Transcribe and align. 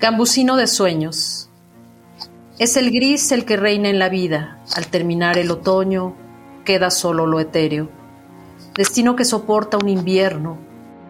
Gambusino 0.00 0.56
de 0.56 0.68
sueños. 0.68 1.50
Es 2.60 2.76
el 2.76 2.92
gris 2.92 3.32
el 3.32 3.44
que 3.44 3.56
reina 3.56 3.88
en 3.88 3.98
la 3.98 4.08
vida. 4.08 4.62
Al 4.76 4.86
terminar 4.86 5.38
el 5.38 5.50
otoño, 5.50 6.14
queda 6.64 6.92
solo 6.92 7.26
lo 7.26 7.40
etéreo. 7.40 7.88
Destino 8.76 9.16
que 9.16 9.24
soporta 9.24 9.76
un 9.76 9.88
invierno, 9.88 10.56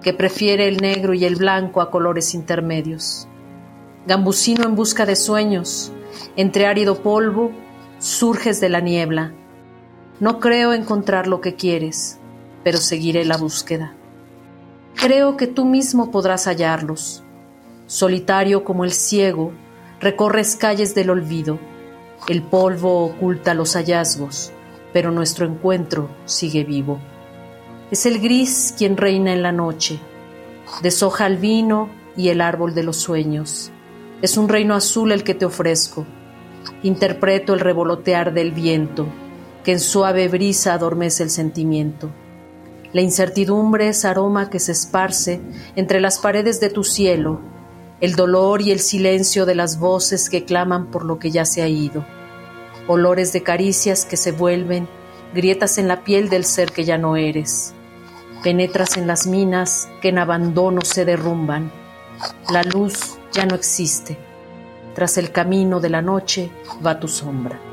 que 0.02 0.14
prefiere 0.14 0.68
el 0.68 0.78
negro 0.78 1.12
y 1.12 1.26
el 1.26 1.36
blanco 1.36 1.82
a 1.82 1.90
colores 1.90 2.32
intermedios. 2.32 3.28
Gambusino 4.06 4.64
en 4.64 4.74
busca 4.74 5.04
de 5.04 5.16
sueños, 5.16 5.92
entre 6.36 6.66
árido 6.66 7.02
polvo, 7.02 7.52
surges 7.98 8.58
de 8.58 8.70
la 8.70 8.80
niebla. 8.80 9.34
No 10.18 10.40
creo 10.40 10.72
encontrar 10.72 11.26
lo 11.26 11.42
que 11.42 11.56
quieres, 11.56 12.18
pero 12.64 12.78
seguiré 12.78 13.26
la 13.26 13.36
búsqueda. 13.36 13.92
Creo 14.94 15.36
que 15.36 15.46
tú 15.46 15.66
mismo 15.66 16.10
podrás 16.10 16.46
hallarlos 16.46 17.22
Solitario 17.88 18.64
como 18.64 18.84
el 18.84 18.92
ciego, 18.92 19.50
recorres 19.98 20.56
calles 20.56 20.94
del 20.94 21.08
olvido. 21.08 21.58
El 22.28 22.42
polvo 22.42 23.02
oculta 23.06 23.54
los 23.54 23.76
hallazgos, 23.76 24.52
pero 24.92 25.10
nuestro 25.10 25.46
encuentro 25.46 26.10
sigue 26.26 26.64
vivo. 26.64 26.98
Es 27.90 28.04
el 28.04 28.20
gris 28.20 28.74
quien 28.76 28.98
reina 28.98 29.32
en 29.32 29.42
la 29.42 29.52
noche, 29.52 29.98
deshoja 30.82 31.26
el 31.26 31.38
vino 31.38 31.88
y 32.14 32.28
el 32.28 32.42
árbol 32.42 32.74
de 32.74 32.82
los 32.82 32.98
sueños. 32.98 33.70
Es 34.20 34.36
un 34.36 34.50
reino 34.50 34.74
azul 34.74 35.10
el 35.10 35.24
que 35.24 35.32
te 35.32 35.46
ofrezco. 35.46 36.04
Interpreto 36.82 37.54
el 37.54 37.60
revolotear 37.60 38.34
del 38.34 38.52
viento, 38.52 39.06
que 39.64 39.72
en 39.72 39.80
suave 39.80 40.28
brisa 40.28 40.74
adormece 40.74 41.22
el 41.22 41.30
sentimiento. 41.30 42.10
La 42.92 43.00
incertidumbre 43.00 43.88
es 43.88 44.04
aroma 44.04 44.50
que 44.50 44.58
se 44.58 44.72
esparce 44.72 45.40
entre 45.74 46.02
las 46.02 46.18
paredes 46.18 46.60
de 46.60 46.68
tu 46.68 46.84
cielo 46.84 47.56
el 48.00 48.14
dolor 48.14 48.62
y 48.62 48.70
el 48.70 48.80
silencio 48.80 49.44
de 49.44 49.54
las 49.54 49.78
voces 49.78 50.30
que 50.30 50.44
claman 50.44 50.86
por 50.86 51.04
lo 51.04 51.18
que 51.18 51.30
ya 51.30 51.44
se 51.44 51.62
ha 51.62 51.68
ido, 51.68 52.04
olores 52.86 53.32
de 53.32 53.42
caricias 53.42 54.04
que 54.04 54.16
se 54.16 54.32
vuelven, 54.32 54.88
grietas 55.34 55.78
en 55.78 55.88
la 55.88 56.04
piel 56.04 56.28
del 56.28 56.44
ser 56.44 56.72
que 56.72 56.84
ya 56.84 56.96
no 56.96 57.16
eres, 57.16 57.74
penetras 58.42 58.96
en 58.96 59.06
las 59.06 59.26
minas 59.26 59.88
que 60.00 60.10
en 60.10 60.18
abandono 60.18 60.82
se 60.82 61.04
derrumban, 61.04 61.72
la 62.50 62.62
luz 62.62 63.18
ya 63.32 63.46
no 63.46 63.54
existe, 63.54 64.16
tras 64.94 65.18
el 65.18 65.32
camino 65.32 65.80
de 65.80 65.90
la 65.90 66.02
noche 66.02 66.50
va 66.84 67.00
tu 67.00 67.08
sombra. 67.08 67.67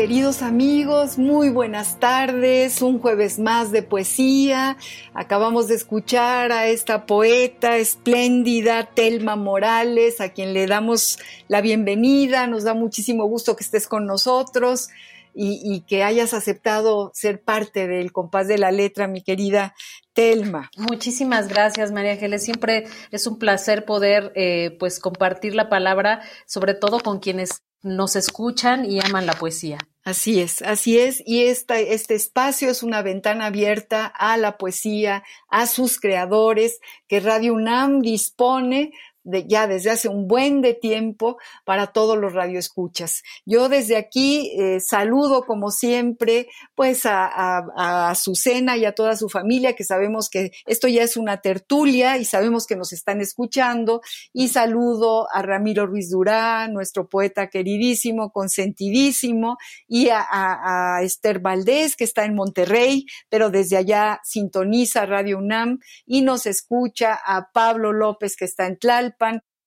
Queridos 0.00 0.40
amigos, 0.40 1.18
muy 1.18 1.50
buenas 1.50 2.00
tardes, 2.00 2.80
un 2.80 3.00
jueves 3.00 3.38
más 3.38 3.70
de 3.70 3.82
poesía. 3.82 4.78
Acabamos 5.12 5.68
de 5.68 5.74
escuchar 5.74 6.52
a 6.52 6.68
esta 6.68 7.04
poeta 7.04 7.76
espléndida, 7.76 8.86
Telma 8.94 9.36
Morales, 9.36 10.22
a 10.22 10.30
quien 10.30 10.54
le 10.54 10.66
damos 10.66 11.18
la 11.48 11.60
bienvenida. 11.60 12.46
Nos 12.46 12.64
da 12.64 12.72
muchísimo 12.72 13.26
gusto 13.26 13.56
que 13.56 13.62
estés 13.62 13.86
con 13.86 14.06
nosotros 14.06 14.88
y, 15.34 15.82
que 15.82 16.02
hayas 16.02 16.32
aceptado 16.32 17.10
ser 17.12 17.42
parte 17.42 17.86
del 17.86 18.10
compás 18.10 18.48
de 18.48 18.56
la 18.56 18.72
letra, 18.72 19.06
mi 19.06 19.20
querida 19.22 19.74
Telma. 20.14 20.70
Muchísimas 20.78 21.46
gracias, 21.48 21.92
María 21.92 22.12
Ángeles. 22.12 22.42
Siempre 22.42 22.86
es 23.10 23.26
un 23.26 23.38
placer 23.38 23.84
poder 23.84 24.32
eh, 24.34 24.74
pues 24.78 24.98
compartir 24.98 25.54
la 25.54 25.68
palabra, 25.68 26.22
sobre 26.46 26.72
todo 26.72 27.00
con 27.00 27.18
quienes 27.18 27.64
nos 27.82 28.16
escuchan 28.16 28.86
y 28.86 28.98
aman 29.00 29.26
la 29.26 29.34
poesía. 29.34 29.78
Así 30.02 30.40
es, 30.40 30.62
así 30.62 30.98
es. 30.98 31.22
Y 31.26 31.44
esta, 31.44 31.78
este 31.78 32.14
espacio 32.14 32.70
es 32.70 32.82
una 32.82 33.02
ventana 33.02 33.46
abierta 33.46 34.06
a 34.06 34.38
la 34.38 34.56
poesía, 34.56 35.22
a 35.48 35.66
sus 35.66 36.00
creadores, 36.00 36.80
que 37.06 37.20
Radio 37.20 37.52
UNAM 37.52 38.00
dispone 38.00 38.92
ya 39.24 39.66
desde 39.66 39.90
hace 39.90 40.08
un 40.08 40.26
buen 40.26 40.62
de 40.62 40.74
tiempo 40.74 41.38
para 41.64 41.88
todos 41.88 42.16
los 42.16 42.32
radioescuchas. 42.32 43.22
Yo 43.44 43.68
desde 43.68 43.96
aquí 43.96 44.52
eh, 44.58 44.80
saludo 44.80 45.44
como 45.44 45.70
siempre 45.70 46.48
pues 46.74 47.06
a, 47.06 47.26
a, 47.26 48.10
Azucena 48.10 48.76
y 48.76 48.84
a 48.84 48.94
toda 48.94 49.16
su 49.16 49.28
familia 49.28 49.74
que 49.74 49.84
sabemos 49.84 50.28
que 50.30 50.52
esto 50.66 50.88
ya 50.88 51.02
es 51.02 51.16
una 51.16 51.40
tertulia 51.40 52.18
y 52.18 52.24
sabemos 52.24 52.66
que 52.66 52.76
nos 52.76 52.92
están 52.92 53.20
escuchando 53.20 54.00
y 54.32 54.48
saludo 54.48 55.28
a 55.32 55.42
Ramiro 55.42 55.86
Ruiz 55.86 56.10
Durán, 56.10 56.72
nuestro 56.72 57.08
poeta 57.08 57.48
queridísimo, 57.48 58.32
consentidísimo 58.32 59.58
y 59.86 60.08
a, 60.10 61.00
Esther 61.02 61.40
Valdés 61.40 61.96
que 61.96 62.04
está 62.04 62.24
en 62.24 62.34
Monterrey, 62.34 63.06
pero 63.28 63.50
desde 63.50 63.76
allá 63.76 64.20
sintoniza 64.24 65.06
Radio 65.06 65.38
UNAM 65.38 65.78
y 66.06 66.22
nos 66.22 66.46
escucha 66.46 67.18
a 67.24 67.50
Pablo 67.52 67.92
López 67.92 68.36
que 68.36 68.44
está 68.44 68.66
en 68.66 68.78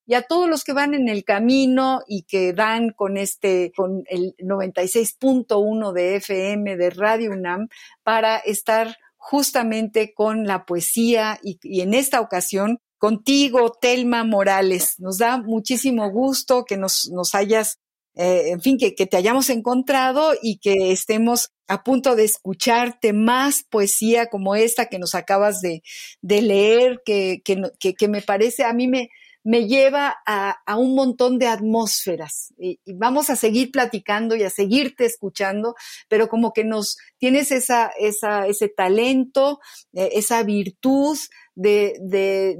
Y 0.05 0.15
a 0.15 0.23
todos 0.23 0.49
los 0.49 0.63
que 0.63 0.73
van 0.73 0.93
en 0.93 1.07
el 1.07 1.23
camino 1.23 2.01
y 2.07 2.23
que 2.23 2.51
dan 2.51 2.89
con 2.89 3.17
este, 3.17 3.71
con 3.75 4.03
el 4.07 4.35
96.1 4.37 5.93
de 5.93 6.15
FM 6.17 6.75
de 6.75 6.89
Radio 6.89 7.31
UNAM 7.31 7.69
para 8.03 8.37
estar 8.37 8.97
justamente 9.23 10.13
con 10.13 10.45
la 10.45 10.65
poesía 10.65 11.39
y, 11.41 11.81
en 11.81 11.93
esta 11.93 12.19
ocasión 12.19 12.79
contigo, 12.97 13.71
Telma 13.71 14.25
Morales. 14.25 14.99
Nos 14.99 15.19
da 15.19 15.37
muchísimo 15.37 16.09
gusto 16.11 16.65
que 16.65 16.75
nos, 16.75 17.09
nos 17.09 17.33
hayas, 17.33 17.79
eh, 18.15 18.49
en 18.49 18.59
fin, 18.59 18.77
que, 18.77 18.91
te 18.91 19.17
hayamos 19.17 19.49
encontrado 19.49 20.33
y 20.41 20.57
que 20.57 20.91
estemos 20.91 21.51
a 21.67 21.83
punto 21.83 22.17
de 22.17 22.25
escucharte 22.25 23.13
más 23.13 23.63
poesía 23.63 24.27
como 24.27 24.55
esta 24.55 24.87
que 24.87 24.99
nos 24.99 25.15
acabas 25.15 25.61
de, 25.61 25.81
de 26.21 26.41
leer, 26.41 27.01
que, 27.05 27.41
que, 27.45 27.93
que 27.93 28.07
me 28.09 28.21
parece, 28.21 28.65
a 28.65 28.73
mí 28.73 28.89
me, 28.89 29.09
me 29.43 29.67
lleva 29.67 30.15
a, 30.25 30.77
un 30.77 30.95
montón 30.95 31.37
de 31.37 31.47
atmósferas. 31.47 32.53
Y, 32.57 32.79
vamos 32.93 33.29
a 33.29 33.35
seguir 33.35 33.71
platicando 33.71 34.35
y 34.35 34.43
a 34.43 34.49
seguirte 34.49 35.05
escuchando, 35.05 35.75
pero 36.07 36.29
como 36.29 36.53
que 36.53 36.63
nos 36.63 36.97
tienes 37.17 37.51
esa, 37.51 37.91
esa, 37.99 38.47
ese 38.47 38.69
talento, 38.69 39.59
eh, 39.93 40.11
esa 40.13 40.43
virtud 40.43 41.17
de, 41.55 41.97
de 42.01 42.57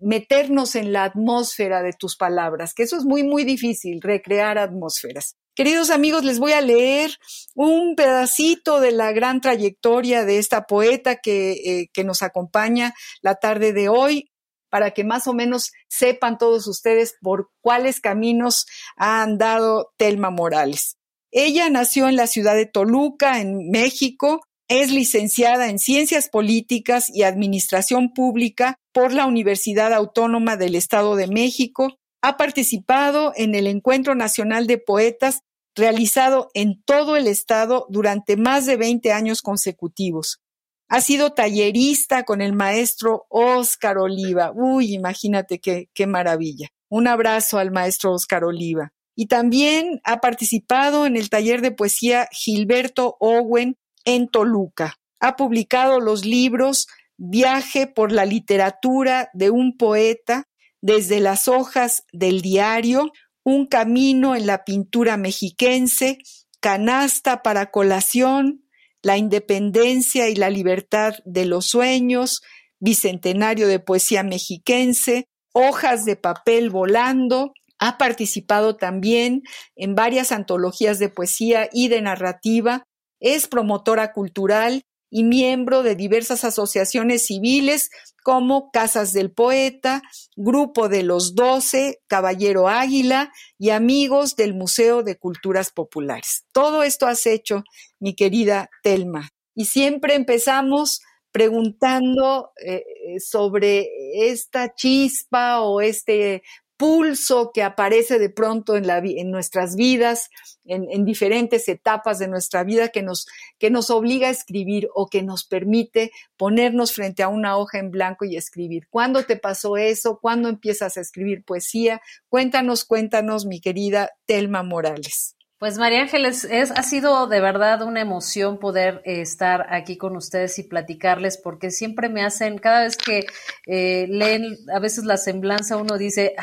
meternos 0.00 0.74
en 0.74 0.92
la 0.92 1.04
atmósfera 1.04 1.82
de 1.82 1.92
tus 1.92 2.16
palabras, 2.16 2.74
que 2.74 2.82
eso 2.82 2.96
es 2.96 3.04
muy, 3.04 3.22
muy 3.22 3.44
difícil, 3.44 4.00
recrear 4.02 4.58
atmósferas. 4.58 5.36
Queridos 5.54 5.88
amigos, 5.88 6.22
les 6.22 6.38
voy 6.38 6.52
a 6.52 6.60
leer 6.60 7.12
un 7.54 7.94
pedacito 7.96 8.78
de 8.78 8.92
la 8.92 9.12
gran 9.12 9.40
trayectoria 9.40 10.26
de 10.26 10.36
esta 10.36 10.66
poeta 10.66 11.16
que, 11.16 11.52
eh, 11.52 11.88
que 11.94 12.04
nos 12.04 12.22
acompaña 12.22 12.92
la 13.22 13.36
tarde 13.36 13.72
de 13.72 13.88
hoy 13.88 14.30
para 14.76 14.90
que 14.90 15.04
más 15.04 15.26
o 15.26 15.32
menos 15.32 15.72
sepan 15.88 16.36
todos 16.36 16.66
ustedes 16.66 17.14
por 17.22 17.48
cuáles 17.62 17.98
caminos 17.98 18.66
ha 18.98 19.22
andado 19.22 19.94
Telma 19.96 20.28
Morales. 20.28 20.98
Ella 21.30 21.70
nació 21.70 22.10
en 22.10 22.16
la 22.16 22.26
ciudad 22.26 22.54
de 22.54 22.66
Toluca, 22.66 23.40
en 23.40 23.70
México, 23.70 24.42
es 24.68 24.90
licenciada 24.90 25.70
en 25.70 25.78
Ciencias 25.78 26.28
Políticas 26.28 27.06
y 27.08 27.22
Administración 27.22 28.12
Pública 28.12 28.76
por 28.92 29.14
la 29.14 29.24
Universidad 29.24 29.94
Autónoma 29.94 30.58
del 30.58 30.74
Estado 30.74 31.16
de 31.16 31.26
México. 31.26 31.96
Ha 32.20 32.36
participado 32.36 33.32
en 33.34 33.54
el 33.54 33.68
Encuentro 33.68 34.14
Nacional 34.14 34.66
de 34.66 34.76
Poetas 34.76 35.40
realizado 35.74 36.50
en 36.52 36.82
todo 36.82 37.16
el 37.16 37.28
estado 37.28 37.86
durante 37.88 38.36
más 38.36 38.66
de 38.66 38.76
20 38.76 39.10
años 39.14 39.40
consecutivos. 39.40 40.42
Ha 40.88 41.00
sido 41.00 41.32
tallerista 41.32 42.24
con 42.24 42.40
el 42.40 42.52
maestro 42.52 43.26
Óscar 43.28 43.98
Oliva. 43.98 44.52
Uy, 44.54 44.94
imagínate 44.94 45.58
qué, 45.58 45.88
qué 45.94 46.06
maravilla. 46.06 46.68
Un 46.88 47.08
abrazo 47.08 47.58
al 47.58 47.70
maestro 47.72 48.12
Óscar 48.12 48.44
Oliva. 48.44 48.92
y 49.18 49.26
también 49.26 50.00
ha 50.04 50.20
participado 50.20 51.06
en 51.06 51.16
el 51.16 51.30
taller 51.30 51.62
de 51.62 51.72
poesía 51.72 52.28
Gilberto 52.32 53.16
Owen 53.18 53.78
en 54.04 54.28
Toluca. 54.28 54.98
Ha 55.20 55.36
publicado 55.36 56.00
los 56.00 56.24
libros 56.24 56.86
Viaje 57.18 57.86
por 57.86 58.12
la 58.12 58.26
literatura 58.26 59.30
de 59.32 59.48
un 59.48 59.78
poeta, 59.78 60.44
desde 60.82 61.20
las 61.20 61.48
hojas 61.48 62.04
del 62.12 62.42
diario, 62.42 63.10
Un 63.42 63.66
camino 63.66 64.34
en 64.36 64.46
la 64.46 64.64
pintura 64.64 65.16
mexiquense, 65.16 66.18
Canasta 66.60 67.42
para 67.42 67.70
colación, 67.70 68.65
La 69.06 69.18
independencia 69.18 70.28
y 70.28 70.34
la 70.34 70.50
libertad 70.50 71.14
de 71.24 71.46
los 71.46 71.66
sueños, 71.66 72.42
Bicentenario 72.80 73.68
de 73.68 73.78
poesía 73.78 74.24
mexiquense, 74.24 75.28
Hojas 75.54 76.04
de 76.04 76.16
papel 76.16 76.70
volando, 76.70 77.52
ha 77.78 77.98
participado 77.98 78.74
también 78.74 79.44
en 79.76 79.94
varias 79.94 80.32
antologías 80.32 80.98
de 80.98 81.08
poesía 81.08 81.68
y 81.72 81.86
de 81.86 82.02
narrativa, 82.02 82.82
es 83.20 83.46
promotora 83.46 84.12
cultural 84.12 84.82
y 85.10 85.24
miembro 85.24 85.82
de 85.82 85.94
diversas 85.94 86.44
asociaciones 86.44 87.26
civiles 87.26 87.90
como 88.22 88.70
Casas 88.70 89.12
del 89.12 89.30
Poeta, 89.30 90.02
Grupo 90.34 90.88
de 90.88 91.02
los 91.02 91.34
Doce, 91.34 92.00
Caballero 92.08 92.68
Águila 92.68 93.32
y 93.58 93.70
amigos 93.70 94.36
del 94.36 94.54
Museo 94.54 95.02
de 95.02 95.16
Culturas 95.16 95.70
Populares. 95.70 96.44
Todo 96.52 96.82
esto 96.82 97.06
has 97.06 97.26
hecho, 97.26 97.62
mi 98.00 98.14
querida 98.14 98.68
Telma. 98.82 99.30
Y 99.54 99.66
siempre 99.66 100.14
empezamos 100.14 101.00
preguntando 101.30 102.52
eh, 102.64 102.82
sobre 103.20 103.88
esta 104.30 104.74
chispa 104.74 105.60
o 105.60 105.80
este 105.80 106.42
pulso 106.76 107.50
que 107.52 107.62
aparece 107.62 108.18
de 108.18 108.30
pronto 108.30 108.76
en, 108.76 108.86
la, 108.86 108.98
en 108.98 109.30
nuestras 109.30 109.76
vidas, 109.76 110.30
en, 110.64 110.86
en, 110.90 111.04
diferentes 111.04 111.68
etapas 111.68 112.18
de 112.18 112.28
nuestra 112.28 112.64
vida, 112.64 112.88
que 112.88 113.02
nos, 113.02 113.26
que 113.58 113.70
nos 113.70 113.90
obliga 113.90 114.28
a 114.28 114.32
escribir 114.32 114.88
o 114.94 115.08
que 115.08 115.22
nos 115.22 115.44
permite 115.44 116.12
ponernos 116.36 116.92
frente 116.92 117.22
a 117.22 117.28
una 117.28 117.56
hoja 117.56 117.78
en 117.78 117.90
blanco 117.90 118.24
y 118.24 118.36
escribir. 118.36 118.86
¿Cuándo 118.90 119.24
te 119.24 119.36
pasó 119.36 119.76
eso? 119.76 120.18
¿Cuándo 120.20 120.48
empiezas 120.48 120.96
a 120.96 121.00
escribir 121.00 121.44
poesía? 121.44 122.00
Cuéntanos, 122.28 122.84
cuéntanos, 122.84 123.46
mi 123.46 123.60
querida 123.60 124.10
Telma 124.26 124.62
Morales. 124.62 125.36
Pues 125.58 125.78
María 125.78 126.02
Ángeles, 126.02 126.44
es, 126.44 126.70
ha 126.70 126.82
sido 126.82 127.26
de 127.28 127.40
verdad 127.40 127.80
una 127.80 128.02
emoción 128.02 128.58
poder 128.58 129.00
eh, 129.06 129.22
estar 129.22 129.66
aquí 129.70 129.96
con 129.96 130.14
ustedes 130.14 130.58
y 130.58 130.64
platicarles, 130.64 131.38
porque 131.38 131.70
siempre 131.70 132.10
me 132.10 132.22
hacen, 132.22 132.58
cada 132.58 132.82
vez 132.82 132.98
que 132.98 133.24
eh, 133.66 134.06
leen 134.06 134.58
a 134.70 134.78
veces 134.80 135.04
la 135.04 135.16
semblanza, 135.16 135.78
uno 135.78 135.96
dice, 135.96 136.34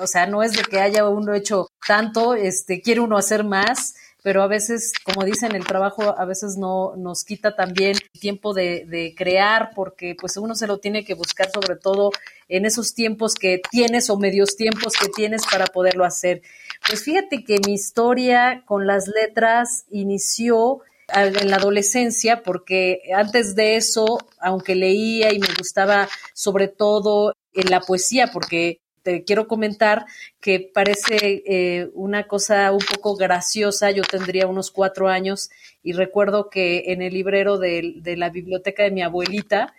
o 0.00 0.08
sea, 0.08 0.26
no 0.26 0.42
es 0.42 0.56
de 0.56 0.64
que 0.64 0.80
haya 0.80 1.08
uno 1.08 1.32
hecho 1.32 1.68
tanto, 1.86 2.34
este, 2.34 2.82
quiere 2.82 3.00
uno 3.00 3.16
hacer 3.16 3.44
más, 3.44 3.94
pero 4.24 4.42
a 4.42 4.48
veces, 4.48 4.92
como 5.04 5.24
dicen, 5.24 5.54
el 5.54 5.64
trabajo 5.64 6.18
a 6.18 6.24
veces 6.24 6.56
no 6.58 6.96
nos 6.96 7.22
quita 7.22 7.54
también 7.54 7.96
tiempo 8.18 8.52
de, 8.52 8.84
de, 8.84 9.14
crear, 9.16 9.70
porque 9.76 10.16
pues 10.20 10.36
uno 10.38 10.56
se 10.56 10.66
lo 10.66 10.78
tiene 10.78 11.04
que 11.04 11.14
buscar 11.14 11.48
sobre 11.52 11.76
todo 11.76 12.10
en 12.48 12.66
esos 12.66 12.94
tiempos 12.94 13.34
que 13.34 13.60
tienes 13.70 14.10
o 14.10 14.18
medios 14.18 14.56
tiempos 14.56 14.94
que 14.94 15.08
tienes 15.10 15.46
para 15.46 15.66
poderlo 15.66 16.04
hacer. 16.04 16.42
Pues 16.88 17.02
fíjate 17.02 17.44
que 17.44 17.58
mi 17.66 17.74
historia 17.74 18.62
con 18.66 18.86
las 18.86 19.08
letras 19.08 19.86
inició 19.90 20.82
en 21.14 21.50
la 21.50 21.56
adolescencia, 21.56 22.42
porque 22.42 23.00
antes 23.14 23.54
de 23.54 23.76
eso, 23.76 24.18
aunque 24.40 24.74
leía 24.74 25.32
y 25.32 25.38
me 25.38 25.48
gustaba 25.56 26.08
sobre 26.34 26.68
todo 26.68 27.34
en 27.52 27.70
la 27.70 27.80
poesía, 27.80 28.28
porque 28.32 28.80
te 29.02 29.22
quiero 29.22 29.46
comentar 29.46 30.04
que 30.40 30.68
parece 30.74 31.44
eh, 31.46 31.90
una 31.94 32.26
cosa 32.26 32.72
un 32.72 32.80
poco 32.80 33.14
graciosa. 33.14 33.92
Yo 33.92 34.02
tendría 34.02 34.48
unos 34.48 34.72
cuatro 34.72 35.08
años 35.08 35.48
y 35.82 35.92
recuerdo 35.92 36.50
que 36.50 36.92
en 36.92 37.02
el 37.02 37.14
librero 37.14 37.56
de, 37.58 37.94
de 37.98 38.16
la 38.16 38.30
biblioteca 38.30 38.82
de 38.82 38.90
mi 38.90 39.02
abuelita, 39.02 39.72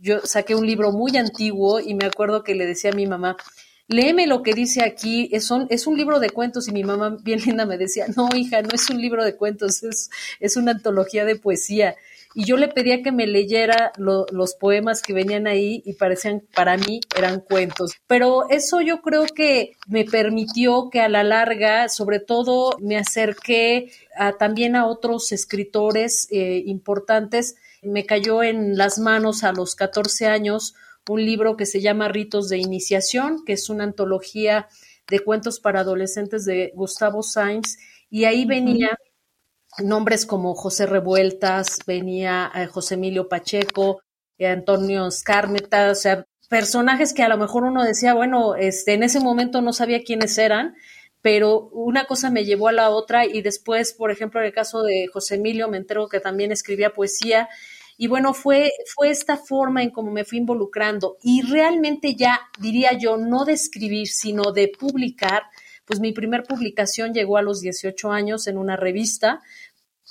yo 0.00 0.20
saqué 0.24 0.56
un 0.56 0.66
libro 0.66 0.90
muy 0.90 1.16
antiguo 1.16 1.78
y 1.78 1.94
me 1.94 2.06
acuerdo 2.06 2.42
que 2.42 2.56
le 2.56 2.66
decía 2.66 2.90
a 2.90 2.96
mi 2.96 3.06
mamá, 3.06 3.36
léeme 3.92 4.26
lo 4.26 4.42
que 4.42 4.54
dice 4.54 4.82
aquí, 4.82 5.28
es 5.32 5.50
un, 5.50 5.66
es 5.70 5.86
un 5.86 5.96
libro 5.96 6.20
de 6.20 6.30
cuentos 6.30 6.68
y 6.68 6.72
mi 6.72 6.84
mamá 6.84 7.16
bien 7.22 7.40
linda 7.44 7.66
me 7.66 7.78
decía, 7.78 8.06
no 8.16 8.28
hija, 8.34 8.62
no 8.62 8.70
es 8.72 8.88
un 8.90 9.00
libro 9.00 9.24
de 9.24 9.36
cuentos, 9.36 9.82
es, 9.82 10.10
es 10.40 10.56
una 10.56 10.72
antología 10.72 11.24
de 11.24 11.36
poesía. 11.36 11.96
Y 12.34 12.44
yo 12.44 12.56
le 12.56 12.68
pedía 12.68 13.02
que 13.02 13.12
me 13.12 13.26
leyera 13.26 13.92
los 13.98 14.54
poemas 14.54 15.02
que 15.02 15.12
venían 15.12 15.46
ahí 15.46 15.82
y 15.84 15.94
parecían, 15.94 16.42
para 16.54 16.76
mí, 16.76 17.00
eran 17.16 17.40
cuentos. 17.40 17.92
Pero 18.06 18.48
eso 18.48 18.80
yo 18.80 19.02
creo 19.02 19.26
que 19.26 19.72
me 19.86 20.04
permitió 20.04 20.88
que 20.90 21.00
a 21.00 21.08
la 21.08 21.24
larga, 21.24 21.88
sobre 21.88 22.20
todo, 22.20 22.76
me 22.80 22.96
acerqué 22.96 23.92
a, 24.16 24.32
también 24.32 24.76
a 24.76 24.86
otros 24.86 25.30
escritores 25.32 26.26
eh, 26.30 26.62
importantes. 26.64 27.56
Me 27.82 28.06
cayó 28.06 28.42
en 28.42 28.78
las 28.78 28.98
manos 28.98 29.44
a 29.44 29.52
los 29.52 29.74
14 29.74 30.26
años 30.26 30.74
un 31.08 31.24
libro 31.24 31.56
que 31.56 31.66
se 31.66 31.80
llama 31.80 32.08
Ritos 32.08 32.48
de 32.48 32.58
Iniciación, 32.58 33.44
que 33.44 33.54
es 33.54 33.68
una 33.68 33.84
antología 33.84 34.68
de 35.08 35.20
cuentos 35.20 35.60
para 35.60 35.80
adolescentes 35.80 36.44
de 36.44 36.72
Gustavo 36.74 37.22
Sainz, 37.22 37.76
y 38.08 38.24
ahí 38.24 38.44
venía 38.44 38.98
nombres 39.78 40.26
como 40.26 40.54
José 40.54 40.86
Revueltas, 40.86 41.78
venía 41.86 42.50
eh, 42.54 42.66
José 42.66 42.94
Emilio 42.94 43.28
Pacheco, 43.28 44.02
eh, 44.38 44.46
Antonio 44.46 45.10
Scarmeta, 45.10 45.90
o 45.90 45.94
sea, 45.94 46.26
personajes 46.48 47.14
que 47.14 47.22
a 47.22 47.28
lo 47.28 47.38
mejor 47.38 47.64
uno 47.64 47.82
decía, 47.82 48.12
bueno, 48.12 48.54
este, 48.56 48.92
en 48.92 49.02
ese 49.02 49.20
momento 49.20 49.62
no 49.62 49.72
sabía 49.72 50.04
quiénes 50.04 50.36
eran, 50.36 50.74
pero 51.22 51.68
una 51.72 52.04
cosa 52.04 52.30
me 52.30 52.44
llevó 52.44 52.68
a 52.68 52.72
la 52.72 52.90
otra. 52.90 53.24
Y 53.24 53.40
después, 53.40 53.94
por 53.94 54.10
ejemplo, 54.10 54.40
en 54.40 54.46
el 54.46 54.52
caso 54.52 54.82
de 54.82 55.06
José 55.10 55.36
Emilio, 55.36 55.68
me 55.68 55.78
entero 55.78 56.08
que 56.08 56.20
también 56.20 56.52
escribía 56.52 56.92
poesía 56.92 57.48
y 58.02 58.08
bueno, 58.08 58.34
fue, 58.34 58.72
fue 58.92 59.10
esta 59.10 59.36
forma 59.36 59.80
en 59.80 59.90
cómo 59.90 60.10
me 60.10 60.24
fui 60.24 60.38
involucrando 60.38 61.18
y 61.22 61.42
realmente 61.42 62.16
ya 62.16 62.40
diría 62.58 62.98
yo, 62.98 63.16
no 63.16 63.44
de 63.44 63.52
escribir, 63.52 64.08
sino 64.08 64.50
de 64.50 64.72
publicar. 64.76 65.44
Pues 65.84 66.00
mi 66.00 66.10
primer 66.10 66.42
publicación 66.42 67.14
llegó 67.14 67.36
a 67.36 67.42
los 67.42 67.60
18 67.60 68.10
años 68.10 68.48
en 68.48 68.58
una 68.58 68.74
revista 68.76 69.40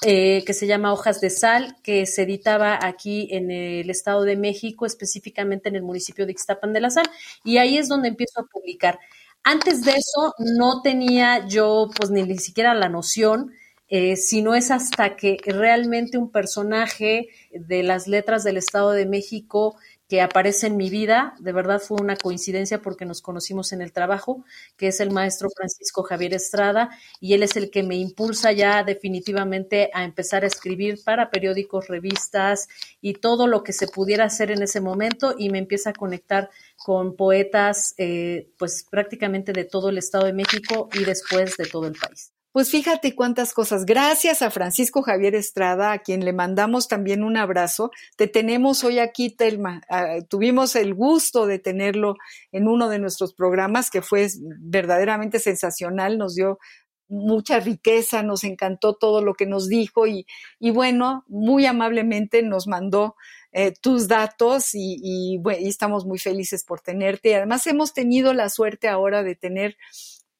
eh, 0.05 0.41
que 0.45 0.53
se 0.53 0.67
llama 0.67 0.93
Hojas 0.93 1.19
de 1.19 1.29
Sal, 1.29 1.75
que 1.83 2.05
se 2.05 2.21
editaba 2.21 2.79
aquí 2.81 3.27
en 3.29 3.51
el 3.51 3.89
Estado 3.89 4.23
de 4.23 4.37
México, 4.37 4.85
específicamente 4.85 5.67
en 5.67 5.75
el 5.75 5.83
municipio 5.83 6.25
de 6.25 6.31
Ixtapan 6.31 6.71
de 6.71 6.79
la 6.79 6.91
Sal, 6.91 7.11
y 7.43 7.57
ahí 7.57 7.77
es 7.77 7.89
donde 7.89 8.07
empiezo 8.07 8.39
a 8.39 8.45
publicar. 8.45 8.99
Antes 9.43 9.83
de 9.83 9.91
eso 9.91 10.33
no 10.37 10.81
tenía 10.81 11.45
yo 11.45 11.89
pues 11.93 12.09
ni 12.09 12.37
siquiera 12.37 12.73
la 12.73 12.87
noción 12.87 13.51
eh, 13.91 14.15
sino 14.15 14.55
es 14.55 14.71
hasta 14.71 15.17
que 15.17 15.37
realmente 15.45 16.17
un 16.17 16.31
personaje 16.31 17.27
de 17.51 17.83
las 17.83 18.07
letras 18.07 18.43
del 18.45 18.57
Estado 18.57 18.91
de 18.91 19.05
México 19.05 19.75
que 20.07 20.21
aparece 20.21 20.67
en 20.67 20.77
mi 20.77 20.89
vida, 20.89 21.35
de 21.39 21.53
verdad 21.53 21.79
fue 21.79 21.97
una 22.01 22.15
coincidencia 22.17 22.81
porque 22.81 23.05
nos 23.05 23.21
conocimos 23.21 23.71
en 23.73 23.81
el 23.81 23.93
trabajo, 23.93 24.43
que 24.77 24.87
es 24.87 24.99
el 25.01 25.11
maestro 25.11 25.49
Francisco 25.55 26.03
Javier 26.03 26.33
Estrada, 26.33 26.89
y 27.21 27.33
él 27.33 27.43
es 27.43 27.55
el 27.55 27.69
que 27.69 27.83
me 27.83 27.95
impulsa 27.95 28.51
ya 28.53 28.83
definitivamente 28.83 29.89
a 29.93 30.03
empezar 30.03 30.43
a 30.43 30.47
escribir 30.47 30.99
para 31.05 31.29
periódicos, 31.29 31.87
revistas 31.87 32.67
y 33.01 33.13
todo 33.15 33.47
lo 33.47 33.63
que 33.63 33.73
se 33.73 33.87
pudiera 33.87 34.25
hacer 34.25 34.51
en 34.51 34.61
ese 34.63 34.81
momento, 34.81 35.35
y 35.37 35.49
me 35.49 35.59
empieza 35.59 35.91
a 35.91 35.93
conectar 35.93 36.49
con 36.77 37.15
poetas, 37.15 37.93
eh, 37.97 38.49
pues 38.57 38.85
prácticamente 38.89 39.53
de 39.53 39.65
todo 39.65 39.89
el 39.89 39.97
Estado 39.97 40.25
de 40.25 40.33
México 40.33 40.89
y 40.93 41.03
después 41.05 41.55
de 41.57 41.65
todo 41.65 41.87
el 41.87 41.93
país. 41.93 42.31
Pues 42.53 42.69
fíjate 42.69 43.15
cuántas 43.15 43.53
cosas. 43.53 43.85
Gracias 43.85 44.41
a 44.41 44.51
Francisco 44.51 45.01
Javier 45.03 45.35
Estrada, 45.35 45.93
a 45.93 45.99
quien 45.99 46.25
le 46.25 46.33
mandamos 46.33 46.89
también 46.89 47.23
un 47.23 47.37
abrazo. 47.37 47.91
Te 48.17 48.27
tenemos 48.27 48.83
hoy 48.83 48.99
aquí, 48.99 49.29
Telma. 49.29 49.81
Ah, 49.89 50.17
tuvimos 50.27 50.75
el 50.75 50.93
gusto 50.93 51.45
de 51.45 51.59
tenerlo 51.59 52.15
en 52.51 52.67
uno 52.67 52.89
de 52.89 52.99
nuestros 52.99 53.33
programas 53.33 53.89
que 53.89 54.01
fue 54.01 54.27
verdaderamente 54.59 55.39
sensacional. 55.39 56.17
Nos 56.17 56.35
dio 56.35 56.59
mucha 57.07 57.61
riqueza, 57.61 58.21
nos 58.21 58.43
encantó 58.43 58.95
todo 58.95 59.21
lo 59.21 59.33
que 59.33 59.45
nos 59.45 59.69
dijo 59.69 60.05
y, 60.05 60.25
bueno, 60.59 61.23
muy 61.29 61.65
amablemente 61.65 62.43
nos 62.43 62.67
mandó 62.67 63.15
eh, 63.53 63.71
tus 63.81 64.09
datos 64.09 64.75
y, 64.75 64.97
y, 65.01 65.41
y 65.59 65.67
estamos 65.69 66.05
muy 66.05 66.19
felices 66.19 66.65
por 66.65 66.81
tenerte. 66.81 67.33
Además, 67.33 67.65
hemos 67.67 67.93
tenido 67.93 68.33
la 68.33 68.49
suerte 68.49 68.89
ahora 68.89 69.23
de 69.23 69.35
tener 69.35 69.77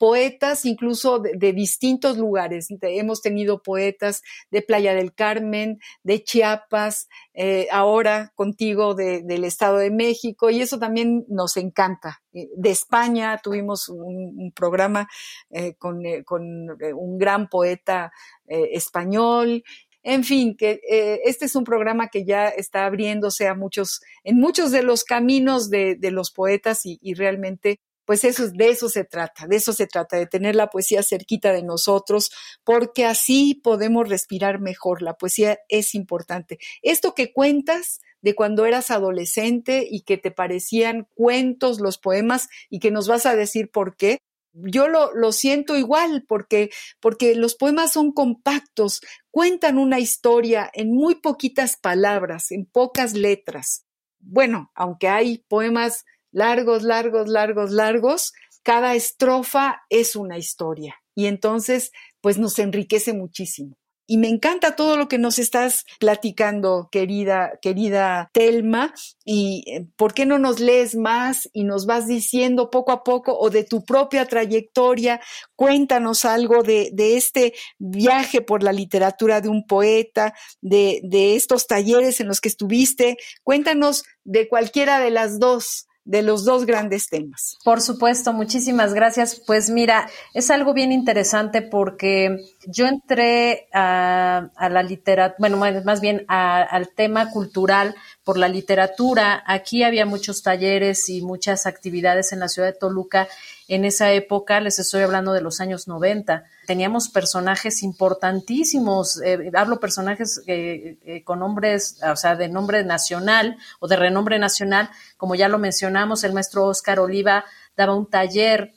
poetas 0.02 0.66
incluso 0.66 1.20
de, 1.20 1.54
distintos 1.54 2.18
lugares. 2.18 2.70
Hemos 2.82 3.22
tenido 3.22 3.62
poetas 3.62 4.24
de 4.50 4.64
Playa 4.64 4.96
del 4.96 5.14
Carmen, 5.14 5.78
de 6.02 6.24
Chiapas, 6.24 7.08
eh, 7.36 7.68
ahora 7.72 8.32
contigo 8.34 8.96
del 8.96 9.44
Estado 9.44 9.78
de 9.78 9.92
México, 9.92 10.50
y 10.50 10.60
eso 10.60 10.80
también 10.80 11.24
nos 11.28 11.56
encanta. 11.56 12.24
Eh, 12.34 12.50
de 12.58 12.72
España 12.72 13.40
tuvimos 13.44 13.90
un, 13.90 14.52
programa 14.56 15.08
eh, 15.52 15.76
con, 15.76 16.02
un 16.04 17.18
gran 17.20 17.48
poeta 17.48 18.12
español, 18.48 19.64
en 20.02 20.24
fin, 20.24 20.58
que 20.58 20.82
este 21.26 21.46
es 21.46 21.56
un 21.56 21.64
programa 21.64 22.08
que 22.08 22.26
ya 22.26 22.48
está 22.48 22.88
abriéndose 22.88 23.48
a 23.48 23.54
muchos, 23.54 24.02
en 24.24 24.40
muchos 24.40 24.72
de 24.72 24.82
los 24.82 25.04
caminos 25.04 25.70
de, 25.70 25.96
los 26.10 26.32
poetas 26.32 26.88
y, 26.88 27.14
realmente 27.14 27.80
pues 28.12 28.26
eso, 28.26 28.50
de 28.50 28.68
eso 28.68 28.90
se 28.90 29.06
trata, 29.06 29.48
de 29.48 29.56
eso 29.56 29.72
se 29.72 29.88
trata, 29.88 30.18
de 30.18 30.28
tener 30.28 30.54
la 30.54 30.68
poesía 30.68 31.02
cerquita 31.02 31.54
de 31.54 31.64
nosotros, 31.64 32.30
porque 32.66 33.06
así 33.06 33.56
podemos 33.64 34.10
respirar 34.10 34.60
mejor. 34.60 35.02
La 35.02 35.14
poesía 35.14 35.60
es 35.70 35.96
importante. 35.96 36.60
Esto 36.82 37.16
que 37.16 37.32
cuentas 37.32 38.02
de 38.22 38.36
cuando 38.36 38.66
eras 38.66 38.92
adolescente 38.92 39.88
y 39.90 40.02
que 40.02 40.18
te 40.18 40.30
parecían 40.30 41.08
cuentos 41.16 41.80
los 41.80 41.98
poemas 41.98 42.50
y 42.70 42.80
que 42.80 42.92
nos 42.92 43.08
vas 43.08 43.26
a 43.26 43.38
decir 43.38 43.72
por 43.72 43.96
qué, 43.96 44.18
yo 44.52 44.90
lo, 44.90 45.14
lo, 45.14 45.32
siento 45.32 45.78
igual 45.78 46.26
porque, 46.28 46.70
porque 47.00 47.36
los 47.36 47.56
poemas 47.56 47.94
son 47.94 48.12
compactos, 48.12 49.00
cuentan 49.30 49.78
una 49.78 50.02
historia 50.02 50.70
en 50.74 50.94
muy 50.94 51.16
poquitas 51.16 51.78
palabras, 51.78 52.52
en 52.52 52.66
pocas 52.66 53.14
letras. 53.14 53.86
Bueno, 54.20 54.70
aunque 54.76 55.08
hay 55.08 55.46
poemas 55.48 56.04
largos, 56.32 56.84
largos, 56.84 57.28
largos, 57.28 57.72
largos, 57.72 58.34
cada 58.64 58.96
estrofa 58.96 59.82
es 59.90 60.16
una 60.16 60.38
historia 60.38 60.96
y 61.16 61.26
entonces 61.26 61.92
pues 62.22 62.38
nos 62.38 62.60
enriquece 62.60 63.14
muchísimo. 63.14 63.76
Y 64.08 64.18
me 64.18 64.28
encanta 64.28 64.76
todo 64.76 64.98
lo 64.98 65.08
que 65.08 65.18
nos 65.18 65.40
estás 65.40 65.86
platicando, 65.98 66.90
querida, 66.92 67.54
querida 67.62 68.30
Telma. 68.34 68.94
Y 69.24 69.64
eh, 69.68 69.88
por 69.96 70.14
qué 70.14 70.26
no 70.26 70.38
nos 70.38 70.60
lees 70.60 70.96
más 70.96 71.50
y 71.54 71.64
nos 71.64 71.86
vas 71.86 72.08
diciendo 72.08 72.70
poco 72.70 72.92
a 72.92 73.06
poco 73.06 73.40
o 73.40 73.50
de 73.50 73.64
tu 73.64 73.86
propia 73.86 74.26
trayectoria. 74.26 75.22
Cuéntanos 75.56 76.26
algo 76.26 76.62
de, 76.62 76.90
de 76.92 77.16
este 77.16 77.54
viaje 77.80 78.42
por 78.42 78.64
la 78.64 78.74
literatura 78.74 79.40
de 79.40 79.48
un 79.48 79.66
poeta, 79.66 80.34
de, 80.60 81.00
de 81.06 81.38
estos 81.38 81.66
talleres 81.66 82.20
en 82.20 82.28
los 82.28 82.42
que 82.42 82.50
estuviste. 82.50 83.16
Cuéntanos 83.44 84.04
de 84.26 84.50
cualquiera 84.50 85.00
de 85.00 85.12
las 85.12 85.40
dos 85.40 85.88
de 86.04 86.22
los 86.22 86.46
dos 86.46 86.66
grandes 86.66 87.08
temas. 87.08 87.58
Por 87.64 87.82
supuesto, 87.82 88.34
muchísimas 88.34 88.94
gracias. 88.94 89.42
Pues 89.46 89.70
mira, 89.70 90.10
es 90.34 90.50
algo 90.50 90.74
bien 90.74 90.92
interesante 90.92 91.62
porque 91.62 92.38
yo 92.68 92.88
entré 92.88 93.68
a, 93.74 94.50
la 94.70 94.84
literatura, 94.84 95.36
bueno, 95.40 95.58
más 95.84 96.02
bien 96.02 96.26
al 96.28 96.90
tema 96.96 97.30
cultural 97.32 97.96
por 98.24 98.38
la 98.38 98.48
literatura. 98.48 99.44
Aquí 99.46 99.84
había 99.84 100.06
muchos 100.06 100.44
talleres 100.44 101.10
y 101.10 101.22
muchas 101.22 101.66
actividades 101.66 102.32
en 102.34 102.40
la 102.40 102.50
ciudad 102.50 102.68
de 102.68 102.80
Toluca 102.80 103.28
en 103.72 103.86
esa 103.86 104.12
época, 104.12 104.60
les 104.60 104.80
estoy 104.80 105.02
hablando 105.02 105.32
de 105.32 105.40
los 105.40 105.62
años 105.62 105.88
90, 105.88 106.44
teníamos 106.68 107.08
personajes 107.08 107.84
importantísimos, 107.84 109.22
eh, 109.22 109.50
hablo 109.54 109.80
personajes 109.80 110.44
eh, 110.46 110.98
eh, 111.06 111.24
con 111.24 111.40
nombres, 111.40 111.98
o 112.04 112.18
sea, 112.18 112.36
de 112.36 112.50
nombre 112.50 112.84
nacional 112.84 113.58
o 113.80 113.88
de 113.88 113.96
renombre 113.96 114.40
nacional, 114.40 114.90
como 115.16 115.36
ya 115.36 115.48
lo 115.48 115.58
mencionamos, 115.58 116.26
el 116.26 116.34
maestro 116.34 116.66
Oscar 116.66 117.00
Oliva 117.00 117.46
daba 117.78 117.96
un 117.96 118.10
taller 118.10 118.74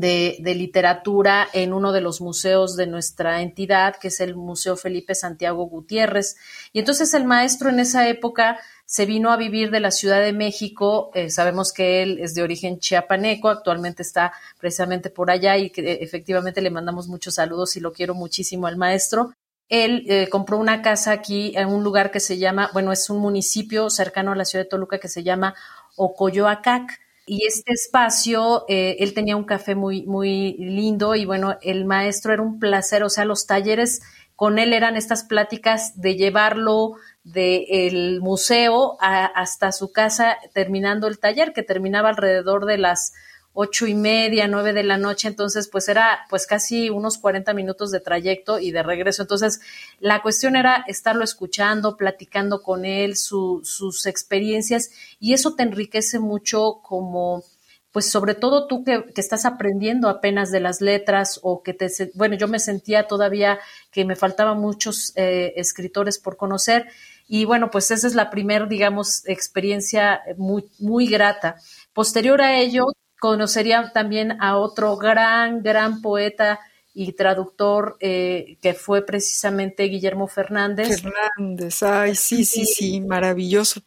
de, 0.00 0.36
literatura 0.54 1.48
en 1.52 1.72
uno 1.72 1.92
de 1.92 2.00
los 2.00 2.20
museos 2.20 2.76
de 2.76 2.86
nuestra 2.86 3.42
entidad, 3.42 3.96
que 3.96 4.08
es 4.08 4.20
el 4.20 4.36
Museo 4.36 4.76
Felipe 4.76 5.14
Santiago 5.14 5.64
Gutiérrez. 5.66 6.36
Y 6.72 6.80
entonces 6.80 7.14
el 7.14 7.24
maestro 7.24 7.70
en 7.70 7.80
esa 7.80 8.08
época 8.08 8.58
se 8.86 9.06
vino 9.06 9.32
a 9.32 9.36
vivir 9.36 9.70
de 9.70 9.80
la 9.80 9.90
Ciudad 9.90 10.20
de 10.20 10.32
México. 10.32 11.10
Eh, 11.14 11.30
sabemos 11.30 11.72
que 11.72 12.02
él 12.02 12.18
es 12.20 12.34
de 12.34 12.42
origen 12.42 12.78
chiapaneco, 12.78 13.48
actualmente 13.48 14.02
está 14.02 14.32
precisamente 14.58 15.10
por 15.10 15.30
allá 15.30 15.56
y 15.56 15.70
que 15.70 15.80
eh, 15.80 15.98
efectivamente 16.02 16.60
le 16.60 16.70
mandamos 16.70 17.08
muchos 17.08 17.36
saludos 17.36 17.76
y 17.76 17.80
lo 17.80 17.92
quiero 17.92 18.14
muchísimo 18.14 18.66
al 18.66 18.76
maestro. 18.76 19.32
Él 19.68 20.04
eh, 20.08 20.28
compró 20.28 20.58
una 20.58 20.82
casa 20.82 21.12
aquí 21.12 21.54
en 21.56 21.68
un 21.68 21.82
lugar 21.82 22.10
que 22.10 22.20
se 22.20 22.36
llama, 22.36 22.68
bueno, 22.74 22.92
es 22.92 23.08
un 23.08 23.18
municipio 23.18 23.88
cercano 23.88 24.32
a 24.32 24.36
la 24.36 24.44
ciudad 24.44 24.66
de 24.66 24.68
Toluca 24.68 24.98
que 24.98 25.08
se 25.08 25.22
llama 25.22 25.54
Ocoyoacac. 25.96 27.01
Y 27.26 27.46
este 27.46 27.72
espacio, 27.72 28.64
él 28.68 29.14
tenía 29.14 29.36
un 29.36 29.44
café 29.44 29.74
muy, 29.74 30.04
muy 30.06 30.54
lindo 30.58 31.14
y 31.14 31.24
bueno, 31.24 31.56
el 31.62 31.84
maestro 31.84 32.32
era 32.32 32.42
un 32.42 32.58
placer, 32.58 33.04
o 33.04 33.10
sea, 33.10 33.24
los 33.24 33.46
talleres 33.46 34.02
con 34.34 34.58
él 34.58 34.72
eran 34.72 34.96
estas 34.96 35.22
pláticas 35.22 36.00
de 36.00 36.16
llevarlo 36.16 36.94
del 37.22 38.20
museo 38.20 38.96
hasta 39.00 39.70
su 39.70 39.92
casa 39.92 40.36
terminando 40.52 41.06
el 41.06 41.20
taller, 41.20 41.52
que 41.52 41.62
terminaba 41.62 42.08
alrededor 42.08 42.66
de 42.66 42.78
las 42.78 43.12
ocho 43.54 43.86
y 43.86 43.94
media, 43.94 44.48
nueve 44.48 44.72
de 44.72 44.82
la 44.82 44.96
noche, 44.96 45.28
entonces 45.28 45.68
pues 45.68 45.88
era 45.88 46.20
pues 46.30 46.46
casi 46.46 46.90
unos 46.90 47.18
40 47.18 47.52
minutos 47.54 47.90
de 47.90 48.00
trayecto 48.00 48.58
y 48.58 48.70
de 48.70 48.82
regreso. 48.82 49.22
Entonces 49.22 49.60
la 50.00 50.22
cuestión 50.22 50.56
era 50.56 50.84
estarlo 50.86 51.24
escuchando, 51.24 51.96
platicando 51.96 52.62
con 52.62 52.84
él, 52.84 53.16
sus 53.16 54.06
experiencias 54.06 54.90
y 55.20 55.34
eso 55.34 55.54
te 55.54 55.62
enriquece 55.62 56.18
mucho 56.18 56.80
como 56.82 57.44
pues 57.92 58.10
sobre 58.10 58.34
todo 58.34 58.66
tú 58.66 58.84
que, 58.84 59.04
estás 59.16 59.44
aprendiendo 59.44 60.08
apenas 60.08 60.50
de 60.50 60.60
las 60.60 60.80
letras 60.80 61.38
o 61.42 61.62
que 61.62 61.74
te, 61.74 61.88
bueno, 62.14 62.36
yo 62.36 62.48
me 62.48 62.58
sentía 62.58 63.06
todavía 63.06 63.58
que 63.90 64.06
me 64.06 64.16
faltaban 64.16 64.58
muchos 64.58 65.12
eh, 65.14 65.52
escritores 65.56 66.18
por 66.18 66.38
conocer 66.38 66.86
y 67.28 67.44
bueno, 67.44 67.70
pues 67.70 67.90
esa 67.90 68.06
es 68.06 68.14
la 68.14 68.30
primera, 68.30 68.66
digamos, 68.66 69.26
experiencia 69.28 70.22
muy, 70.36 70.64
muy 70.78 71.06
grata. 71.06 71.56
Posterior 71.92 72.40
a 72.42 72.58
ello, 72.58 72.86
conocería 73.22 73.92
también 73.94 74.42
a 74.42 74.58
otro 74.58 74.96
gran, 74.96 75.62
gran 75.62 76.02
poeta 76.02 76.58
y 76.92 77.12
traductor 77.12 77.96
eh, 78.00 78.58
que 78.60 78.74
fue 78.74 79.06
precisamente 79.06 79.84
Guillermo 79.84 80.26
Fernández. 80.26 81.00
Fernández, 81.00 81.84
ay, 81.84 82.16
sí, 82.16 82.44
sí, 82.44 82.66
sí, 82.66 83.00
maravilloso 83.00 83.80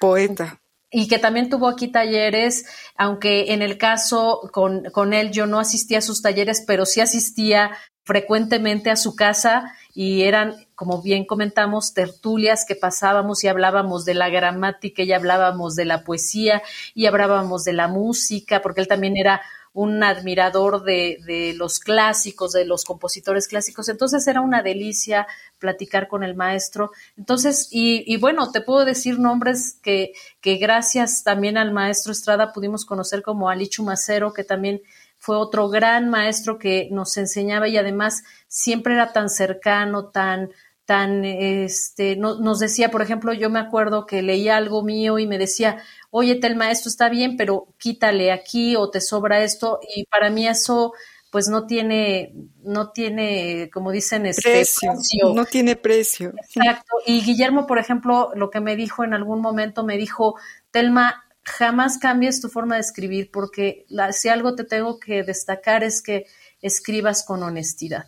poeta 0.00 0.58
y 0.90 1.06
que 1.06 1.18
también 1.18 1.50
tuvo 1.50 1.68
aquí 1.68 1.88
talleres, 1.88 2.64
aunque 2.96 3.52
en 3.52 3.60
el 3.60 3.76
caso 3.76 4.48
con, 4.54 4.84
con, 4.84 5.12
él 5.12 5.32
yo 5.32 5.44
no 5.44 5.60
asistía 5.60 5.98
a 5.98 6.00
sus 6.00 6.22
talleres, 6.22 6.64
pero 6.66 6.86
sí 6.86 7.02
asistía 7.02 7.72
frecuentemente 8.08 8.90
a 8.90 8.96
su 8.96 9.14
casa 9.14 9.74
y 9.92 10.22
eran, 10.22 10.54
como 10.74 11.02
bien 11.02 11.26
comentamos, 11.26 11.92
tertulias 11.92 12.64
que 12.66 12.74
pasábamos 12.74 13.44
y 13.44 13.48
hablábamos 13.48 14.06
de 14.06 14.14
la 14.14 14.30
gramática 14.30 15.02
y 15.02 15.12
hablábamos 15.12 15.74
de 15.74 15.84
la 15.84 16.04
poesía 16.04 16.62
y 16.94 17.04
hablábamos 17.04 17.64
de 17.64 17.74
la 17.74 17.86
música, 17.86 18.62
porque 18.62 18.80
él 18.80 18.88
también 18.88 19.18
era 19.18 19.42
un 19.74 20.02
admirador 20.02 20.84
de, 20.84 21.18
de, 21.26 21.52
los 21.52 21.80
clásicos, 21.80 22.52
de 22.52 22.64
los 22.64 22.86
compositores 22.86 23.46
clásicos. 23.46 23.90
Entonces 23.90 24.26
era 24.26 24.40
una 24.40 24.62
delicia 24.62 25.26
platicar 25.58 26.08
con 26.08 26.22
el 26.22 26.34
maestro. 26.34 26.92
Entonces, 27.18 27.68
y, 27.70 28.10
y 28.10 28.16
bueno, 28.16 28.50
te 28.52 28.62
puedo 28.62 28.86
decir 28.86 29.18
nombres 29.18 29.78
que, 29.82 30.12
que, 30.40 30.56
gracias 30.56 31.24
también 31.24 31.58
al 31.58 31.72
maestro 31.72 32.12
Estrada 32.12 32.54
pudimos 32.54 32.86
conocer 32.86 33.20
como 33.20 33.50
Ali 33.50 33.68
Chumacero, 33.68 34.32
que 34.32 34.44
también 34.44 34.80
fue 35.18 35.36
otro 35.36 35.68
gran 35.68 36.08
maestro 36.08 36.58
que 36.58 36.88
nos 36.90 37.16
enseñaba 37.16 37.68
y 37.68 37.76
además 37.76 38.22
siempre 38.46 38.94
era 38.94 39.12
tan 39.12 39.28
cercano, 39.28 40.06
tan, 40.06 40.50
tan, 40.88 41.24
este, 41.24 42.16
no, 42.16 42.38
nos 42.40 42.60
decía, 42.60 42.90
por 42.90 43.02
ejemplo, 43.02 43.34
yo 43.34 43.50
me 43.50 43.60
acuerdo 43.60 44.06
que 44.06 44.22
leía 44.22 44.56
algo 44.56 44.82
mío 44.82 45.18
y 45.18 45.26
me 45.26 45.36
decía, 45.36 45.82
oye, 46.10 46.40
el 46.42 46.56
maestro 46.56 46.88
está 46.88 47.10
bien, 47.10 47.36
pero 47.36 47.68
quítale 47.76 48.32
aquí 48.32 48.74
o 48.74 48.88
te 48.88 49.02
sobra 49.02 49.42
esto. 49.44 49.80
Y 49.94 50.04
para 50.06 50.30
mí 50.30 50.48
eso, 50.48 50.94
pues 51.30 51.48
no 51.48 51.66
tiene, 51.66 52.32
no 52.62 52.90
tiene, 52.90 53.68
como 53.70 53.90
dicen, 53.90 54.24
este 54.24 54.50
precio. 54.50 54.94
No 55.34 55.44
tiene 55.44 55.76
precio. 55.76 56.32
Exacto. 56.38 56.96
Y 57.04 57.20
Guillermo, 57.20 57.66
por 57.66 57.78
ejemplo, 57.78 58.30
lo 58.34 58.48
que 58.48 58.60
me 58.60 58.74
dijo 58.74 59.04
en 59.04 59.12
algún 59.12 59.42
momento, 59.42 59.84
me 59.84 59.98
dijo, 59.98 60.36
Telma, 60.70 61.27
jamás 61.48 61.98
cambies 61.98 62.40
tu 62.40 62.48
forma 62.48 62.76
de 62.76 62.82
escribir 62.82 63.30
porque 63.30 63.86
si 64.12 64.28
algo 64.28 64.54
te 64.54 64.64
tengo 64.64 64.98
que 64.98 65.22
destacar 65.22 65.84
es 65.84 66.02
que 66.02 66.26
escribas 66.60 67.24
con 67.24 67.42
honestidad 67.42 68.06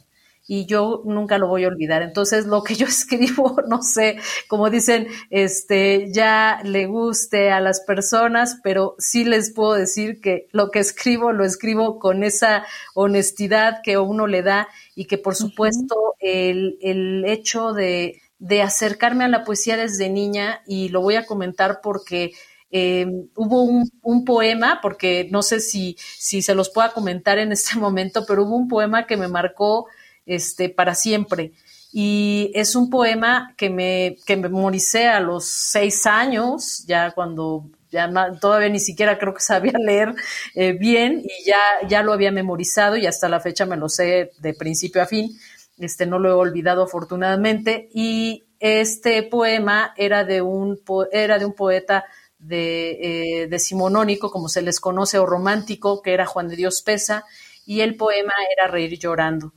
y 0.52 0.66
yo 0.66 1.02
nunca 1.04 1.38
lo 1.38 1.46
voy 1.46 1.62
a 1.62 1.68
olvidar. 1.68 2.02
Entonces, 2.02 2.44
lo 2.46 2.64
que 2.64 2.74
yo 2.74 2.86
escribo, 2.88 3.56
no 3.68 3.82
sé, 3.82 4.16
como 4.48 4.68
dicen, 4.68 5.06
este, 5.30 6.08
ya 6.12 6.60
le 6.64 6.86
guste 6.86 7.52
a 7.52 7.60
las 7.60 7.82
personas, 7.82 8.58
pero 8.64 8.96
sí 8.98 9.24
les 9.24 9.52
puedo 9.52 9.74
decir 9.74 10.20
que 10.20 10.48
lo 10.50 10.72
que 10.72 10.80
escribo, 10.80 11.30
lo 11.30 11.44
escribo 11.44 12.00
con 12.00 12.24
esa 12.24 12.66
honestidad 12.94 13.78
que 13.84 13.96
uno 13.96 14.26
le 14.26 14.42
da 14.42 14.66
y 14.96 15.04
que, 15.04 15.18
por 15.18 15.36
supuesto, 15.36 16.16
el, 16.18 16.78
el 16.80 17.24
hecho 17.26 17.72
de, 17.72 18.20
de 18.40 18.62
acercarme 18.62 19.22
a 19.26 19.28
la 19.28 19.44
poesía 19.44 19.76
desde 19.76 20.10
niña, 20.10 20.62
y 20.66 20.88
lo 20.88 21.00
voy 21.00 21.14
a 21.14 21.26
comentar 21.26 21.80
porque 21.80 22.32
eh, 22.70 23.06
hubo 23.34 23.62
un, 23.62 23.90
un, 24.02 24.24
poema, 24.24 24.78
porque 24.80 25.28
no 25.30 25.42
sé 25.42 25.60
si, 25.60 25.96
si 25.98 26.42
se 26.42 26.54
los 26.54 26.70
pueda 26.70 26.92
comentar 26.92 27.38
en 27.38 27.52
este 27.52 27.78
momento, 27.78 28.24
pero 28.26 28.44
hubo 28.44 28.56
un 28.56 28.68
poema 28.68 29.06
que 29.06 29.16
me 29.16 29.28
marcó 29.28 29.86
este, 30.26 30.68
para 30.68 30.94
siempre. 30.94 31.52
Y 31.92 32.52
es 32.54 32.76
un 32.76 32.88
poema 32.88 33.52
que 33.56 33.68
me, 33.68 34.16
que 34.24 34.36
memoricé 34.36 35.08
a 35.08 35.20
los 35.20 35.46
seis 35.46 36.06
años, 36.06 36.84
ya 36.86 37.10
cuando 37.10 37.64
ya 37.90 38.08
todavía 38.40 38.68
ni 38.68 38.78
siquiera 38.78 39.18
creo 39.18 39.34
que 39.34 39.40
sabía 39.40 39.72
leer 39.84 40.14
eh, 40.54 40.72
bien 40.72 41.22
y 41.24 41.44
ya, 41.44 41.58
ya 41.88 42.02
lo 42.02 42.12
había 42.12 42.30
memorizado 42.30 42.96
y 42.96 43.06
hasta 43.06 43.28
la 43.28 43.40
fecha 43.40 43.66
me 43.66 43.76
lo 43.76 43.88
sé 43.88 44.30
de 44.38 44.54
principio 44.54 45.02
a 45.02 45.06
fin. 45.06 45.36
Este, 45.78 46.06
no 46.06 46.18
lo 46.18 46.28
he 46.28 46.32
olvidado 46.32 46.84
afortunadamente. 46.84 47.88
Y 47.92 48.44
este 48.60 49.22
poema 49.24 49.92
era 49.96 50.24
de 50.24 50.42
un, 50.42 50.78
era 51.10 51.38
de 51.38 51.46
un 51.46 51.54
poeta 51.54 52.04
de, 52.40 53.46
decimonónico, 53.50 54.30
como 54.30 54.48
se 54.48 54.62
les 54.62 54.80
conoce, 54.80 55.18
o 55.18 55.26
romántico, 55.26 56.02
que 56.02 56.12
era 56.12 56.26
Juan 56.26 56.48
de 56.48 56.56
Dios 56.56 56.82
Pesa, 56.82 57.24
y 57.66 57.80
el 57.82 57.96
poema 57.96 58.32
era 58.56 58.66
Reír 58.66 58.98
llorando. 58.98 59.52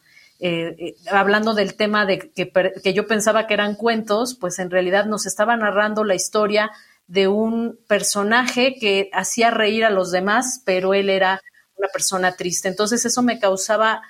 hablando 1.10 1.54
del 1.54 1.76
tema 1.76 2.06
de 2.06 2.20
que, 2.20 2.52
que, 2.84 2.94
yo 2.94 3.08
pensaba 3.08 3.48
que 3.48 3.54
eran 3.54 3.76
cuentos, 3.76 4.36
pues 4.36 4.60
en 4.60 4.70
realidad 4.70 5.06
nos 5.06 5.26
estaba 5.26 5.56
narrando 5.56 6.04
la 6.04 6.16
historia 6.16 6.72
de 7.08 7.28
un 7.28 7.80
personaje 7.88 8.76
que 8.80 9.10
hacía 9.14 9.52
reír 9.52 9.86
a 9.86 9.90
los 9.90 10.12
demás, 10.12 10.62
pero 10.66 10.94
él 10.94 11.10
era 11.10 11.42
una 11.76 11.88
persona 11.90 12.36
triste. 12.36 12.68
Entonces 12.68 13.06
eso 13.06 13.22
me 13.22 13.40
causaba 13.40 14.02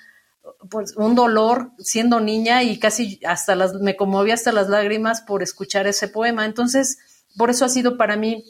pues, 0.70 0.96
un 0.96 1.14
dolor 1.14 1.72
siendo 1.78 2.20
niña 2.20 2.62
y 2.62 2.78
casi 2.78 3.20
hasta 3.26 3.54
las, 3.54 3.74
me 3.74 3.96
conmovía 3.96 4.34
hasta 4.34 4.52
las 4.52 4.68
lágrimas 4.68 5.22
por 5.22 5.42
escuchar 5.42 5.86
ese 5.86 6.08
poema. 6.08 6.44
Entonces, 6.44 6.98
por 7.36 7.50
eso 7.50 7.64
ha 7.64 7.68
sido 7.68 7.96
para 7.96 8.16
mí, 8.16 8.44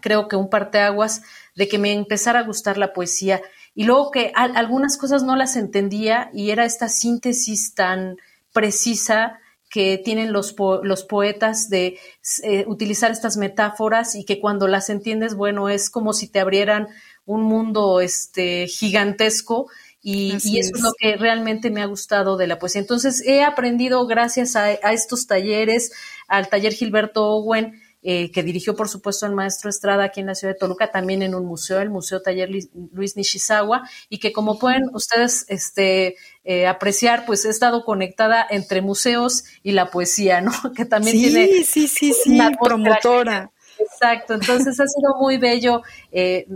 creo 0.00 0.28
que 0.28 0.36
un 0.36 0.50
parteaguas 0.50 1.22
de 1.54 1.68
que 1.68 1.78
me 1.78 1.92
empezara 1.92 2.40
a 2.40 2.46
gustar 2.46 2.78
la 2.78 2.92
poesía. 2.92 3.40
Y 3.74 3.84
luego 3.84 4.10
que 4.10 4.32
algunas 4.34 4.96
cosas 4.96 5.22
no 5.24 5.36
las 5.36 5.56
entendía 5.56 6.30
y 6.32 6.50
era 6.50 6.64
esta 6.64 6.88
síntesis 6.88 7.74
tan 7.74 8.16
precisa 8.52 9.40
que 9.68 9.98
tienen 9.98 10.32
los, 10.32 10.54
los 10.84 11.02
poetas 11.02 11.68
de 11.68 11.98
eh, 12.44 12.64
utilizar 12.68 13.10
estas 13.10 13.36
metáforas 13.36 14.14
y 14.14 14.24
que 14.24 14.38
cuando 14.38 14.68
las 14.68 14.88
entiendes, 14.88 15.34
bueno, 15.34 15.68
es 15.68 15.90
como 15.90 16.12
si 16.12 16.28
te 16.28 16.38
abrieran 16.38 16.86
un 17.24 17.42
mundo 17.42 18.00
este, 18.00 18.68
gigantesco 18.68 19.68
y, 20.00 20.36
eso 20.36 20.76
es. 20.76 20.80
lo 20.80 20.92
que 20.96 21.16
realmente 21.16 21.70
me 21.70 21.82
ha 21.82 21.86
gustado 21.86 22.36
de 22.36 22.46
la 22.46 22.60
poesía. 22.60 22.82
Entonces, 22.82 23.22
he 23.26 23.42
aprendido 23.42 24.06
gracias 24.06 24.54
a, 24.54 24.66
a 24.66 24.92
estos 24.92 25.26
talleres, 25.26 25.92
al 26.28 26.48
taller 26.48 26.74
Gilberto 26.74 27.24
Owen, 27.24 27.80
eh, 28.06 28.30
que 28.30 28.42
dirigió, 28.42 28.76
por 28.76 28.90
supuesto, 28.90 29.24
el 29.24 29.32
maestro 29.32 29.70
Estrada 29.70 30.04
aquí 30.04 30.20
en 30.20 30.26
la 30.26 30.34
ciudad 30.34 30.52
de 30.52 30.58
Toluca, 30.58 30.90
también 30.90 31.22
en 31.22 31.34
un 31.34 31.46
museo, 31.46 31.80
el 31.80 31.88
Museo 31.88 32.20
Taller 32.20 32.50
Luis 32.92 33.16
Nishizawa, 33.16 33.88
y 34.10 34.18
que 34.18 34.30
como 34.30 34.58
pueden 34.58 34.90
ustedes 34.92 35.46
este, 35.48 36.16
eh, 36.44 36.66
apreciar, 36.66 37.24
pues 37.24 37.46
he 37.46 37.48
estado 37.48 37.82
conectada 37.82 38.46
entre 38.50 38.82
museos 38.82 39.44
y 39.62 39.72
la 39.72 39.90
poesía, 39.90 40.42
¿no? 40.42 40.52
Que 40.76 40.84
también 40.84 41.16
tiene... 41.16 41.46
Sí, 41.64 41.88
sí, 41.88 42.12
sí, 42.12 42.38
promotora. 42.62 43.50
Exacto, 43.78 44.34
entonces 44.34 44.78
ha 44.78 44.86
sido 44.86 45.16
muy 45.18 45.38
bello 45.38 45.80
eh, 46.12 46.46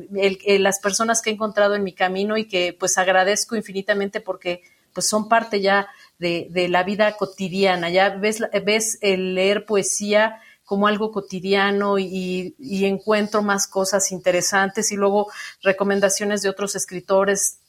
las 0.61 0.81
personas 0.81 1.23
que 1.23 1.31
he 1.31 1.33
encontrado 1.33 1.75
en 1.75 1.83
mi 1.83 1.95
camino 1.95 2.37
y 2.37 2.47
que 2.47 2.77
pues 2.79 2.99
agradezco 2.99 3.57
infinitamente 3.57 4.21
porque 4.21 4.63
pues 4.93 5.09
son 5.09 5.31
parte 5.31 5.63
ya 5.63 5.89
de, 6.19 6.49
de 6.51 6.69
la 6.69 6.83
vida 6.83 7.17
cotidiana, 7.17 7.89
ya 7.89 8.11
ves, 8.11 8.43
ves 8.65 8.99
el 9.01 9.35
leer 9.35 9.65
poesía 9.65 10.43
como 10.69 10.87
algo 10.87 11.11
cotidiano 11.11 11.99
y, 11.99 12.55
encuentro 12.85 13.43
más 13.43 13.67
cosas 13.67 14.13
interesantes 14.13 14.93
y 14.93 14.97
luego 14.97 15.29
recomendaciones 15.63 16.43
de 16.43 16.51
otros 16.51 16.77
escritores 16.77 17.61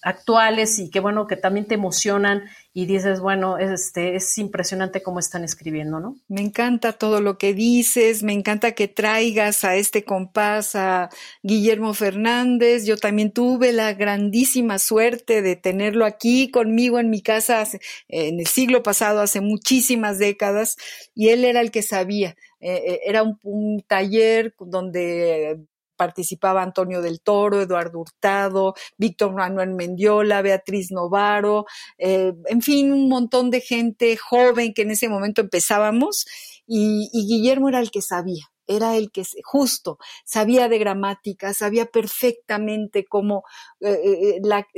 actuales 0.00 0.78
y 0.78 0.88
que 0.88 1.00
bueno, 1.00 1.26
que 1.26 1.36
también 1.36 1.66
te 1.66 1.74
emocionan 1.74 2.44
y 2.72 2.86
dices, 2.86 3.20
bueno, 3.20 3.58
este, 3.58 4.16
es 4.16 4.38
impresionante 4.38 5.02
cómo 5.02 5.18
están 5.18 5.44
escribiendo, 5.44 5.98
¿no? 5.98 6.16
Me 6.28 6.42
encanta 6.42 6.92
todo 6.92 7.20
lo 7.20 7.38
que 7.38 7.54
dices, 7.54 8.22
me 8.22 8.32
encanta 8.32 8.72
que 8.72 8.86
traigas 8.86 9.64
a 9.64 9.76
este 9.76 10.04
compás 10.04 10.76
a 10.76 11.08
Guillermo 11.42 11.92
Fernández. 11.94 12.86
Yo 12.86 12.96
también 12.98 13.32
tuve 13.32 13.72
la 13.72 13.94
grandísima 13.94 14.78
suerte 14.78 15.42
de 15.42 15.56
tenerlo 15.56 16.04
aquí 16.04 16.50
conmigo 16.50 17.00
en 17.00 17.10
mi 17.10 17.20
casa 17.20 17.66
en 18.08 18.38
el 18.38 18.46
siglo 18.46 18.82
pasado, 18.82 19.20
hace 19.20 19.40
muchísimas 19.40 20.18
décadas, 20.18 20.76
y 21.14 21.30
él 21.30 21.44
era 21.44 21.60
el 21.62 21.70
que 21.70 21.82
sabía. 21.82 22.36
Eh, 22.60 22.82
eh, 22.86 23.00
era 23.04 23.22
un 23.22 23.82
taller 23.86 24.54
donde 24.58 25.60
participaba 25.96 26.62
Antonio 26.62 27.00
del 27.02 27.20
Toro, 27.20 27.60
Eduardo 27.60 28.00
Hurtado, 28.00 28.74
Víctor 28.98 29.32
Manuel 29.34 29.70
Mendiola, 29.70 30.42
Beatriz 30.42 30.90
Novaro, 30.92 31.64
eh, 31.98 32.34
en 32.46 32.62
fin, 32.62 32.92
un 32.92 33.08
montón 33.08 33.50
de 33.50 33.60
gente 33.60 34.16
joven 34.16 34.74
que 34.74 34.82
en 34.82 34.90
ese 34.90 35.08
momento 35.08 35.40
empezábamos 35.40 36.26
y, 36.66 37.08
Guillermo 37.12 37.68
era 37.68 37.80
el 37.80 37.90
que 37.90 38.02
sabía 38.02 38.44
era 38.68 38.96
el 38.96 39.12
que 39.12 39.22
justo 39.44 39.96
sabía 40.24 40.68
de 40.68 40.78
gramática, 40.78 41.54
sabía 41.54 41.86
perfectamente 41.86 43.04
cómo 43.04 43.44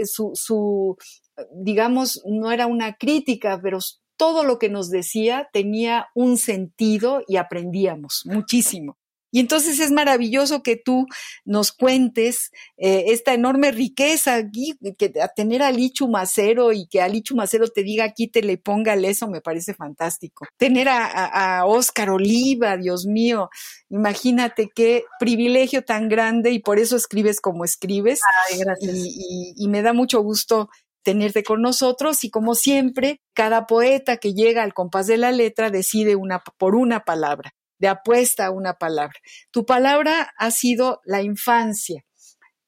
su, 0.05 0.99
digamos, 1.55 2.23
no 2.27 2.53
era 2.53 2.67
una 2.67 2.97
crítica, 2.99 3.59
pero 3.63 3.79
todo 4.19 4.45
lo 4.45 4.59
que 4.59 4.69
nos 4.69 4.91
decía 4.91 5.49
tenía 5.53 6.09
un 6.15 6.37
sentido 6.37 7.23
y 7.27 7.37
aprendíamos 7.37 8.25
muchísimo. 8.27 8.99
Y 9.31 9.41
entonces 9.41 9.79
es 9.79 9.91
maravilloso 9.91 10.63
que 10.63 10.77
tú 10.77 11.07
nos 11.45 11.73
cuentes 11.73 12.51
eh, 12.79 13.07
esta 13.09 13.35
enorme 13.35 13.73
riqueza 13.73 14.37
aquí, 14.37 14.79
que 14.97 15.13
a 15.21 15.29
tener 15.29 15.63
a 15.63 15.71
Lichu 15.71 16.09
Macero 16.09 16.73
y 16.73 16.87
que 16.87 17.03
a 17.03 17.09
Lichu 17.09 17.37
Macero 17.37 17.69
te 17.69 17.83
diga 17.83 18.05
aquí 18.05 18.29
te 18.29 18.43
le 18.43 18.57
ponga 18.57 18.95
eso, 18.95 19.29
me 19.29 19.43
parece 19.43 19.75
fantástico. 19.75 20.47
Tener 20.57 20.89
a, 20.89 21.59
a, 21.59 21.67
Oscar 21.67 22.11
Oliva, 22.11 22.77
Dios 22.79 23.05
mío, 23.07 23.51
imagínate 23.91 24.71
qué 24.75 25.05
privilegio 25.21 25.85
tan 25.85 26.09
grande 26.09 26.51
y 26.51 26.61
por 26.61 26.79
eso 26.79 26.97
escribes 26.97 27.41
como 27.41 27.65
escribes. 27.65 28.21
Ay, 28.51 28.59
gracias. 28.61 28.95
Y, 28.97 29.55
y 29.57 29.69
me 29.69 29.83
da 29.83 29.93
mucho 29.93 30.21
gusto 30.23 30.71
tenerte 31.09 31.43
con 31.43 31.63
nosotros 31.63 32.23
y 32.23 32.29
como 32.29 32.55
siempre, 32.55 33.23
cada 33.33 33.67
poeta 33.67 34.19
que 34.19 34.35
llega 34.35 34.63
al 34.63 34.75
compás 34.75 35.07
de 35.07 35.17
la 35.17 35.33
letra 35.33 35.71
decide 35.71 36.17
una 36.17 36.43
por 36.59 36.75
una 36.75 37.07
palabra 37.07 37.55
de 37.79 37.89
apuesta 37.89 38.45
a 38.45 38.51
una 38.51 38.75
palabra. 38.75 39.15
Tu 39.51 39.65
palabra 39.65 40.35
ha 40.37 40.51
sido 40.51 41.01
la 41.07 41.23
infancia, 41.23 42.05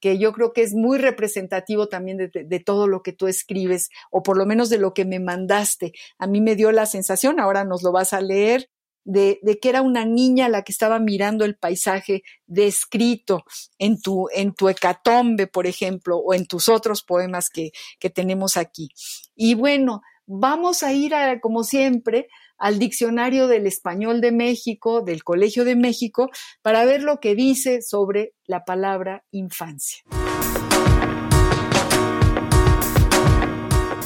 que 0.00 0.16
yo 0.16 0.33
creo 0.33 0.55
que 0.55 0.62
es 0.62 0.72
muy 0.72 0.96
representativo 0.96 1.90
también 1.90 2.16
de, 2.16 2.61
todo 2.61 2.88
lo 2.88 3.03
que 3.03 3.12
tú 3.12 3.26
escribes, 3.26 3.90
o 4.11 4.22
por 4.22 4.38
lo 4.38 4.46
menos 4.46 4.70
de 4.70 4.79
lo 4.79 4.94
que 4.94 5.05
me 5.05 5.20
mandaste. 5.20 5.92
A 6.18 6.26
mí 6.26 6.40
me 6.40 6.57
dio 6.57 6.72
la 6.72 6.87
sensación, 6.87 7.40
ahora 7.40 7.64
nos 7.64 7.83
lo 7.83 7.92
vas 7.92 8.14
a 8.14 8.22
leer, 8.22 8.70
de, 9.04 9.40
que 9.60 9.68
era 9.68 9.82
una 9.82 10.04
niña 10.04 10.48
la 10.48 10.62
que 10.62 10.72
estaba 10.72 10.98
mirando 10.98 11.44
el 11.44 11.56
paisaje 11.56 12.22
descrito 12.46 13.44
en 13.78 14.00
tu, 14.00 14.28
en 14.34 14.54
tu 14.54 14.68
hecatombe, 14.68 15.46
por 15.46 15.66
ejemplo, 15.66 16.18
o 16.18 16.34
en 16.34 16.46
tus 16.46 16.68
otros 16.68 17.02
poemas 17.02 17.50
que, 17.50 17.70
que 17.98 18.10
tenemos 18.10 18.56
aquí. 18.56 18.90
Y 19.34 19.54
bueno, 19.54 20.02
vamos 20.26 20.82
a 20.82 20.92
ir, 20.92 21.12
como 21.40 21.64
siempre, 21.64 22.28
al 22.56 22.78
Diccionario 22.78 23.48
del 23.48 23.66
Español 23.66 24.20
de 24.20 24.32
México, 24.32 25.00
del 25.02 25.24
Colegio 25.24 25.64
de 25.64 25.76
México, 25.76 26.30
para 26.62 26.84
ver 26.84 27.02
lo 27.02 27.18
que 27.18 27.34
dice 27.34 27.82
sobre 27.82 28.34
la 28.46 28.64
palabra 28.64 29.24
infancia. 29.30 30.02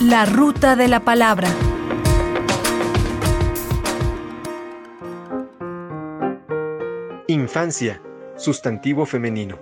La 0.00 0.24
ruta 0.24 0.76
de 0.76 0.88
la 0.88 1.00
palabra. 1.00 1.48
Infancia, 7.26 8.02
sustantivo 8.36 9.06
femenino. 9.06 9.58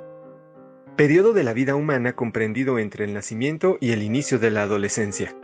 Periodo 0.97 1.33
de 1.33 1.45
la 1.45 1.53
vida 1.53 1.75
humana 1.75 2.15
comprendido 2.15 2.79
entre 2.79 3.05
el 3.05 3.15
nacimiento 3.15 3.79
y 3.81 3.93
el 3.93 4.03
inicio 4.03 4.39
de 4.39 4.51
la 4.51 4.63
adolescencia 4.63 5.35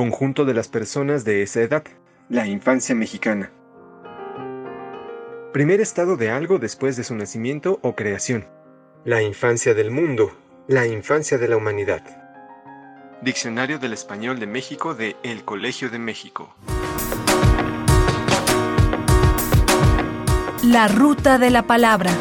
conjunto 0.00 0.46
de 0.46 0.54
las 0.54 0.68
personas 0.68 1.26
de 1.26 1.42
esa 1.42 1.60
edad, 1.60 1.84
la 2.30 2.46
infancia 2.46 2.94
mexicana. 2.94 3.52
Primer 5.52 5.82
estado 5.82 6.16
de 6.16 6.30
algo 6.30 6.58
después 6.58 6.96
de 6.96 7.04
su 7.04 7.14
nacimiento 7.14 7.78
o 7.82 7.94
creación. 7.94 8.46
La 9.04 9.20
infancia 9.20 9.74
del 9.74 9.90
mundo, 9.90 10.32
la 10.68 10.86
infancia 10.86 11.36
de 11.36 11.48
la 11.48 11.58
humanidad. 11.58 12.02
Diccionario 13.20 13.78
del 13.78 13.92
Español 13.92 14.40
de 14.40 14.46
México 14.46 14.94
de 14.94 15.16
El 15.22 15.44
Colegio 15.44 15.90
de 15.90 15.98
México. 15.98 16.54
La 20.62 20.88
ruta 20.88 21.38
de 21.38 21.48
la 21.48 21.62
palabra. 21.62 22.12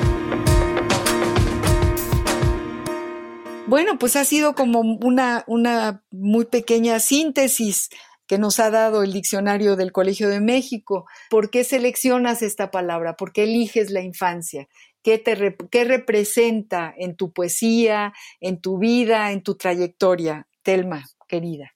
Bueno, 3.67 3.99
pues 3.99 4.15
ha 4.15 4.23
sido 4.23 4.55
como 4.55 4.79
una, 4.79 5.43
una 5.45 6.03
muy 6.09 6.45
pequeña 6.45 7.01
síntesis 7.01 7.89
que 8.27 8.37
nos 8.37 8.61
ha 8.61 8.69
dado 8.69 9.03
el 9.03 9.11
diccionario 9.11 9.75
del 9.75 9.91
Colegio 9.91 10.29
de 10.29 10.39
México. 10.39 11.05
¿Por 11.29 11.49
qué 11.49 11.65
seleccionas 11.65 12.41
esta 12.41 12.71
palabra? 12.71 13.17
¿Por 13.17 13.33
qué 13.33 13.43
eliges 13.43 13.91
la 13.91 13.99
infancia? 13.99 14.69
¿Qué, 15.03 15.17
te, 15.17 15.57
qué 15.69 15.83
representa 15.83 16.93
en 16.97 17.17
tu 17.17 17.33
poesía, 17.33 18.13
en 18.39 18.61
tu 18.61 18.77
vida, 18.77 19.33
en 19.33 19.43
tu 19.43 19.55
trayectoria? 19.55 20.47
Telma, 20.63 21.05
querida. 21.27 21.73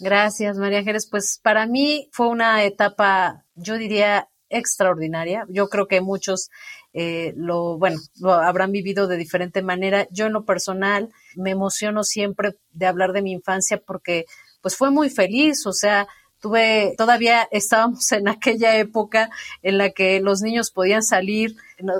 Gracias, 0.00 0.56
María 0.56 0.78
Ángeles. 0.78 1.08
Pues 1.10 1.40
para 1.42 1.66
mí 1.66 2.08
fue 2.10 2.28
una 2.28 2.64
etapa, 2.64 3.44
yo 3.54 3.76
diría, 3.76 4.30
extraordinaria. 4.48 5.44
Yo 5.48 5.68
creo 5.68 5.86
que 5.86 6.00
muchos 6.00 6.50
eh, 6.92 7.34
lo, 7.36 7.78
bueno, 7.78 7.98
lo 8.20 8.32
habrán 8.32 8.72
vivido 8.72 9.06
de 9.06 9.16
diferente 9.16 9.62
manera. 9.62 10.06
Yo 10.10 10.26
en 10.26 10.32
lo 10.32 10.44
personal 10.44 11.10
me 11.34 11.50
emociono 11.50 12.04
siempre 12.04 12.56
de 12.72 12.86
hablar 12.86 13.12
de 13.12 13.22
mi 13.22 13.32
infancia 13.32 13.80
porque 13.84 14.24
pues 14.60 14.76
fue 14.76 14.90
muy 14.90 15.10
feliz, 15.10 15.66
o 15.66 15.72
sea, 15.72 16.08
tuve, 16.40 16.94
todavía 16.96 17.48
estábamos 17.50 18.10
en 18.12 18.28
aquella 18.28 18.76
época 18.76 19.30
en 19.62 19.78
la 19.78 19.90
que 19.90 20.20
los 20.20 20.40
niños 20.42 20.70
podían 20.70 21.02
salir. 21.02 21.56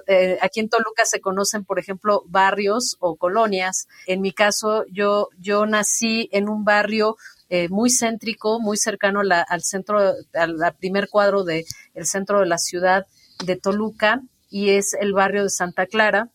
Eh, 0.07 0.39
aquí 0.41 0.61
en 0.61 0.69
Toluca 0.69 1.05
se 1.05 1.21
conocen, 1.21 1.65
por 1.65 1.79
ejemplo, 1.79 2.23
barrios 2.27 2.97
o 3.01 3.17
colonias. 3.17 3.89
En 4.07 4.21
mi 4.21 4.33
caso, 4.33 4.85
yo, 4.91 5.29
yo 5.39 5.67
nací 5.67 6.29
en 6.33 6.49
un 6.49 6.65
barrio 6.65 7.17
eh, 7.49 7.69
muy 7.69 7.91
céntrico, 7.91 8.61
muy 8.61 8.77
cercano 8.77 9.21
al 9.21 9.63
centro, 9.63 10.15
al, 10.35 10.75
primer 10.79 11.09
cuadro 11.09 11.45
del 11.45 11.65
centro 12.03 12.41
de 12.41 12.47
la 12.47 12.59
ciudad 12.59 13.07
de 13.45 13.57
Toluca, 13.57 14.23
y 14.49 14.71
es 14.71 14.95
el 14.95 15.13
barrio 15.13 15.43
de 15.43 15.51
Santa 15.51 15.87
Clara 15.87 16.31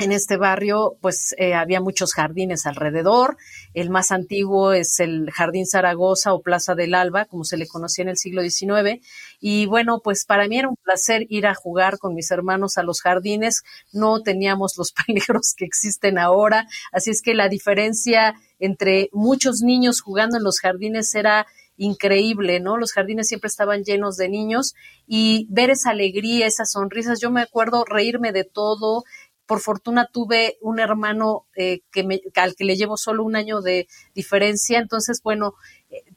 en 0.00 0.12
este 0.12 0.36
barrio, 0.36 0.96
pues 1.00 1.34
eh, 1.38 1.54
había 1.54 1.80
muchos 1.80 2.14
jardines 2.14 2.66
alrededor. 2.66 3.36
El 3.74 3.90
más 3.90 4.12
antiguo 4.12 4.72
es 4.72 5.00
el 5.00 5.28
Jardín 5.32 5.66
Zaragoza 5.66 6.34
o 6.34 6.40
Plaza 6.40 6.76
del 6.76 6.94
Alba, 6.94 7.24
como 7.24 7.42
se 7.42 7.56
le 7.56 7.66
conocía 7.66 8.04
en 8.04 8.10
el 8.10 8.16
siglo 8.16 8.42
XIX. 8.42 9.04
Y 9.40 9.66
bueno, 9.66 10.00
pues 10.02 10.24
para 10.24 10.46
mí 10.46 10.56
era 10.56 10.68
un 10.68 10.76
placer 10.76 11.26
ir 11.28 11.48
a 11.48 11.54
jugar 11.56 11.98
con 11.98 12.14
mis 12.14 12.30
hermanos 12.30 12.78
a 12.78 12.84
los 12.84 13.00
jardines. 13.00 13.64
No 13.92 14.22
teníamos 14.22 14.74
los 14.78 14.92
peligros 15.06 15.54
que 15.56 15.64
existen 15.64 16.16
ahora. 16.16 16.68
Así 16.92 17.10
es 17.10 17.20
que 17.20 17.34
la 17.34 17.48
diferencia 17.48 18.36
entre 18.58 19.08
muchos 19.12 19.62
niños 19.62 20.00
jugando 20.00 20.36
en 20.36 20.44
los 20.44 20.60
jardines 20.60 21.14
era 21.14 21.46
increíble, 21.76 22.60
¿no? 22.60 22.76
Los 22.76 22.92
jardines 22.92 23.28
siempre 23.28 23.48
estaban 23.48 23.84
llenos 23.84 24.16
de 24.16 24.28
niños 24.28 24.74
y 25.06 25.46
ver 25.48 25.70
esa 25.70 25.90
alegría, 25.90 26.46
esas 26.46 26.72
sonrisas, 26.72 27.20
yo 27.20 27.30
me 27.30 27.40
acuerdo 27.40 27.84
reírme 27.84 28.32
de 28.32 28.44
todo, 28.44 29.04
por 29.46 29.60
fortuna 29.60 30.06
tuve 30.12 30.58
un 30.60 30.78
hermano 30.78 31.46
eh, 31.56 31.80
que 31.90 32.04
me, 32.04 32.20
al 32.34 32.54
que 32.54 32.64
le 32.64 32.76
llevo 32.76 32.98
solo 32.98 33.24
un 33.24 33.34
año 33.34 33.62
de 33.62 33.88
diferencia, 34.14 34.78
entonces, 34.78 35.22
bueno, 35.22 35.54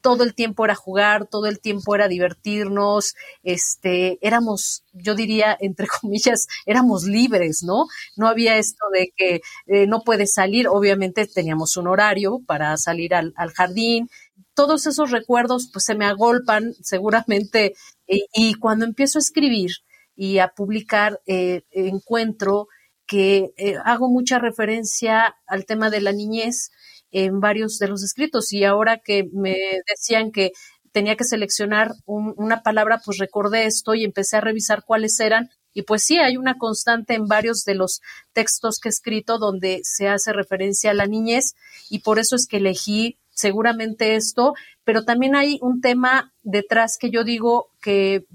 todo 0.01 0.23
el 0.23 0.33
tiempo 0.33 0.65
era 0.65 0.75
jugar, 0.75 1.27
todo 1.27 1.45
el 1.45 1.59
tiempo 1.59 1.95
era 1.95 2.07
divertirnos, 2.07 3.15
este, 3.43 4.17
éramos, 4.21 4.83
yo 4.93 5.15
diría, 5.15 5.57
entre 5.59 5.87
comillas, 6.01 6.47
éramos 6.65 7.05
libres, 7.05 7.63
¿no? 7.63 7.85
No 8.15 8.27
había 8.27 8.57
esto 8.57 8.85
de 8.93 9.13
que 9.15 9.41
eh, 9.67 9.87
no 9.87 10.01
puedes 10.01 10.33
salir, 10.33 10.67
obviamente 10.67 11.27
teníamos 11.27 11.77
un 11.77 11.87
horario 11.87 12.39
para 12.45 12.75
salir 12.77 13.13
al, 13.13 13.33
jardín, 13.55 14.09
todos 14.53 14.85
esos 14.87 15.11
recuerdos 15.11 15.69
pues 15.71 15.85
se 15.85 15.95
me 15.95 16.05
agolpan 16.05 16.73
seguramente 16.81 17.73
y, 18.07 18.55
cuando 18.55 18.85
empiezo 18.85 19.17
a 19.17 19.21
escribir 19.21 19.71
y 20.15 20.39
a 20.39 20.49
publicar 20.49 21.21
encuentro 21.25 22.67
que 23.11 23.51
eh, 23.57 23.75
hago 23.83 24.09
mucha 24.09 24.39
referencia 24.39 25.35
al 25.45 25.65
tema 25.65 25.89
de 25.89 25.99
la 25.99 26.13
niñez 26.13 26.71
en 27.11 27.39
varios 27.39 27.77
de 27.77 27.87
los 27.87 28.03
escritos 28.03 28.53
y 28.53 28.63
ahora 28.63 28.97
que 28.97 29.27
me 29.33 29.57
decían 29.87 30.31
que 30.31 30.51
tenía 30.91 31.15
que 31.15 31.23
seleccionar 31.23 31.93
una 32.05 32.63
palabra, 32.63 33.01
pues 33.03 33.17
recordé 33.17 33.65
esto 33.65 33.93
y 33.93 34.03
empecé 34.03 34.37
a 34.37 34.41
revisar 34.41 34.83
cuáles 34.85 35.19
eran. 35.19 35.49
Y 35.73 35.83
pues 35.83 36.03
sí, 36.03 36.17
hay 36.17 36.35
una 36.35 36.57
constante 36.57 37.13
en 37.13 37.27
varios 37.27 37.63
de 37.63 37.75
los 37.75 38.01
textos 38.33 38.79
que 38.79 38.89
he 38.89 38.91
escrito 38.91 39.37
donde 39.37 39.79
se 39.83 40.09
hace 40.09 40.33
referencia 40.33 40.91
a 40.91 40.93
la 40.93 41.05
niñez 41.05 41.55
y 41.89 41.99
por 41.99 42.19
eso 42.19 42.35
es 42.35 42.45
que 42.45 42.57
elegí 42.57 43.17
seguramente 43.29 44.15
esto, 44.15 44.53
pero 44.83 45.05
también 45.05 45.35
hay 45.35 45.57
un 45.61 45.79
tema 45.79 46.33
detrás 46.43 46.97
que 46.99 47.09
yo 47.09 47.23
digo 47.23 47.69
que 47.81 48.25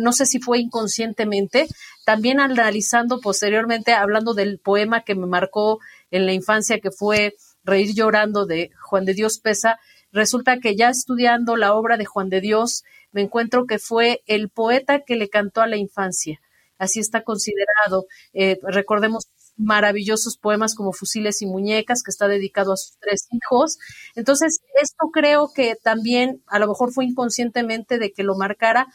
no 0.00 0.12
sé 0.12 0.24
si 0.24 0.38
fue 0.38 0.60
inconscientemente, 0.60 1.66
también 2.06 2.40
analizando 2.40 3.20
posteriormente, 3.20 3.92
hablando 3.92 4.32
del 4.32 4.58
poema 4.58 5.02
que 5.02 5.14
me 5.14 5.26
marcó 5.26 5.80
en 6.10 6.26
la 6.26 6.32
infancia, 6.32 6.78
que 6.78 6.90
fue 6.90 7.34
Reír 7.64 7.94
llorando 7.94 8.46
de 8.46 8.70
Juan 8.80 9.04
de 9.04 9.14
Dios 9.14 9.38
Pesa, 9.38 9.78
resulta 10.12 10.58
que 10.60 10.76
ya 10.76 10.90
estudiando 10.90 11.56
la 11.56 11.74
obra 11.74 11.96
de 11.96 12.04
Juan 12.04 12.28
de 12.28 12.40
Dios, 12.40 12.84
me 13.12 13.22
encuentro 13.22 13.66
que 13.66 13.78
fue 13.78 14.22
el 14.26 14.48
poeta 14.50 15.00
que 15.00 15.16
le 15.16 15.28
cantó 15.28 15.60
a 15.60 15.66
la 15.66 15.76
infancia. 15.76 16.40
Así 16.78 17.00
está 17.00 17.22
considerado. 17.22 18.06
Eh, 18.32 18.58
recordemos 18.62 19.28
maravillosos 19.56 20.36
poemas 20.36 20.74
como 20.74 20.92
Fusiles 20.92 21.40
y 21.42 21.46
Muñecas, 21.46 22.02
que 22.02 22.10
está 22.10 22.28
dedicado 22.28 22.72
a 22.72 22.76
sus 22.76 22.96
tres 22.98 23.28
hijos. 23.30 23.78
Entonces, 24.14 24.60
esto 24.80 25.10
creo 25.12 25.50
que 25.54 25.76
también, 25.82 26.42
a 26.46 26.58
lo 26.58 26.68
mejor 26.68 26.92
fue 26.92 27.04
inconscientemente 27.04 27.98
de 27.98 28.12
que 28.12 28.24
lo 28.24 28.36
marcara, 28.36 28.88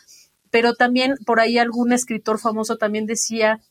pero 0.51 0.73
también 0.73 1.15
por 1.25 1.39
ahí 1.39 1.57
algún 1.57 1.93
escritor 1.93 2.39
famoso 2.39 2.77
también 2.77 3.05
decía 3.05 3.61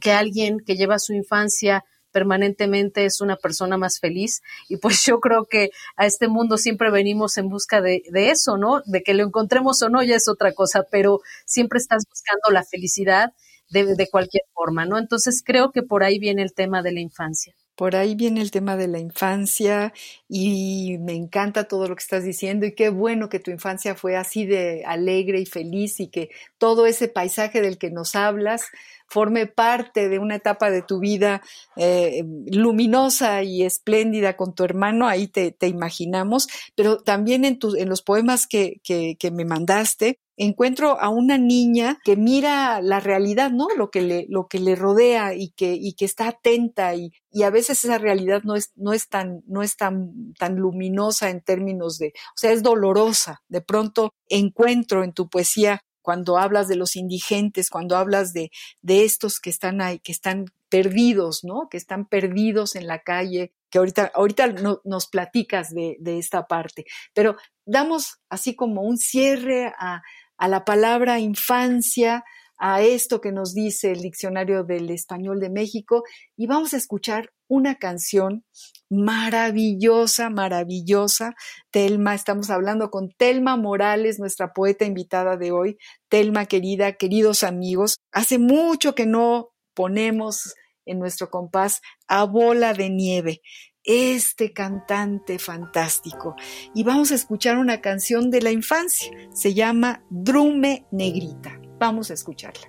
que 0.00 0.12
alguien 0.12 0.58
que 0.60 0.76
lleva 0.76 0.98
su 0.98 1.12
infancia 1.14 1.84
permanentemente 2.12 3.04
es 3.04 3.20
una 3.20 3.36
persona 3.36 3.76
más 3.76 4.00
feliz 4.00 4.42
y 4.68 4.76
pues 4.78 5.04
yo 5.04 5.20
creo 5.20 5.46
que 5.46 5.70
a 5.96 6.06
este 6.06 6.28
mundo 6.28 6.56
siempre 6.56 6.90
venimos 6.90 7.38
en 7.38 7.48
busca 7.48 7.80
de, 7.80 8.02
eso, 8.12 8.56
¿no? 8.56 8.82
De 8.86 9.02
que 9.02 9.14
lo 9.14 9.24
encontremos 9.24 9.82
o 9.82 9.88
no 9.88 10.02
ya 10.02 10.16
es 10.16 10.28
otra 10.28 10.52
cosa, 10.52 10.84
pero 10.90 11.20
siempre 11.46 11.78
estás 11.78 12.04
buscando 12.08 12.50
la 12.52 12.64
felicidad 12.64 13.32
de, 13.70 13.94
de 13.94 14.08
cualquier 14.08 14.44
forma, 14.52 14.86
¿no? 14.86 14.98
Entonces 14.98 15.42
creo 15.44 15.72
que 15.72 15.82
por 15.82 16.02
ahí 16.02 16.18
viene 16.18 16.42
el 16.42 16.54
tema 16.54 16.82
de 16.82 16.92
la 16.92 17.00
infancia. 17.00 17.54
Por 17.78 17.94
ahí 17.94 18.16
viene 18.16 18.40
el 18.40 18.50
tema 18.50 18.76
de 18.76 18.88
la 18.88 18.98
infancia 18.98 19.92
y 20.28 20.96
me 20.98 21.14
encanta 21.14 21.68
todo 21.68 21.86
lo 21.86 21.94
que 21.94 22.02
estás 22.02 22.24
diciendo 22.24 22.66
y 22.66 22.74
qué 22.74 22.88
bueno 22.88 23.28
que 23.28 23.38
tu 23.38 23.52
infancia 23.52 23.94
fue 23.94 24.16
así 24.16 24.46
de 24.46 24.82
alegre 24.84 25.38
y 25.40 25.46
feliz 25.46 26.00
y 26.00 26.08
que 26.08 26.28
todo 26.58 26.86
ese 26.86 27.06
paisaje 27.06 27.60
del 27.60 27.78
que 27.78 27.92
nos 27.92 28.16
hablas 28.16 28.64
forme 29.06 29.46
parte 29.46 30.08
de 30.08 30.18
una 30.18 30.34
etapa 30.34 30.72
de 30.72 30.82
tu 30.82 30.98
vida 30.98 31.40
eh, 31.76 32.24
luminosa 32.50 33.44
y 33.44 33.62
espléndida 33.62 34.36
con 34.36 34.56
tu 34.56 34.64
hermano, 34.64 35.06
ahí 35.06 35.28
te, 35.28 35.54
imaginamos, 35.68 36.48
pero 36.74 36.98
también 36.98 37.44
en, 37.44 37.60
en 37.78 37.88
los 37.88 38.02
poemas 38.02 38.48
que, 38.48 38.80
que 38.82 39.30
me 39.30 39.44
mandaste, 39.44 40.18
encuentro 40.38 41.00
a 41.00 41.08
una 41.10 41.36
niña 41.36 41.98
que 42.04 42.16
mira 42.16 42.80
la 42.80 43.00
realidad, 43.00 43.50
¿no? 43.50 43.68
Lo 43.76 43.90
que 43.90 44.00
le, 44.00 44.26
lo 44.28 44.46
que 44.46 44.60
le 44.60 44.74
rodea 44.74 45.34
y 45.34 45.50
que, 45.50 45.74
y 45.74 45.92
que 45.94 46.04
está 46.04 46.28
atenta 46.28 46.94
y, 46.94 47.12
y 47.30 47.42
a 47.42 47.50
veces 47.50 47.84
esa 47.84 47.98
realidad 47.98 48.42
no 48.44 48.54
es, 48.54 48.72
no 48.76 48.92
es 48.92 49.08
tan, 49.08 49.42
no 49.46 49.62
es 49.62 49.76
tan, 49.76 50.32
tan 50.38 50.56
luminosa 50.56 51.30
en 51.30 51.42
términos 51.42 51.98
de, 51.98 52.08
o 52.08 52.36
sea, 52.36 52.52
es 52.52 52.62
dolorosa. 52.62 53.42
De 53.48 53.60
pronto 53.60 54.14
encuentro 54.28 55.04
en 55.04 55.12
tu 55.12 55.28
poesía 55.28 55.82
cuando 56.08 56.38
hablas 56.38 56.68
de 56.68 56.76
los 56.76 56.96
indigentes, 56.96 57.68
cuando 57.68 57.94
hablas 57.96 58.32
de, 58.32 58.50
de 58.80 59.04
estos 59.04 59.40
que 59.40 59.50
están 59.50 59.82
ahí, 59.82 59.98
que 59.98 60.12
están 60.12 60.46
perdidos, 60.70 61.44
¿no? 61.44 61.68
Que 61.68 61.76
están 61.76 62.06
perdidos 62.06 62.76
en 62.76 62.86
la 62.86 63.00
calle, 63.00 63.52
que 63.70 63.78
ahorita, 63.78 64.12
ahorita 64.14 64.54
nos 64.84 65.06
platicas 65.08 65.68
de, 65.74 65.96
de, 66.00 66.18
esta 66.18 66.46
parte. 66.46 66.86
Pero 67.12 67.36
damos 67.66 68.20
así 68.30 68.56
como 68.56 68.82
un 68.82 68.96
cierre 68.96 69.72
a, 69.78 70.02
a 70.38 70.48
la 70.48 70.64
palabra 70.64 71.20
infancia, 71.20 72.24
a 72.58 72.82
esto 72.82 73.20
que 73.20 73.30
nos 73.30 73.54
dice 73.54 73.92
el 73.92 74.00
Diccionario 74.00 74.64
del 74.64 74.90
Español 74.90 75.38
de 75.40 75.48
México 75.48 76.02
y 76.36 76.46
vamos 76.46 76.74
a 76.74 76.76
escuchar 76.76 77.30
una 77.46 77.76
canción 77.76 78.44
maravillosa, 78.90 80.28
maravillosa. 80.28 81.34
Telma, 81.70 82.14
estamos 82.14 82.50
hablando 82.50 82.90
con 82.90 83.10
Telma 83.10 83.56
Morales, 83.56 84.18
nuestra 84.18 84.52
poeta 84.52 84.84
invitada 84.84 85.36
de 85.36 85.52
hoy. 85.52 85.78
Telma, 86.08 86.46
querida, 86.46 86.94
queridos 86.94 87.44
amigos, 87.44 87.98
hace 88.12 88.38
mucho 88.38 88.94
que 88.94 89.06
no 89.06 89.50
ponemos 89.74 90.54
en 90.84 90.98
nuestro 90.98 91.30
compás 91.30 91.80
a 92.08 92.24
bola 92.24 92.74
de 92.74 92.90
nieve 92.90 93.40
este 93.88 94.52
cantante 94.52 95.38
fantástico. 95.38 96.36
Y 96.74 96.84
vamos 96.84 97.10
a 97.10 97.14
escuchar 97.14 97.56
una 97.56 97.80
canción 97.80 98.30
de 98.30 98.42
la 98.42 98.52
infancia. 98.52 99.10
Se 99.32 99.54
llama 99.54 100.04
Drume 100.10 100.86
Negrita. 100.92 101.58
Vamos 101.78 102.10
a 102.10 102.14
escucharla. 102.14 102.68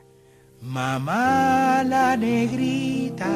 Mamá 0.61 1.83
la 1.85 2.17
negrita, 2.17 3.27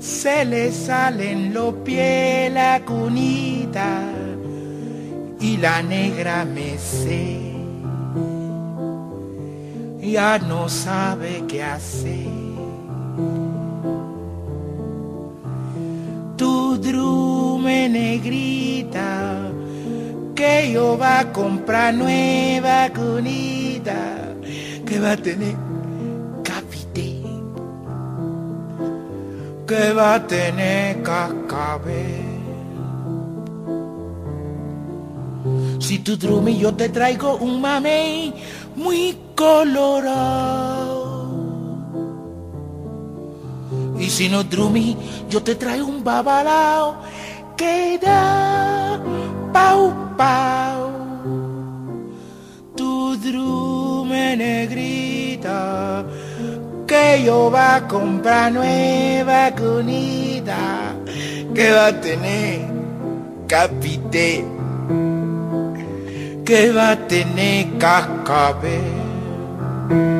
se 0.00 0.44
le 0.44 0.72
salen 0.72 1.54
los 1.54 1.72
pies 1.84 2.52
la 2.52 2.84
cunita 2.84 4.02
y 5.40 5.56
la 5.56 5.82
negra 5.82 6.44
me 6.44 6.76
sé. 6.78 7.38
Ya 10.00 10.38
no 10.38 10.68
sabe 10.68 11.44
qué 11.46 11.62
hacer 11.62 12.40
tu 16.40 16.78
drume 16.78 17.86
negrita, 17.90 19.52
que 20.34 20.72
yo 20.72 20.96
va 20.96 21.18
a 21.20 21.32
comprar 21.32 21.92
nueva 21.92 22.88
cunita, 22.96 24.32
que 24.86 24.98
va 24.98 25.12
a 25.12 25.16
tener 25.18 25.54
capite, 26.42 27.10
que 29.68 29.92
va 29.92 30.14
a 30.14 30.26
tener 30.26 31.02
cascabel. 31.02 32.24
Si 35.78 35.98
tu 35.98 36.16
drume 36.16 36.56
yo 36.56 36.72
te 36.72 36.88
traigo 36.88 37.36
un 37.36 37.60
mamey 37.60 38.32
muy 38.76 39.14
colorado 39.34 41.09
y 44.00 44.10
si 44.10 44.28
no 44.28 44.42
drumi, 44.42 44.96
yo 45.28 45.42
te 45.42 45.54
traigo 45.54 45.86
un 45.86 46.02
babalao 46.02 46.96
que 47.56 47.98
da 48.02 48.98
pau 49.52 49.94
pau. 50.16 51.00
drume 53.20 54.36
negrita, 54.36 56.04
que 56.86 57.22
yo 57.24 57.50
va 57.50 57.76
a 57.76 57.88
comprar 57.88 58.52
nueva 58.52 59.52
cunita, 59.54 60.94
que 61.54 61.70
va 61.70 61.86
a 61.88 62.00
tener 62.00 62.60
capité, 63.46 64.44
que 66.44 66.72
va 66.72 66.92
a 66.92 66.96
tener 66.96 67.66
cascabel. 67.78 70.19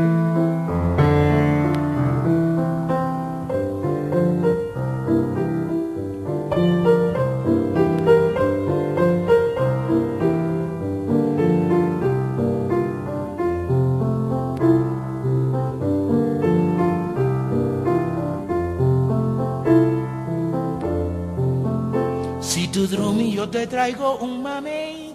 Te 23.50 23.66
traigo 23.66 24.16
un 24.18 24.42
mamey 24.42 25.14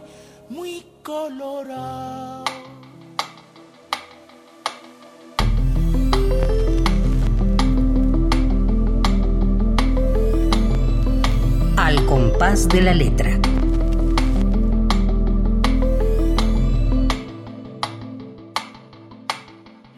muy 0.50 0.86
colorado. 1.02 2.46
Al 11.76 12.06
compás 12.06 12.68
de 12.68 12.82
la 12.82 12.94
letra. 12.94 13.40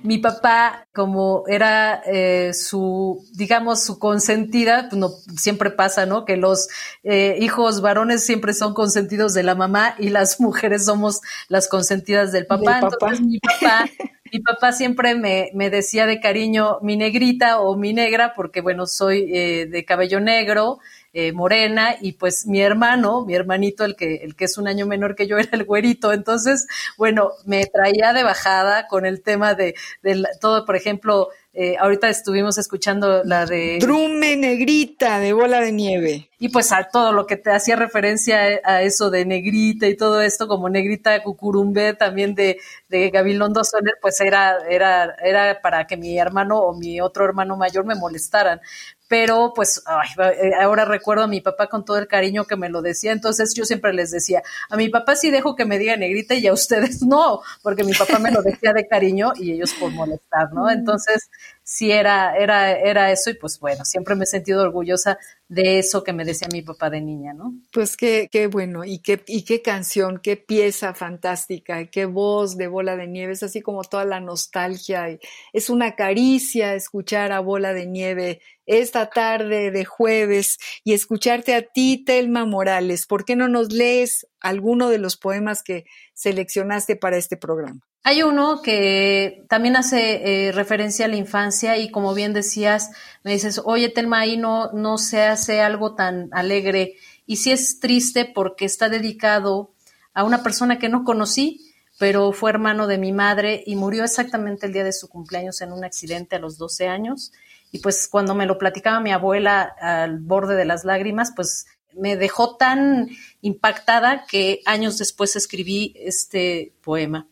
Mi 0.07 0.19
papá, 0.19 0.87
como 0.93 1.43
era 1.47 2.01
eh, 2.05 2.53
su, 2.53 3.25
digamos, 3.33 3.83
su 3.83 3.99
consentida, 3.99 4.87
pues 4.89 4.97
no, 4.97 5.09
siempre 5.35 5.69
pasa, 5.69 6.05
¿no? 6.05 6.23
Que 6.23 6.37
los 6.37 6.69
eh, 7.03 7.35
hijos 7.41 7.81
varones 7.81 8.25
siempre 8.25 8.53
son 8.53 8.73
consentidos 8.73 9.33
de 9.33 9.43
la 9.43 9.53
mamá 9.53 9.95
y 9.99 10.07
las 10.07 10.39
mujeres 10.39 10.85
somos 10.85 11.19
las 11.49 11.67
consentidas 11.67 12.31
del 12.31 12.45
papá. 12.45 12.79
Entonces 12.79 13.19
mi 13.19 13.37
papá, 13.39 13.85
mi 14.31 14.39
papá 14.39 14.71
siempre 14.71 15.13
me, 15.13 15.51
me, 15.53 15.69
decía 15.69 16.05
de 16.05 16.21
cariño 16.21 16.79
mi 16.81 16.95
negrita 16.95 17.59
o 17.59 17.75
mi 17.75 17.91
negra, 17.91 18.33
porque 18.33 18.61
bueno, 18.61 18.87
soy 18.87 19.29
eh, 19.33 19.65
de 19.65 19.83
cabello 19.83 20.21
negro, 20.21 20.79
eh, 21.19 21.31
morena 21.31 21.95
y 21.99 22.11
pues 22.11 22.45
mi 22.45 22.61
hermano, 22.61 23.25
mi 23.25 23.33
hermanito, 23.33 23.83
el 23.83 23.95
que, 23.95 24.17
el 24.17 24.35
que 24.35 24.45
es 24.45 24.59
un 24.59 24.67
año 24.67 24.85
menor 24.85 25.15
que 25.15 25.25
yo, 25.25 25.39
era 25.39 25.49
el 25.53 25.63
güerito. 25.63 26.13
Entonces, 26.13 26.67
bueno, 26.95 27.31
me 27.43 27.65
traía 27.65 28.13
de 28.13 28.21
bajada 28.21 28.85
con 28.85 29.03
el 29.03 29.23
tema 29.23 29.55
de, 29.55 29.73
de 30.03 30.23
todo, 30.39 30.63
por 30.63 30.75
ejemplo, 30.75 31.29
eh, 31.59 31.75
ahorita 31.79 32.07
estuvimos 32.07 32.59
escuchando 32.59 33.23
la 33.23 33.47
de... 33.47 33.79
Drume 33.81 34.35
negrita 34.35 35.17
de 35.17 35.33
bola 35.33 35.59
de 35.59 35.71
nieve. 35.71 36.29
Y 36.37 36.49
pues 36.49 36.71
a 36.71 36.83
todo 36.83 37.11
lo 37.11 37.25
que 37.25 37.35
te 37.35 37.49
hacía 37.49 37.75
referencia 37.75 38.61
a 38.63 38.83
eso 38.83 39.09
de 39.09 39.25
negrita 39.25 39.87
y 39.87 39.97
todo 39.97 40.21
esto, 40.21 40.47
como 40.47 40.69
negrita 40.69 41.23
cucurumbé 41.23 41.95
también 41.95 42.35
de, 42.35 42.59
de 42.89 43.09
Gabilondo 43.09 43.63
Soler, 43.63 43.95
pues 43.99 44.21
era, 44.21 44.59
era, 44.69 45.15
era 45.23 45.59
para 45.59 45.87
que 45.87 45.97
mi 45.97 46.19
hermano 46.19 46.59
o 46.59 46.77
mi 46.77 47.01
otro 47.01 47.25
hermano 47.25 47.57
mayor 47.57 47.85
me 47.85 47.95
molestaran 47.95 48.61
pero 49.07 49.53
pues 49.55 49.83
eh, 49.87 50.51
ahora 50.59 50.85
recuerdo 50.85 51.23
a 51.23 51.27
mi 51.27 51.41
papá 51.41 51.67
con 51.67 51.85
todo 51.85 51.97
el 51.97 52.07
cariño 52.07 52.45
que 52.45 52.57
me 52.57 52.69
lo 52.69 52.81
decía, 52.81 53.11
entonces 53.11 53.53
yo 53.55 53.65
siempre 53.65 53.93
les 53.93 54.11
decía, 54.11 54.43
a 54.69 54.75
mi 54.75 54.89
papá 54.89 55.15
sí 55.15 55.31
dejo 55.31 55.55
que 55.55 55.65
me 55.65 55.79
diga 55.79 55.95
negrita 55.95 56.35
y 56.35 56.47
a 56.47 56.53
ustedes 56.53 57.01
no, 57.05 57.41
porque 57.61 57.83
mi 57.83 57.93
papá 57.93 58.19
me 58.19 58.31
lo 58.31 58.41
decía 58.41 58.73
de 58.73 58.87
cariño 58.87 59.33
y 59.35 59.53
ellos 59.53 59.73
por 59.73 59.91
molestar, 59.91 60.51
¿no? 60.53 60.69
Entonces, 60.69 61.29
sí 61.67 61.91
era, 61.91 62.37
era, 62.37 62.71
era 62.71 63.11
eso 63.11 63.29
y 63.29 63.33
pues 63.33 63.59
bueno, 63.59 63.83
siempre 63.83 64.15
me 64.15 64.23
he 64.23 64.27
sentido 64.27 64.63
orgullosa 64.63 65.17
de 65.49 65.79
eso 65.79 66.01
que 66.01 66.13
me 66.13 66.23
decía 66.23 66.47
mi 66.49 66.61
papá 66.61 66.89
de 66.89 67.01
niña, 67.01 67.33
¿no? 67.33 67.53
Pues 67.73 67.97
qué, 67.97 68.29
qué 68.31 68.47
bueno, 68.47 68.85
y 68.85 68.99
qué, 68.99 69.21
y 69.27 69.43
qué 69.43 69.61
canción, 69.61 70.21
qué 70.23 70.37
pieza 70.37 70.93
fantástica, 70.93 71.85
qué 71.87 72.05
voz 72.05 72.55
de 72.55 72.67
Bola 72.69 72.95
de 72.95 73.07
Nieve, 73.07 73.33
es 73.33 73.43
así 73.43 73.61
como 73.61 73.83
toda 73.83 74.05
la 74.05 74.21
nostalgia, 74.21 75.11
y 75.11 75.19
es 75.51 75.69
una 75.69 75.95
caricia 75.95 76.73
escuchar 76.73 77.33
a 77.33 77.41
Bola 77.41 77.73
de 77.73 77.85
Nieve 77.85 78.39
esta 78.65 79.09
tarde 79.09 79.69
de 79.69 79.83
jueves 79.83 80.59
y 80.85 80.93
escucharte 80.93 81.53
a 81.53 81.63
ti, 81.63 82.01
Telma 82.05 82.45
Morales. 82.45 83.05
¿Por 83.05 83.25
qué 83.25 83.35
no 83.35 83.49
nos 83.49 83.73
lees 83.73 84.25
alguno 84.39 84.87
de 84.87 84.99
los 84.99 85.17
poemas 85.17 85.63
que 85.63 85.83
seleccionaste 86.13 86.95
para 86.95 87.17
este 87.17 87.35
programa? 87.35 87.86
Hay 88.09 88.23
uno 88.23 88.61
que 88.61 89.43
también 89.49 89.75
hace 89.75 90.47
eh, 90.47 90.51
referencia 90.53 91.03
a 91.03 91.09
la 91.09 91.17
infancia 91.17 91.75
y 91.75 91.91
como 91.91 92.13
bien 92.13 92.31
decías, 92.31 92.91
me 93.25 93.33
dices, 93.33 93.61
oye 93.65 93.89
Telma, 93.89 94.19
ahí 94.19 94.37
no, 94.37 94.71
no 94.71 94.97
se 94.97 95.23
hace 95.23 95.59
algo 95.59 95.93
tan 95.93 96.29
alegre. 96.31 96.95
Y 97.25 97.35
sí 97.35 97.51
es 97.51 97.81
triste 97.81 98.23
porque 98.23 98.63
está 98.63 98.87
dedicado 98.87 99.73
a 100.13 100.23
una 100.23 100.41
persona 100.41 100.79
que 100.79 100.87
no 100.87 101.03
conocí, 101.03 101.73
pero 101.99 102.31
fue 102.31 102.49
hermano 102.49 102.87
de 102.87 102.97
mi 102.97 103.11
madre 103.11 103.61
y 103.65 103.75
murió 103.75 104.05
exactamente 104.05 104.67
el 104.67 104.71
día 104.71 104.85
de 104.85 104.93
su 104.93 105.09
cumpleaños 105.09 105.59
en 105.59 105.73
un 105.73 105.83
accidente 105.83 106.37
a 106.37 106.39
los 106.39 106.57
12 106.57 106.87
años. 106.87 107.33
Y 107.73 107.79
pues 107.79 108.07
cuando 108.07 108.35
me 108.35 108.45
lo 108.45 108.57
platicaba 108.57 109.01
mi 109.01 109.11
abuela 109.11 109.63
al 109.81 110.19
borde 110.19 110.55
de 110.55 110.63
las 110.63 110.85
lágrimas, 110.85 111.33
pues 111.35 111.65
me 111.93 112.15
dejó 112.15 112.55
tan 112.55 113.09
impactada 113.41 114.25
que 114.27 114.61
años 114.65 114.97
después 114.97 115.35
escribí 115.35 115.93
este 115.97 116.73
poema. 116.81 117.27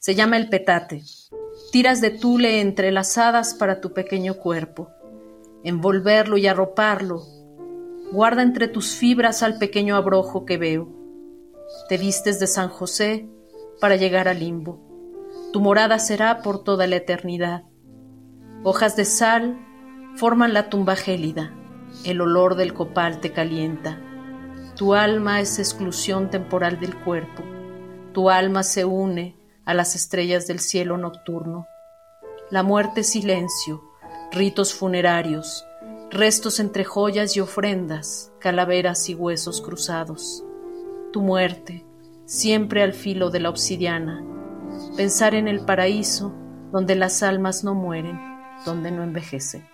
Se 0.00 0.14
llama 0.14 0.38
el 0.38 0.48
petate. 0.48 1.02
Tiras 1.72 2.00
de 2.00 2.08
tule 2.08 2.62
entrelazadas 2.62 3.52
para 3.52 3.82
tu 3.82 3.92
pequeño 3.92 4.32
cuerpo. 4.32 4.88
Envolverlo 5.62 6.38
y 6.38 6.46
arroparlo. 6.46 7.20
Guarda 8.10 8.40
entre 8.40 8.66
tus 8.66 8.96
fibras 8.96 9.42
al 9.42 9.58
pequeño 9.58 9.96
abrojo 9.96 10.46
que 10.46 10.56
veo. 10.56 10.88
Te 11.90 11.98
vistes 11.98 12.40
de 12.40 12.46
San 12.46 12.70
José 12.70 13.28
para 13.78 13.96
llegar 13.96 14.26
al 14.26 14.40
limbo. 14.40 14.80
Tu 15.52 15.60
morada 15.60 15.98
será 15.98 16.40
por 16.40 16.64
toda 16.64 16.86
la 16.86 16.96
eternidad. 16.96 17.64
Hojas 18.64 18.96
de 18.96 19.04
sal 19.04 19.58
forman 20.16 20.54
la 20.54 20.70
tumba 20.70 20.96
gélida. 20.96 21.54
El 22.06 22.22
olor 22.22 22.54
del 22.54 22.72
copal 22.72 23.20
te 23.20 23.32
calienta. 23.32 24.00
Tu 24.76 24.94
alma 24.94 25.40
es 25.42 25.58
exclusión 25.58 26.30
temporal 26.30 26.80
del 26.80 26.98
cuerpo. 26.98 27.42
Tu 28.14 28.30
alma 28.30 28.62
se 28.62 28.86
une 28.86 29.39
a 29.64 29.74
las 29.74 29.94
estrellas 29.94 30.46
del 30.46 30.60
cielo 30.60 30.96
nocturno. 30.96 31.66
La 32.50 32.62
muerte 32.62 33.04
silencio, 33.04 33.82
ritos 34.32 34.74
funerarios, 34.74 35.64
restos 36.10 36.58
entre 36.60 36.84
joyas 36.84 37.36
y 37.36 37.40
ofrendas, 37.40 38.32
calaveras 38.40 39.08
y 39.08 39.14
huesos 39.14 39.60
cruzados. 39.60 40.44
Tu 41.12 41.20
muerte, 41.20 41.84
siempre 42.26 42.82
al 42.82 42.92
filo 42.92 43.30
de 43.30 43.40
la 43.40 43.50
obsidiana. 43.50 44.24
Pensar 44.96 45.34
en 45.34 45.48
el 45.48 45.64
paraíso 45.64 46.32
donde 46.72 46.96
las 46.96 47.22
almas 47.22 47.64
no 47.64 47.74
mueren, 47.74 48.18
donde 48.64 48.90
no 48.90 49.02
envejecen. 49.02 49.69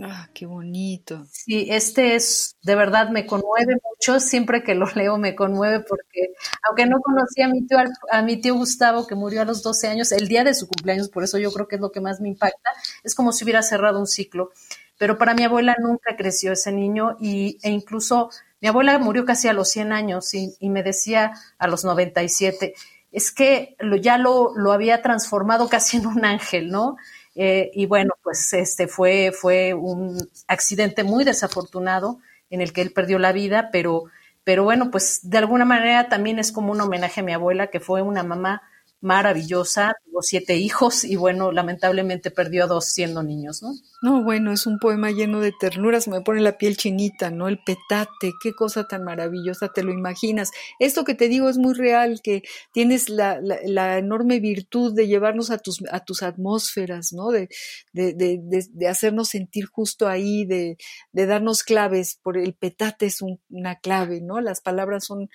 Ah, 0.00 0.28
qué 0.32 0.46
bonito. 0.46 1.26
Sí, 1.30 1.66
este 1.70 2.14
es, 2.14 2.56
de 2.62 2.74
verdad 2.74 3.10
me 3.10 3.26
conmueve 3.26 3.74
mucho, 3.90 4.20
siempre 4.20 4.62
que 4.62 4.74
lo 4.74 4.86
leo 4.94 5.18
me 5.18 5.34
conmueve 5.34 5.80
porque, 5.80 6.32
aunque 6.66 6.86
no 6.86 7.00
conocía 7.02 7.44
a 7.44 7.48
mi 7.48 7.66
tío, 7.66 7.76
a 8.10 8.22
mi 8.22 8.38
tío 8.40 8.54
Gustavo 8.54 9.06
que 9.06 9.14
murió 9.14 9.42
a 9.42 9.44
los 9.44 9.62
12 9.62 9.88
años, 9.88 10.10
el 10.12 10.28
día 10.28 10.44
de 10.44 10.54
su 10.54 10.66
cumpleaños, 10.66 11.10
por 11.10 11.24
eso 11.24 11.36
yo 11.38 11.52
creo 11.52 11.68
que 11.68 11.74
es 11.76 11.80
lo 11.82 11.92
que 11.92 12.00
más 12.00 12.20
me 12.22 12.28
impacta, 12.28 12.70
es 13.04 13.14
como 13.14 13.32
si 13.32 13.44
hubiera 13.44 13.62
cerrado 13.62 14.00
un 14.00 14.06
ciclo. 14.06 14.50
Pero 14.98 15.18
para 15.18 15.34
mi 15.34 15.44
abuela 15.44 15.76
nunca 15.80 16.16
creció 16.16 16.52
ese 16.52 16.72
niño 16.72 17.16
y, 17.20 17.58
e 17.62 17.70
incluso 17.70 18.30
mi 18.62 18.68
abuela 18.68 18.98
murió 18.98 19.24
casi 19.26 19.48
a 19.48 19.52
los 19.52 19.68
100 19.68 19.92
años 19.92 20.32
y, 20.32 20.54
y 20.58 20.70
me 20.70 20.82
decía 20.82 21.32
a 21.58 21.66
los 21.66 21.84
97, 21.84 22.74
es 23.10 23.30
que 23.30 23.76
lo, 23.78 23.96
ya 23.96 24.16
lo, 24.16 24.52
lo 24.56 24.72
había 24.72 25.02
transformado 25.02 25.68
casi 25.68 25.98
en 25.98 26.06
un 26.06 26.24
ángel, 26.24 26.70
¿no? 26.70 26.96
Eh, 27.34 27.70
y 27.74 27.86
bueno, 27.86 28.14
pues 28.22 28.52
este 28.52 28.88
fue, 28.88 29.32
fue 29.32 29.74
un 29.74 30.28
accidente 30.48 31.04
muy 31.04 31.24
desafortunado 31.24 32.18
en 32.50 32.60
el 32.60 32.72
que 32.72 32.82
él 32.82 32.92
perdió 32.92 33.18
la 33.18 33.32
vida, 33.32 33.70
pero, 33.72 34.04
pero 34.44 34.64
bueno, 34.64 34.90
pues 34.90 35.20
de 35.22 35.38
alguna 35.38 35.64
manera 35.64 36.08
también 36.08 36.38
es 36.38 36.52
como 36.52 36.72
un 36.72 36.80
homenaje 36.80 37.20
a 37.20 37.24
mi 37.24 37.32
abuela, 37.32 37.68
que 37.68 37.80
fue 37.80 38.02
una 38.02 38.22
mamá 38.22 38.62
maravillosa, 39.02 39.94
tuvo 40.04 40.22
siete 40.22 40.56
hijos 40.56 41.04
y 41.04 41.16
bueno, 41.16 41.50
lamentablemente 41.50 42.30
perdió 42.30 42.64
a 42.64 42.66
dos 42.68 42.86
siendo 42.86 43.22
niños, 43.24 43.60
¿no? 43.62 43.72
No, 44.00 44.22
bueno, 44.22 44.52
es 44.52 44.66
un 44.66 44.78
poema 44.78 45.10
lleno 45.10 45.40
de 45.40 45.52
ternuras, 45.52 46.06
me 46.06 46.20
pone 46.20 46.40
la 46.40 46.56
piel 46.56 46.76
chinita, 46.76 47.30
¿no? 47.30 47.48
El 47.48 47.58
petate, 47.58 48.32
qué 48.42 48.52
cosa 48.52 48.86
tan 48.86 49.02
maravillosa, 49.02 49.72
te 49.72 49.82
lo 49.82 49.92
imaginas. 49.92 50.50
Esto 50.78 51.04
que 51.04 51.14
te 51.14 51.28
digo 51.28 51.48
es 51.48 51.58
muy 51.58 51.74
real, 51.74 52.20
que 52.22 52.42
tienes 52.72 53.08
la, 53.08 53.40
la, 53.40 53.98
enorme 53.98 54.38
virtud 54.38 54.94
de 54.94 55.08
llevarnos 55.08 55.50
a 55.50 55.58
tus, 55.58 55.82
a 55.90 56.00
tus 56.00 56.22
atmósferas, 56.22 57.12
¿no? 57.12 57.30
De, 57.30 57.48
de, 57.92 58.14
de, 58.14 58.66
de 58.70 58.88
hacernos 58.88 59.28
sentir 59.28 59.66
justo 59.66 60.06
ahí, 60.08 60.44
de, 60.44 60.76
darnos 61.12 61.64
claves, 61.64 62.20
por 62.22 62.38
el 62.38 62.54
petate 62.54 63.06
es 63.06 63.20
una 63.50 63.76
clave, 63.76 64.20
¿no? 64.20 64.40
Las 64.40 64.60
palabras 64.60 65.04
son 65.06 65.28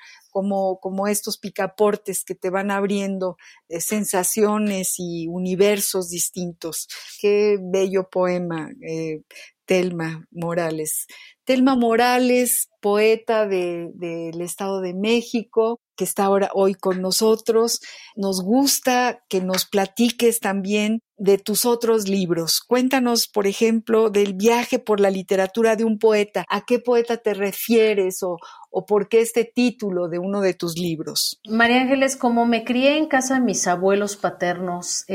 como, 0.43 1.08
estos 1.08 1.38
picaportes 1.38 2.23
que 2.23 2.36
te 2.36 2.50
van 2.50 2.71
abriendo 2.71 3.38
eh, 3.69 3.82
sensaciones 3.82 4.95
y 4.97 5.28
universos 5.28 6.10
distintos. 6.10 6.88
Qué 7.19 7.58
bello 7.62 8.10
poema, 8.10 8.69
eh, 8.88 9.21
Telma 9.67 10.25
Morales. 10.32 11.06
Telma 11.43 11.75
Morales, 11.75 12.69
poeta 12.82 13.45
del 13.47 14.41
Estado 14.41 14.82
de 14.82 14.93
México, 14.93 15.80
que 15.95 16.03
está 16.03 16.25
ahora 16.25 16.49
hoy 16.53 16.73
con 16.73 17.01
nosotros. 17.01 17.80
Nos 18.15 18.41
gusta 18.41 19.23
que 19.30 19.41
nos 19.41 19.65
platiques 19.65 20.39
también 20.39 21.01
de 21.17 21.38
tus 21.38 21.65
otros 21.65 22.08
libros. 22.08 22.62
Cuéntanos, 22.62 23.27
por 23.27 23.47
ejemplo, 23.47 24.10
del 24.10 24.34
viaje 24.34 24.80
por 24.80 24.99
la 24.99 25.10
literatura 25.10 25.75
de 25.75 25.84
un 25.84 25.99
poeta. 25.99 26.45
¿A 26.49 26.65
qué 26.65 26.80
poeta 26.80 27.17
te 27.17 27.34
refieres 27.34 28.23
o, 28.23 28.38
o 28.69 28.86
por 28.86 29.10
qué 29.10 29.21
este 29.21 29.43
título 29.43 30.08
de 30.08 30.19
uno 30.19 30.41
de 30.41 30.53
tus 30.53 30.77
libros? 30.77 31.39
María 31.49 31.82
Ángeles, 31.82 32.15
como 32.15 32.45
me 32.45 32.63
crié 32.63 32.97
en 32.97 33.08
casa 33.08 33.36
de 33.36 33.41
mis 33.41 33.67
abuelos 33.67 34.15
paternos, 34.15 35.06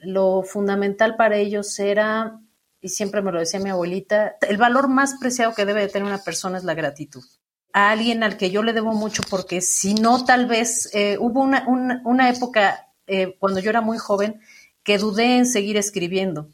lo 0.00 0.42
fundamental 0.42 1.16
para 1.16 1.36
ellos 1.36 1.78
era, 1.78 2.40
y 2.84 2.90
siempre 2.90 3.22
me 3.22 3.32
lo 3.32 3.38
decía 3.38 3.60
mi 3.60 3.70
abuelita, 3.70 4.36
el 4.42 4.58
valor 4.58 4.88
más 4.88 5.14
preciado 5.18 5.54
que 5.54 5.64
debe 5.64 5.80
de 5.80 5.88
tener 5.88 6.06
una 6.06 6.22
persona 6.22 6.58
es 6.58 6.64
la 6.64 6.74
gratitud. 6.74 7.24
A 7.72 7.90
alguien 7.90 8.22
al 8.22 8.36
que 8.36 8.50
yo 8.50 8.62
le 8.62 8.74
debo 8.74 8.92
mucho 8.92 9.22
porque 9.30 9.62
si 9.62 9.94
no, 9.94 10.26
tal 10.26 10.44
vez 10.44 10.90
eh, 10.92 11.16
hubo 11.18 11.40
una, 11.40 11.64
una, 12.04 12.28
época 12.28 12.92
eh, 13.06 13.36
cuando 13.38 13.60
yo 13.60 13.70
era 13.70 13.80
muy 13.80 13.96
joven 13.96 14.38
que 14.82 14.98
dudé 14.98 15.38
en 15.38 15.46
seguir 15.46 15.78
escribiendo 15.78 16.50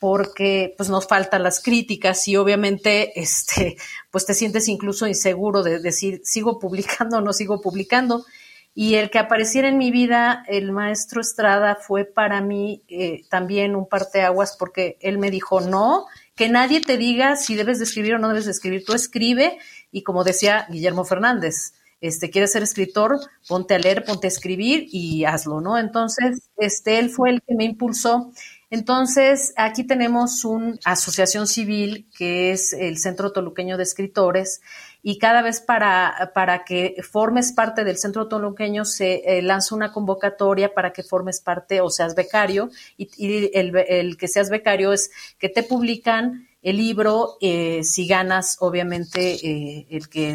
porque 0.00 0.74
pues 0.76 0.90
nos 0.90 1.06
faltan 1.06 1.42
las 1.42 1.62
críticas 1.62 2.28
y 2.28 2.36
obviamente 2.36 3.18
este 3.18 3.78
pues 4.10 4.26
te 4.26 4.34
sientes 4.34 4.68
incluso 4.68 5.06
inseguro 5.06 5.62
de 5.62 5.78
decir 5.78 6.20
sigo 6.24 6.58
publicando 6.58 7.16
o 7.16 7.20
no 7.22 7.32
sigo 7.32 7.62
publicando 7.62 8.26
y 8.74 8.96
el 8.96 9.10
que 9.10 9.18
apareciera 9.18 9.68
en 9.68 9.78
mi 9.78 9.90
vida 9.90 10.44
el 10.48 10.72
maestro 10.72 11.20
Estrada 11.20 11.76
fue 11.76 12.04
para 12.04 12.40
mí 12.40 12.82
eh, 12.88 13.22
también 13.30 13.76
un 13.76 13.88
parteaguas 13.88 14.56
porque 14.58 14.98
él 15.00 15.18
me 15.18 15.30
dijo 15.30 15.60
no 15.60 16.06
que 16.34 16.48
nadie 16.48 16.80
te 16.80 16.96
diga 16.96 17.36
si 17.36 17.54
debes 17.54 17.78
de 17.78 17.84
escribir 17.84 18.14
o 18.14 18.18
no 18.18 18.28
debes 18.28 18.46
de 18.46 18.50
escribir 18.50 18.84
tú 18.84 18.94
escribe 18.94 19.58
y 19.94 20.02
como 20.02 20.24
decía 20.24 20.66
Guillermo 20.68 21.04
Fernández, 21.04 21.74
este, 22.00 22.28
quieres 22.28 22.52
ser 22.52 22.64
escritor, 22.64 23.18
ponte 23.48 23.74
a 23.74 23.78
leer, 23.78 24.04
ponte 24.04 24.26
a 24.26 24.28
escribir 24.28 24.88
y 24.90 25.24
hazlo, 25.24 25.60
¿no? 25.60 25.78
Entonces, 25.78 26.50
este, 26.56 26.98
él 26.98 27.10
fue 27.10 27.30
el 27.30 27.42
que 27.42 27.54
me 27.54 27.64
impulsó. 27.64 28.32
Entonces, 28.70 29.52
aquí 29.56 29.84
tenemos 29.84 30.44
una 30.44 30.76
asociación 30.84 31.46
civil 31.46 32.08
que 32.16 32.50
es 32.50 32.72
el 32.72 32.98
Centro 32.98 33.32
Toluqueño 33.32 33.76
de 33.76 33.82
Escritores 33.82 34.60
y 35.02 35.18
cada 35.18 35.42
vez 35.42 35.60
para, 35.60 36.32
para 36.34 36.64
que 36.64 36.96
formes 37.02 37.52
parte 37.52 37.84
del 37.84 37.98
Centro 37.98 38.26
Toluqueño 38.26 38.84
se 38.84 39.22
eh, 39.26 39.42
lanza 39.42 39.74
una 39.74 39.92
convocatoria 39.92 40.72
para 40.74 40.92
que 40.92 41.02
formes 41.02 41.40
parte 41.40 41.80
o 41.80 41.90
seas 41.90 42.14
becario 42.14 42.70
y, 42.96 43.50
el, 43.56 43.76
el 43.76 44.16
que 44.16 44.28
seas 44.28 44.48
becario 44.50 44.92
es 44.92 45.10
que 45.38 45.48
te 45.48 45.62
publican 45.62 46.48
el 46.64 46.78
libro, 46.78 47.36
eh, 47.42 47.84
si 47.84 48.06
ganas, 48.08 48.56
obviamente, 48.60 49.34
eh, 49.34 49.86
el 49.90 50.08
que, 50.08 50.34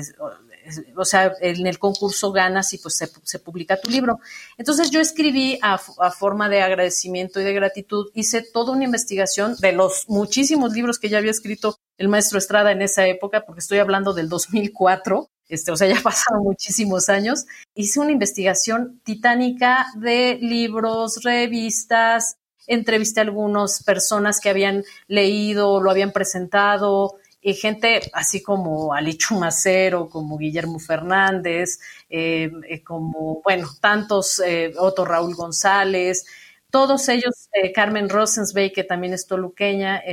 o 0.95 1.05
sea, 1.05 1.34
en 1.41 1.67
el 1.67 1.79
concurso 1.79 2.32
ganas 2.32 2.73
y 2.73 2.77
pues 2.77 2.97
se, 2.97 3.39
publica 3.39 3.79
tu 3.79 3.89
libro. 3.89 4.19
Entonces 4.58 4.91
yo 4.91 4.99
escribí 4.99 5.60
a, 5.62 5.77
forma 5.77 6.49
de 6.49 6.62
agradecimiento 6.62 7.39
y 7.39 7.43
de 7.43 7.53
gratitud, 7.53 8.08
hice 8.13 8.41
toda 8.41 8.73
una 8.73 8.86
investigación 8.86 9.55
de 9.60 9.71
los 9.71 10.05
muchísimos 10.08 10.73
libros 10.73 10.99
que 10.99 11.10
ya 11.10 11.17
había 11.17 11.32
escrito 11.32 11.77
el 11.97 12.08
maestro 12.08 12.38
Estrada 12.38 12.71
en 12.71 12.82
esa 12.82 13.05
época, 13.08 13.45
porque 13.45 13.60
estoy 13.60 13.79
hablando 13.79 14.13
del 14.13 14.29
2004. 14.29 15.29
Este, 15.47 15.71
o 15.71 15.77
sea, 15.77 15.88
ya 15.88 15.99
pasaron 16.03 16.43
muchísimos 16.43 17.10
años. 17.10 17.45
Hice 17.75 17.99
una 17.99 18.12
investigación 18.12 19.01
titánica 19.03 19.88
de 19.95 20.38
libros, 20.41 21.23
revistas, 21.23 22.36
entrevisté 22.69 23.19
a 23.19 23.23
algunas 23.23 23.84
personas 23.84 24.39
que 24.39 24.49
habían 24.49 24.84
leído, 25.08 25.82
lo 25.82 25.91
habían 25.91 26.12
presentado, 26.12 27.15
y 27.41 27.54
gente 27.54 28.02
así 28.13 28.41
como 28.41 28.93
Alichu 28.93 29.36
Macero, 29.36 30.10
como 30.10 30.38
Guillermo 30.38 30.80
Fernández, 30.80 31.80
eh, 32.10 32.52
eh, 32.67 32.84
como, 32.84 33.41
bueno, 33.43 33.67
tantos, 33.80 34.39
eh, 34.45 34.73
Otto 34.78 35.06
Raúl 35.06 35.36
González, 35.36 36.25
todos 36.69 37.10
ellos, 37.10 37.49
Carmen 37.73 38.10
Rosensbey, 38.10 38.71
que 38.71 38.84
también 38.84 39.13
es 39.13 39.25
toluqueña, 39.25 40.04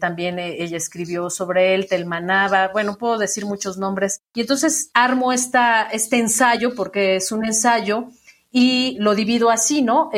también 0.00 0.38
ella 0.38 0.78
escribió 0.78 1.28
sobre 1.28 1.74
él, 1.74 1.86
Telmanaba, 1.86 2.68
bueno, 2.68 2.96
puedo 2.96 3.18
decir 3.18 3.44
muchos 3.44 3.76
nombres. 3.76 4.22
Y 4.32 4.40
entonces 4.40 4.90
armo 4.94 5.34
esta, 5.34 5.82
este 5.82 6.18
ensayo, 6.18 6.74
porque 6.74 7.16
es 7.16 7.30
un 7.30 7.44
ensayo 7.44 8.06
y 8.50 8.96
lo 9.00 9.14
divido 9.14 9.50
así, 9.50 9.82
¿no? 9.82 10.10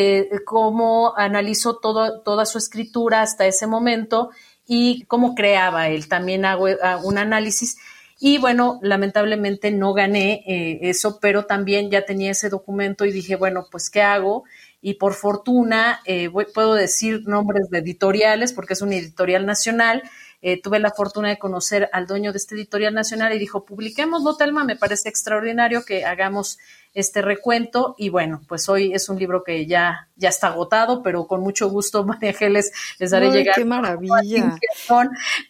Cómo 0.47 1.13
analizó 1.17 1.77
todo, 1.79 2.21
toda 2.21 2.47
su 2.47 2.59
escritura 2.59 3.23
hasta 3.23 3.45
ese 3.45 3.67
momento 3.67 4.31
y 4.75 5.03
cómo 5.03 5.35
creaba 5.35 5.91
él. 5.91 6.09
También 6.09 6.47
hago, 6.47 6.67
un 7.05 7.19
análisis. 7.19 7.77
Y 8.19 8.39
bueno, 8.39 8.79
lamentablemente 8.81 9.71
no 9.71 9.93
gané 9.93 10.43
eh, 10.47 10.79
eso, 10.89 11.19
pero 11.21 11.45
también 11.45 11.91
ya 11.91 12.07
tenía 12.07 12.31
ese 12.31 12.49
documento 12.49 13.05
y 13.05 13.13
dije, 13.13 13.37
bueno, 13.37 13.67
pues 13.71 13.91
¿qué 13.91 14.01
hago? 14.01 14.45
Y 14.81 14.95
por 14.95 15.13
fortuna 15.13 16.01
eh, 16.07 16.31
puedo 16.55 16.73
decir 16.73 17.21
nombres 17.27 17.69
de 17.69 17.81
editoriales 17.81 18.55
porque 18.55 18.73
es 18.73 18.81
un 18.81 18.95
editorial 18.95 19.45
nacional 19.45 20.03
eh, 20.43 20.61
tuve 20.61 20.81
la 20.81 20.91
fortuna 20.91 21.29
de 21.29 21.39
conocer 21.39 21.89
al 21.93 22.07
dueño 22.07 22.33
de 22.33 22.39
este 22.39 22.57
editorial 22.57 22.93
nacional 22.93 23.33
y 23.33 23.39
dijo, 23.39 23.65
publiquémoslo, 23.65 24.37
Telma, 24.37 24.65
me 24.65 24.75
parece 24.75 25.09
extraordinario 25.09 25.85
que 25.85 26.05
hagamos 26.05 26.59
este 26.95 27.23
recuento 27.23 27.95
y 27.97 28.09
bueno, 28.09 28.43
pues 28.49 28.69
hoy 28.69 28.93
es 28.93 29.09
un 29.09 29.19
libro 29.19 29.45
que 29.45 29.67
ya, 29.67 30.09
ya 30.17 30.29
está 30.29 30.49
agotado, 30.49 31.03
pero 31.03 31.27
con 31.27 31.41
mucho 31.41 31.71
gusto, 31.71 32.05
María 32.05 32.31
Ángeles, 32.31 32.73
les 32.99 33.13
daré 33.13 33.31
llegar. 33.31 33.55
¡Qué 33.55 33.65
maravilla! 33.65 34.59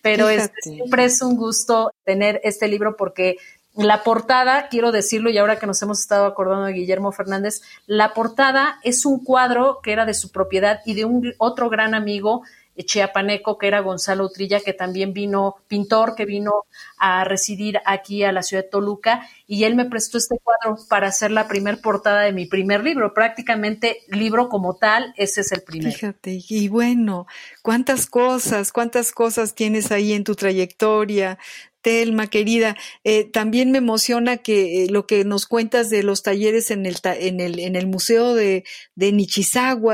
Pero 0.02 0.28
este, 0.28 0.60
siempre 0.62 1.04
es 1.04 1.22
un 1.22 1.36
gusto 1.36 1.92
tener 2.04 2.40
este 2.44 2.68
libro 2.68 2.94
porque 2.96 3.38
la 3.74 4.02
portada, 4.02 4.68
quiero 4.68 4.92
decirlo, 4.92 5.30
y 5.30 5.38
ahora 5.38 5.58
que 5.58 5.66
nos 5.66 5.80
hemos 5.80 6.00
estado 6.00 6.26
acordando 6.26 6.66
de 6.66 6.74
Guillermo 6.74 7.10
Fernández, 7.12 7.62
la 7.86 8.12
portada 8.12 8.78
es 8.82 9.06
un 9.06 9.24
cuadro 9.24 9.80
que 9.82 9.92
era 9.92 10.04
de 10.04 10.12
su 10.12 10.30
propiedad 10.30 10.80
y 10.84 10.92
de 10.92 11.06
un 11.06 11.32
otro 11.38 11.70
gran 11.70 11.94
amigo 11.94 12.42
chiapaneco, 12.76 13.58
que 13.58 13.68
era 13.68 13.80
Gonzalo 13.80 14.24
Utrilla, 14.24 14.60
que 14.60 14.72
también 14.72 15.12
vino, 15.12 15.56
pintor, 15.68 16.14
que 16.14 16.24
vino 16.24 16.64
a 16.96 17.24
residir 17.24 17.80
aquí 17.84 18.24
a 18.24 18.32
la 18.32 18.42
ciudad 18.42 18.64
de 18.64 18.70
Toluca, 18.70 19.28
y 19.46 19.64
él 19.64 19.74
me 19.74 19.84
prestó 19.84 20.18
este 20.18 20.36
cuadro 20.42 20.78
para 20.88 21.08
hacer 21.08 21.30
la 21.30 21.48
primer 21.48 21.80
portada 21.80 22.22
de 22.22 22.32
mi 22.32 22.46
primer 22.46 22.82
libro. 22.82 23.12
Prácticamente 23.12 23.98
libro 24.08 24.48
como 24.48 24.76
tal, 24.76 25.12
ese 25.16 25.42
es 25.42 25.52
el 25.52 25.62
primero. 25.62 25.92
Fíjate, 25.92 26.40
y 26.48 26.68
bueno, 26.68 27.26
cuántas 27.62 28.06
cosas, 28.06 28.72
cuántas 28.72 29.12
cosas 29.12 29.54
tienes 29.54 29.92
ahí 29.92 30.12
en 30.12 30.24
tu 30.24 30.34
trayectoria, 30.34 31.38
Telma, 31.82 32.28
querida, 32.28 32.76
eh, 33.04 33.24
también 33.24 33.72
me 33.72 33.78
emociona 33.78 34.38
que 34.38 34.84
eh, 34.84 34.86
lo 34.88 35.06
que 35.06 35.24
nos 35.24 35.46
cuentas 35.46 35.90
de 35.90 36.02
los 36.02 36.22
talleres 36.22 36.70
en 36.70 36.86
el, 36.86 36.96
en 37.04 37.40
el, 37.40 37.58
en 37.58 37.76
el 37.76 37.86
Museo 37.86 38.34
de, 38.34 38.64
de 38.94 39.12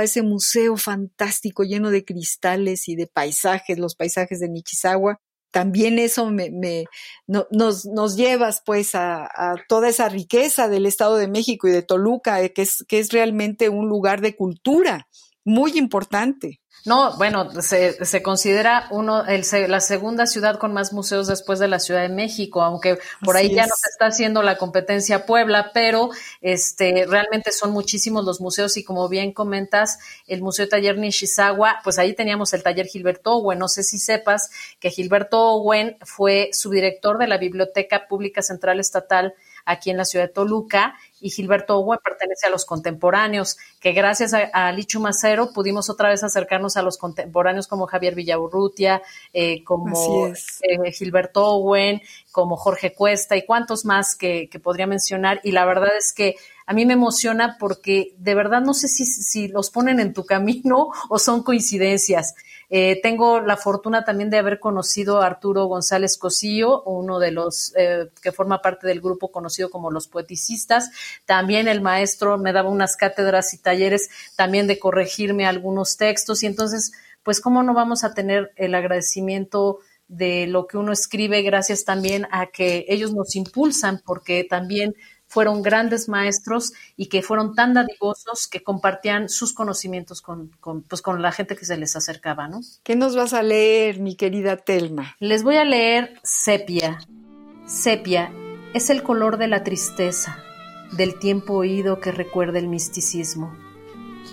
ese 0.02 0.22
museo 0.22 0.76
fantástico 0.76 1.64
lleno 1.64 1.90
de 1.90 2.04
cristales 2.04 2.88
y 2.88 2.96
de 2.96 3.06
paisajes, 3.06 3.78
los 3.78 3.94
paisajes 3.94 4.40
de 4.40 4.48
Nichizawa. 4.48 5.20
También 5.50 5.98
eso 5.98 6.30
me, 6.30 6.50
me 6.50 6.84
nos, 7.26 7.86
nos 7.86 8.16
llevas 8.16 8.62
pues 8.64 8.94
a, 8.94 9.24
a, 9.24 9.56
toda 9.66 9.88
esa 9.88 10.08
riqueza 10.10 10.68
del 10.68 10.84
Estado 10.84 11.16
de 11.16 11.28
México 11.28 11.68
y 11.68 11.72
de 11.72 11.82
Toluca, 11.82 12.42
eh, 12.42 12.52
que, 12.52 12.62
es, 12.62 12.84
que 12.86 12.98
es 12.98 13.10
realmente 13.10 13.70
un 13.70 13.88
lugar 13.88 14.20
de 14.20 14.36
cultura 14.36 15.08
muy 15.44 15.78
importante. 15.78 16.60
No, 16.84 17.16
bueno, 17.16 17.50
se, 17.60 18.04
se 18.04 18.22
considera 18.22 18.86
uno 18.90 19.24
el, 19.26 19.44
la 19.68 19.80
segunda 19.80 20.26
ciudad 20.26 20.58
con 20.58 20.72
más 20.72 20.92
museos 20.92 21.26
después 21.26 21.58
de 21.58 21.68
la 21.68 21.80
Ciudad 21.80 22.02
de 22.02 22.08
México, 22.08 22.62
aunque 22.62 22.98
por 23.24 23.36
ahí 23.36 23.54
ya 23.54 23.66
no 23.66 23.74
se 23.76 23.90
está 23.90 24.06
haciendo 24.06 24.42
la 24.42 24.56
competencia 24.56 25.26
Puebla, 25.26 25.70
pero 25.74 26.10
este 26.40 27.04
realmente 27.06 27.52
son 27.52 27.72
muchísimos 27.72 28.24
los 28.24 28.40
museos 28.40 28.76
y 28.76 28.84
como 28.84 29.08
bien 29.08 29.32
comentas, 29.32 29.98
el 30.26 30.40
Museo 30.40 30.68
Taller 30.68 30.98
Nishizawa, 30.98 31.80
pues 31.84 31.98
ahí 31.98 32.14
teníamos 32.14 32.52
el 32.54 32.62
taller 32.62 32.86
Gilberto 32.86 33.34
Owen. 33.34 33.58
No 33.58 33.68
sé 33.68 33.82
si 33.82 33.98
sepas 33.98 34.50
que 34.80 34.90
Gilberto 34.90 35.40
Owen 35.40 35.96
fue 36.02 36.50
subdirector 36.52 37.18
de 37.18 37.26
la 37.26 37.38
Biblioteca 37.38 38.06
Pública 38.08 38.42
Central 38.42 38.80
Estatal 38.80 39.34
aquí 39.64 39.90
en 39.90 39.98
la 39.98 40.04
ciudad 40.04 40.26
de 40.26 40.32
Toluca 40.32 40.94
y 41.20 41.30
Gilberto 41.30 41.78
Owen 41.78 41.98
pertenece 42.02 42.46
a 42.46 42.50
los 42.50 42.64
contemporáneos, 42.64 43.56
que 43.80 43.92
gracias 43.92 44.34
a, 44.34 44.72
Lichu 44.72 45.00
Macero 45.00 45.52
pudimos 45.52 45.90
otra 45.90 46.08
vez 46.08 46.22
acercarnos 46.22 46.76
a 46.76 46.82
los 46.82 46.98
contemporáneos 46.98 47.66
como 47.66 47.86
Javier 47.86 48.14
Villaurrutia, 48.14 49.02
eh, 49.32 49.64
como 49.64 50.28
eh, 50.28 50.92
Gilberto 50.92 51.44
Owen, 51.44 52.00
como 52.30 52.56
Jorge 52.56 52.92
Cuesta 52.92 53.36
y 53.36 53.44
cuantos 53.44 53.84
más 53.84 54.14
que, 54.14 54.48
podría 54.62 54.86
mencionar. 54.86 55.40
Y 55.42 55.52
la 55.52 55.64
verdad 55.64 55.96
es 55.96 56.12
que 56.12 56.36
a 56.66 56.74
mí 56.74 56.84
me 56.86 56.94
emociona 56.94 57.56
porque 57.58 58.14
de 58.18 58.34
verdad 58.34 58.60
no 58.60 58.74
sé 58.74 58.88
si, 58.88 59.06
si 59.06 59.48
los 59.48 59.70
ponen 59.70 60.00
en 60.00 60.12
tu 60.12 60.24
camino 60.24 60.88
o 61.08 61.18
son 61.18 61.42
coincidencias. 61.42 62.34
Eh, 62.70 63.00
tengo 63.02 63.40
la 63.40 63.56
fortuna 63.56 64.04
también 64.04 64.28
de 64.28 64.36
haber 64.36 64.60
conocido 64.60 65.22
a 65.22 65.26
Arturo 65.26 65.64
González 65.64 66.18
Cosillo, 66.18 66.82
uno 66.82 67.18
de 67.18 67.30
los 67.30 67.72
eh, 67.76 68.10
que 68.20 68.30
forma 68.30 68.60
parte 68.60 68.86
del 68.86 69.00
grupo 69.00 69.32
conocido 69.32 69.70
como 69.70 69.90
los 69.90 70.06
poeticistas. 70.06 70.90
También 71.26 71.68
el 71.68 71.80
maestro 71.80 72.38
me 72.38 72.52
daba 72.52 72.68
unas 72.68 72.96
cátedras 72.96 73.54
y 73.54 73.58
talleres 73.58 74.10
también 74.36 74.66
de 74.66 74.78
corregirme 74.78 75.46
algunos 75.46 75.96
textos 75.96 76.42
y 76.42 76.46
entonces, 76.46 76.92
pues, 77.22 77.40
¿cómo 77.40 77.62
no 77.62 77.74
vamos 77.74 78.04
a 78.04 78.14
tener 78.14 78.52
el 78.56 78.74
agradecimiento? 78.74 79.80
de 80.08 80.46
lo 80.46 80.66
que 80.66 80.78
uno 80.78 80.90
escribe 80.90 81.42
gracias 81.42 81.84
también 81.84 82.26
a 82.30 82.46
que 82.46 82.86
ellos 82.88 83.12
nos 83.12 83.36
impulsan 83.36 84.00
porque 84.04 84.42
también 84.42 84.94
fueron 85.28 85.62
grandes 85.62 86.08
maestros 86.08 86.72
y 86.96 87.06
que 87.06 87.22
fueron 87.22 87.54
tan 87.54 87.74
dadivosos 87.74 88.48
que 88.48 88.62
compartían 88.62 89.28
sus 89.28 89.52
conocimientos 89.52 90.22
con, 90.22 90.50
pues, 90.88 91.02
con 91.02 91.22
la 91.22 91.32
gente 91.32 91.54
que 91.54 91.66
se 91.66 91.76
les 91.76 91.94
acercaba, 91.94 92.48
¿no? 92.48 92.60
¿Qué 92.82 92.96
nos 92.96 93.14
vas 93.14 93.34
a 93.34 93.42
leer, 93.42 94.00
mi 94.00 94.16
querida 94.16 94.56
Telma? 94.56 95.14
Les 95.20 95.42
voy 95.42 95.56
a 95.56 95.64
leer 95.64 96.18
Sepia. 96.24 96.98
Sepia 97.66 98.32
es 98.72 98.88
el 98.88 99.02
color 99.02 99.36
de 99.36 99.48
la 99.48 99.62
tristeza, 99.62 100.42
del 100.92 101.18
tiempo 101.18 101.54
oído 101.54 102.00
que 102.00 102.12
recuerda 102.12 102.58
el 102.58 102.68
misticismo. 102.68 103.54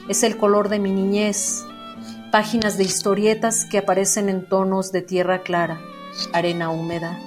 Es 0.09 0.23
el 0.23 0.37
color 0.37 0.69
de 0.69 0.79
mi 0.79 0.91
niñez, 0.91 1.65
páginas 2.31 2.77
de 2.77 2.83
historietas 2.83 3.65
que 3.65 3.77
aparecen 3.77 4.29
en 4.29 4.47
tonos 4.47 4.91
de 4.91 5.01
tierra 5.01 5.43
clara, 5.43 5.79
arena 6.33 6.69
húmeda 6.69 7.19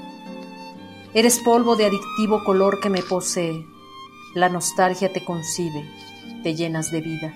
Eres 1.14 1.39
polvo 1.39 1.74
de 1.74 1.87
adictivo 1.87 2.45
color 2.45 2.81
que 2.81 2.91
me 2.91 3.03
posee. 3.03 3.66
La 4.35 4.51
nostalgia 4.51 5.11
te 5.11 5.24
concibe, 5.24 5.89
te 6.43 6.55
llenas 6.55 6.93
de 6.93 7.01
vida. 7.01 7.33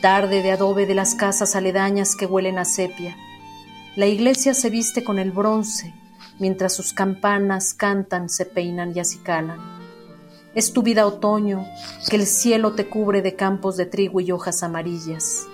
Tarde 0.00 0.42
de 0.42 0.50
adobe 0.50 0.86
de 0.86 0.94
las 0.94 1.14
casas 1.14 1.54
aledañas 1.54 2.16
que 2.16 2.24
huelen 2.24 2.58
a 2.58 2.64
sepia. 2.64 3.14
La 3.96 4.06
iglesia 4.06 4.54
se 4.54 4.70
viste 4.70 5.04
con 5.04 5.18
el 5.18 5.30
bronce, 5.30 5.92
mientras 6.38 6.74
sus 6.74 6.94
campanas 6.94 7.74
cantan, 7.74 8.30
se 8.30 8.46
peinan 8.46 8.96
y 8.96 9.00
acicalan. 9.00 9.79
Es 10.54 10.72
tu 10.72 10.82
vida 10.82 11.06
otoño, 11.06 11.66
que 12.08 12.16
el 12.16 12.26
cielo 12.26 12.74
te 12.74 12.88
cubre 12.88 13.22
de 13.22 13.36
campos 13.36 13.76
de 13.76 13.86
trigo 13.86 14.20
y 14.20 14.32
hojas 14.32 14.62
amarillas. 14.62 15.46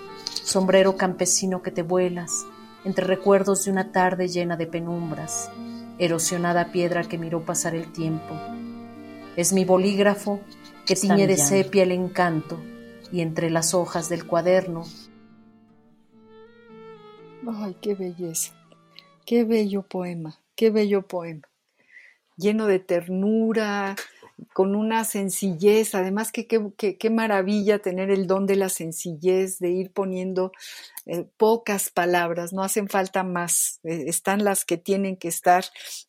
Sombrero 0.43 0.97
campesino 0.97 1.61
que 1.61 1.71
te 1.71 1.83
vuelas, 1.83 2.45
entre 2.83 3.05
recuerdos 3.05 3.65
de 3.65 3.71
una 3.71 3.91
tarde 3.91 4.27
llena 4.27 4.57
de 4.57 4.67
penumbras 4.67 5.51
erosionada 5.99 6.71
piedra 6.71 7.03
que 7.03 7.17
miró 7.17 7.43
pasar 7.43 7.75
el 7.75 7.91
tiempo. 7.91 8.35
Es 9.35 9.53
mi 9.53 9.65
bolígrafo 9.65 10.41
que 10.85 10.95
tiñe 10.95 11.27
de 11.27 11.37
sepia 11.37 11.83
el 11.83 11.91
encanto 11.91 12.59
y 13.11 13.21
entre 13.21 13.49
las 13.49 13.73
hojas 13.73 14.09
del 14.09 14.25
cuaderno. 14.25 14.83
Ay, 17.47 17.75
qué 17.81 17.95
belleza, 17.95 18.53
qué 19.25 19.43
bello 19.43 19.83
poema, 19.83 20.39
qué 20.55 20.69
bello 20.69 21.07
poema, 21.07 21.47
lleno 22.35 22.65
de 22.65 22.79
ternura, 22.79 23.95
con 24.53 24.75
una 24.75 25.03
sencillez, 25.03 25.95
además 25.95 26.31
que 26.31 26.47
qué 26.47 27.09
maravilla 27.09 27.79
tener 27.79 28.11
el 28.11 28.27
don 28.27 28.45
de 28.45 28.55
la 28.55 28.69
sencillez, 28.69 29.59
de 29.59 29.71
ir 29.71 29.91
poniendo 29.91 30.51
eh, 31.09 31.25
pocas 31.37 31.89
palabras, 31.89 32.51
no 32.51 32.63
hacen 32.63 32.89
falta 32.89 33.23
más, 33.23 33.79
eh, 33.85 34.03
están 34.07 34.43
las 34.43 34.65
que 34.65 34.75
tienen 34.75 35.15
que 35.15 35.29
estar 35.29 35.63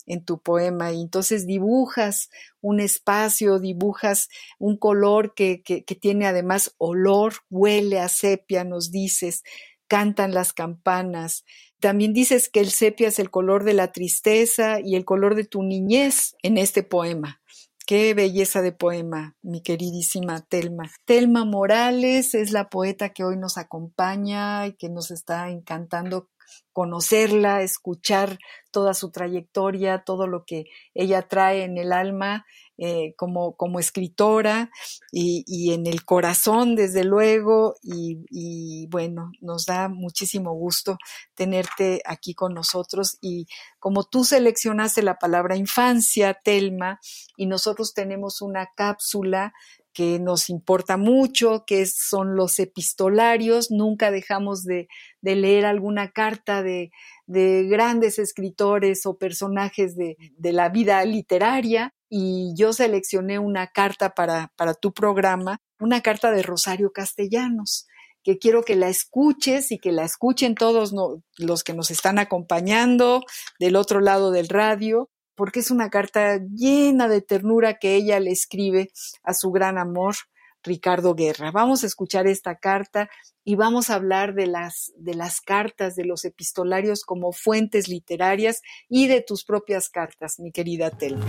en 0.07 0.25
tu 0.25 0.41
poema 0.41 0.91
y 0.91 1.01
entonces 1.01 1.47
dibujas 1.47 2.31
un 2.61 2.81
espacio, 2.81 3.61
dibujas 3.61 4.29
un 4.59 4.77
color 4.77 5.35
que, 5.35 5.63
tiene 6.01 6.27
además 6.27 6.75
olor, 6.79 7.35
huele 7.49 8.01
a 8.01 8.09
sepia, 8.09 8.65
nos 8.65 8.91
dices, 8.91 9.45
cantan 9.87 10.35
las 10.35 10.53
campanas. 10.53 11.45
También 11.79 12.13
dices 12.13 12.49
que 12.49 12.59
el 12.59 12.71
sepia 12.71 13.07
es 13.07 13.21
el 13.21 13.31
color 13.31 13.63
de 13.63 13.75
la 13.75 13.93
tristeza 13.93 14.81
y 14.81 14.97
el 14.97 15.05
color 15.05 15.37
de 15.37 15.45
tu 15.45 15.63
niñez 15.63 16.35
en 16.43 16.59
este 16.59 16.83
poema. 16.83 17.41
Qué 17.89 18.13
belleza 18.13 18.61
de 18.61 18.73
poema, 18.73 19.35
mi 19.41 19.63
queridísima 19.63 20.43
Telma. 20.43 20.91
Telma 21.07 21.47
Morales 21.47 22.35
es 22.35 22.53
la 22.53 22.69
poeta 22.69 23.15
que 23.15 23.25
hoy 23.25 23.39
nos 23.39 23.57
acompaña 23.57 24.67
y 24.67 24.75
que 24.75 24.91
nos 24.91 25.11
está 25.11 25.49
encantando 25.49 26.29
conocerla, 26.75 27.63
escuchar 27.63 28.39
toda 28.73 28.93
su 28.93 29.11
trayectoria, 29.11 30.03
todo 30.05 30.27
lo 30.27 30.45
que 30.45 30.67
ella 30.93 31.23
trae 31.23 31.65
en 31.65 31.79
el 31.79 31.95
alma 31.95 32.45
eh, 32.81 33.15
como, 33.17 33.57
como 33.57 33.81
escritora 33.81 34.71
y, 35.11 35.73
en 35.73 35.89
el 35.89 36.05
corazón, 36.05 36.77
desde 36.77 37.03
luego, 37.03 37.75
y, 37.83 38.87
bueno, 38.87 39.33
nos 39.41 39.67
da 39.67 39.89
muchísimo 39.89 40.53
gusto 40.53 40.97
tenerte 41.35 42.01
aquí 42.05 42.35
con 42.35 42.55
nosotros. 42.55 43.19
Y 43.21 43.49
como 43.81 44.05
tú 44.05 44.25
seleccionaste 44.25 45.03
la 45.03 45.19
palabra 45.19 45.57
infancia, 45.57 46.35
Telma, 46.35 47.01
y 47.37 47.47
nosotros 47.47 47.95
tenemos 47.95 48.43
una 48.43 48.71
cápsula 48.77 49.53
que 49.99 50.21
nos 50.21 50.49
importa 50.49 50.97
mucho, 50.97 51.65
que 51.67 51.85
son 51.85 52.37
los 52.37 52.61
epistolarios. 52.61 53.73
Nunca 53.73 54.13
dejamos 54.13 54.63
de, 54.63 54.87
leer 55.23 55.67
alguna 55.67 56.13
carta 56.13 56.63
de, 56.63 56.93
grandes 57.27 58.21
escritores 58.21 59.07
o 59.07 59.19
personajes 59.19 59.97
de, 59.97 60.17
la 60.41 60.69
vida 60.69 61.05
literaria. 61.05 61.97
Y 62.09 62.53
yo 62.55 62.73
seleccioné 62.73 63.41
una 63.41 63.73
carta 63.73 64.11
para, 64.11 64.53
para 64.55 64.75
tu 64.75 64.95
programa, 64.95 65.61
una 65.81 66.01
carta 66.01 66.31
de 66.31 66.45
Rosario 66.45 66.93
Castellanos 66.93 67.89
que 68.23 68.39
quiero 68.39 68.63
que 68.63 68.77
la 68.77 68.89
escuches 68.89 69.73
y 69.73 69.79
que 69.79 69.91
la 69.91 70.05
escuchen 70.05 70.55
todos 70.55 70.93
los 71.39 71.65
que 71.65 71.75
nos 71.75 71.91
están 71.91 72.21
acompañando 72.21 73.23
del 73.59 73.75
otro 73.75 74.01
lado 74.01 74.31
del 74.31 74.49
radio, 74.49 75.09
porque 75.39 75.61
es 75.61 75.71
una 75.71 75.89
carta 75.89 76.41
llena 76.53 77.07
de 77.07 77.23
ternura 77.23 77.79
que 77.79 77.95
ella 77.95 78.19
le 78.19 78.33
escribe 78.33 78.91
a 79.23 79.35
su 79.35 79.53
gran 79.53 79.79
amor, 79.79 80.17
Ricardo 80.65 81.15
Guerra. 81.15 81.53
Vamos 81.53 81.85
a 81.85 81.87
escuchar 81.87 82.27
esta 82.27 82.57
carta 82.57 83.09
y 83.45 83.55
vamos 83.55 83.89
a 83.89 83.95
hablar 83.95 84.35
de 84.35 84.49
las, 84.49 84.93
de 84.97 85.15
las 85.15 85.41
cartas, 85.41 85.95
de 85.95 86.05
los 86.05 86.25
epistolarios 86.25 87.03
como 87.07 87.31
fuentes 87.31 87.87
literarias 87.87 88.63
y 88.89 89.07
de 89.07 89.23
tus 89.23 89.45
propias 89.45 89.89
cartas, 89.89 90.41
mi 90.41 90.51
querida 90.51 90.91
Telma. 90.91 91.25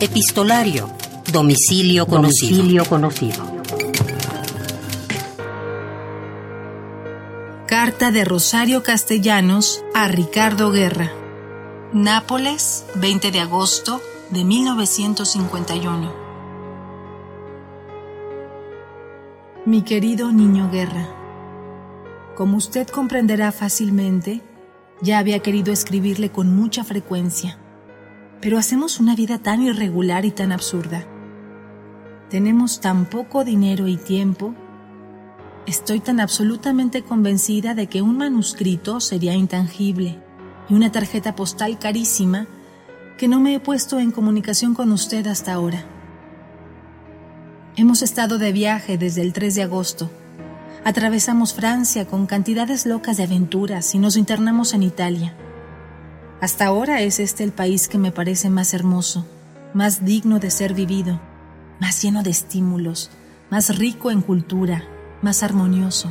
Epistolario. 0.00 0.90
Domicilio 1.32 2.06
conocido. 2.06 2.56
Domicilio 2.56 2.84
conocido. 2.84 3.54
Carta 7.68 8.10
de 8.10 8.24
Rosario 8.24 8.82
Castellanos 8.82 9.84
a 9.94 10.08
Ricardo 10.08 10.72
Guerra. 10.72 11.23
Nápoles, 11.94 12.84
20 12.96 13.30
de 13.30 13.40
agosto 13.40 14.02
de 14.28 14.44
1951. 14.44 16.12
Mi 19.64 19.80
querido 19.80 20.30
niño 20.30 20.70
Guerra, 20.70 21.08
como 22.36 22.58
usted 22.58 22.86
comprenderá 22.88 23.52
fácilmente, 23.52 24.42
ya 25.00 25.18
había 25.18 25.38
querido 25.38 25.72
escribirle 25.72 26.30
con 26.30 26.54
mucha 26.54 26.84
frecuencia 26.84 27.58
pero 28.44 28.58
hacemos 28.58 29.00
una 29.00 29.16
vida 29.16 29.38
tan 29.38 29.62
irregular 29.62 30.26
y 30.26 30.30
tan 30.30 30.52
absurda. 30.52 31.06
Tenemos 32.28 32.78
tan 32.78 33.06
poco 33.06 33.42
dinero 33.42 33.88
y 33.88 33.96
tiempo. 33.96 34.54
Estoy 35.64 36.00
tan 36.00 36.20
absolutamente 36.20 37.02
convencida 37.02 37.74
de 37.74 37.86
que 37.86 38.02
un 38.02 38.18
manuscrito 38.18 39.00
sería 39.00 39.32
intangible 39.32 40.22
y 40.68 40.74
una 40.74 40.92
tarjeta 40.92 41.34
postal 41.34 41.78
carísima 41.78 42.46
que 43.18 43.28
no 43.28 43.40
me 43.40 43.54
he 43.54 43.60
puesto 43.60 43.98
en 43.98 44.10
comunicación 44.10 44.74
con 44.74 44.92
usted 44.92 45.26
hasta 45.26 45.52
ahora. 45.52 45.84
Hemos 47.76 48.02
estado 48.02 48.38
de 48.38 48.52
viaje 48.52 48.98
desde 48.98 49.22
el 49.22 49.32
3 49.32 49.54
de 49.54 49.62
agosto. 49.62 50.10
Atravesamos 50.84 51.54
Francia 51.54 52.06
con 52.06 52.26
cantidades 52.26 52.86
locas 52.86 53.16
de 53.16 53.24
aventuras 53.24 53.94
y 53.94 53.98
nos 53.98 54.16
internamos 54.16 54.74
en 54.74 54.82
Italia. 54.82 55.34
Hasta 56.40 56.66
ahora 56.66 57.00
es 57.00 57.20
este 57.20 57.42
el 57.42 57.52
país 57.52 57.88
que 57.88 57.98
me 57.98 58.12
parece 58.12 58.50
más 58.50 58.74
hermoso, 58.74 59.26
más 59.72 60.04
digno 60.04 60.38
de 60.38 60.50
ser 60.50 60.74
vivido, 60.74 61.20
más 61.80 62.02
lleno 62.02 62.22
de 62.22 62.30
estímulos, 62.30 63.10
más 63.50 63.76
rico 63.78 64.10
en 64.10 64.20
cultura, 64.20 64.84
más 65.22 65.42
armonioso. 65.42 66.10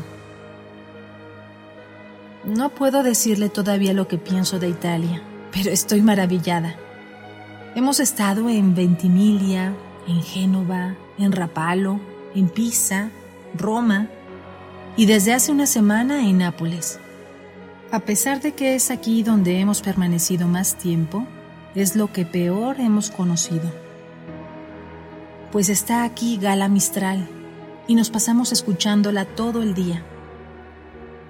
No 2.45 2.69
puedo 2.69 3.03
decirle 3.03 3.47
todavía 3.47 3.93
lo 3.93 4.09
que 4.09 4.17
pienso 4.17 4.59
de 4.59 4.67
Italia, 4.67 5.23
pero 5.53 5.69
estoy 5.69 6.01
maravillada. 6.01 6.75
Hemos 7.73 8.01
estado 8.01 8.49
en 8.49 8.75
Ventimiglia, 8.75 9.73
en 10.07 10.21
Génova, 10.21 10.95
en 11.17 11.31
Rapallo, 11.31 12.01
en 12.35 12.49
Pisa, 12.49 13.11
Roma 13.57 14.09
y 14.97 15.05
desde 15.05 15.33
hace 15.33 15.53
una 15.53 15.65
semana 15.65 16.27
en 16.27 16.39
Nápoles. 16.39 16.99
A 17.91 18.01
pesar 18.01 18.41
de 18.41 18.51
que 18.51 18.75
es 18.75 18.91
aquí 18.91 19.23
donde 19.23 19.59
hemos 19.61 19.81
permanecido 19.81 20.45
más 20.49 20.77
tiempo, 20.77 21.25
es 21.75 21.95
lo 21.95 22.11
que 22.11 22.25
peor 22.25 22.81
hemos 22.81 23.09
conocido. 23.09 23.71
Pues 25.53 25.69
está 25.69 26.03
aquí 26.03 26.37
Gala 26.41 26.67
Mistral 26.67 27.25
y 27.87 27.95
nos 27.95 28.09
pasamos 28.09 28.51
escuchándola 28.51 29.23
todo 29.23 29.61
el 29.63 29.73
día. 29.73 30.03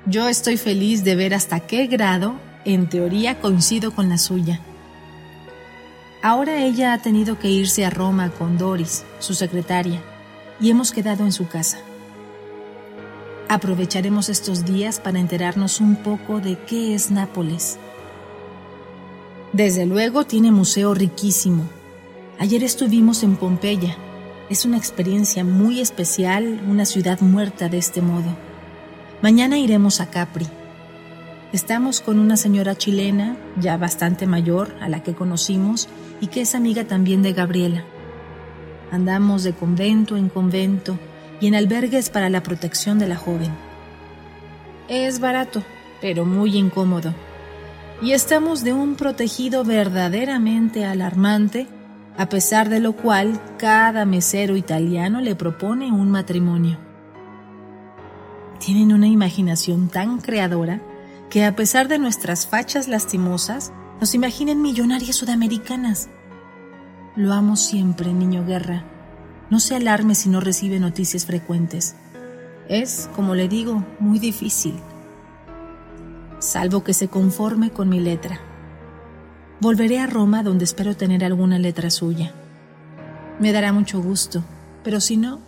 Yo 0.06 0.28
estoy 0.28 0.58
feliz 0.58 1.06
de 1.06 1.16
ver 1.16 1.34
hasta 1.34 1.62
qué 1.62 1.88
grado, 1.88 2.36
en 2.66 2.90
teoría, 2.90 3.40
coincido 3.40 3.96
con 3.96 4.10
la 4.10 4.18
suya. 4.18 4.60
Ahora 6.22 6.62
ella 6.62 6.92
ha 6.92 7.02
tenido 7.02 7.40
que 7.40 7.50
irse 7.50 7.86
a 7.86 7.90
Roma 7.90 8.30
con 8.30 8.58
Doris, 8.58 9.06
su 9.20 9.34
secretaria, 9.34 10.02
y 10.60 10.70
hemos 10.70 10.92
quedado 10.92 11.24
en 11.24 11.32
su 11.32 11.48
casa. 11.48 11.78
Aprovecharemos 13.48 14.28
estos 14.28 14.66
días 14.66 15.00
para 15.00 15.20
enterarnos 15.20 15.80
un 15.80 15.96
poco 15.96 16.42
de 16.42 16.58
qué 16.58 16.96
es 16.96 17.10
Nápoles. 17.10 17.80
Desde 19.54 19.86
luego 19.86 20.26
tiene 20.26 20.52
museo 20.52 20.94
riquísimo. 20.94 21.64
Ayer 22.40 22.64
estuvimos 22.64 23.24
en 23.24 23.38
Pompeya. 23.38 23.96
Es 24.50 24.66
una 24.66 24.78
experiencia 24.78 25.46
muy 25.46 25.80
especial, 25.80 26.62
una 26.68 26.86
ciudad 26.86 27.22
muerta 27.22 27.70
de 27.70 27.78
este 27.78 28.02
modo. 28.02 28.53
Mañana 29.24 29.58
iremos 29.58 30.02
a 30.02 30.08
Capri. 30.08 30.46
Estamos 31.54 32.02
con 32.02 32.20
una 32.20 32.36
señora 32.36 32.76
chilena, 32.76 33.38
ya 33.58 33.78
bastante 33.78 34.28
mayor, 34.28 34.76
a 34.82 34.90
la 34.90 35.02
que 35.02 35.14
conocimos 35.14 35.88
y 36.20 36.28
que 36.28 36.42
es 36.42 36.56
amiga 36.56 36.84
también 36.84 37.24
de 37.24 37.32
Gabriela. 37.32 37.86
Andamos 38.92 39.44
de 39.44 39.54
convento 39.54 40.18
en 40.18 40.28
convento 40.28 41.00
y 41.40 41.48
en 41.48 41.56
albergues 41.56 42.10
para 42.10 42.30
la 42.30 42.44
protección 42.44 43.00
de 43.00 43.08
la 43.08 43.16
joven. 43.16 43.50
Es 44.90 45.22
barato, 45.22 45.64
pero 46.02 46.26
muy 46.26 46.58
incómodo. 46.58 47.16
Y 48.02 48.12
estamos 48.12 48.66
de 48.66 48.74
un 48.74 48.96
protegido 48.96 49.64
verdaderamente 49.64 50.84
alarmante, 50.84 51.68
a 52.18 52.28
pesar 52.28 52.68
de 52.68 52.82
lo 52.82 52.92
cual 52.92 53.40
cada 53.58 54.04
mesero 54.04 54.58
italiano 54.58 55.22
le 55.22 55.34
propone 55.34 55.94
un 55.94 56.12
matrimonio. 56.12 56.83
Tienen 58.60 58.94
una 58.94 59.08
imaginación 59.08 59.90
tan 59.90 60.20
creadora 60.20 60.82
que 61.30 61.46
a 61.46 61.56
pesar 61.56 61.88
de 61.88 62.00
nuestras 62.00 62.48
fachas 62.48 62.88
lastimosas, 62.88 63.74
nos 64.00 64.14
imaginen 64.16 64.62
millonarias 64.62 65.16
sudamericanas. 65.16 66.10
Lo 67.16 67.34
amo 67.34 67.56
siempre, 67.56 68.14
niño 68.14 68.46
guerra 68.46 68.86
no 69.54 69.60
se 69.60 69.76
alarme 69.76 70.16
si 70.16 70.30
no 70.30 70.40
recibe 70.40 70.80
noticias 70.80 71.28
frecuentes. 71.28 71.96
Es, 72.70 73.10
como 73.16 73.36
le 73.36 73.48
digo, 73.48 73.86
muy 74.00 74.18
difícil. 74.18 74.74
Salvo 76.40 76.84
que 76.84 76.96
se 76.96 77.08
conforme 77.08 77.70
con 77.70 77.88
mi 77.88 78.00
letra. 78.00 78.40
Volveré 79.60 80.00
a 80.00 80.08
Roma 80.08 80.42
donde 80.42 80.66
espero 80.66 80.98
tener 80.98 81.24
alguna 81.24 81.60
letra 81.60 81.92
suya. 81.92 82.34
Me 83.40 83.52
dará 83.52 83.72
mucho 83.72 84.02
gusto, 84.02 84.44
pero 84.84 85.00
si 85.00 85.18
no, 85.18 85.40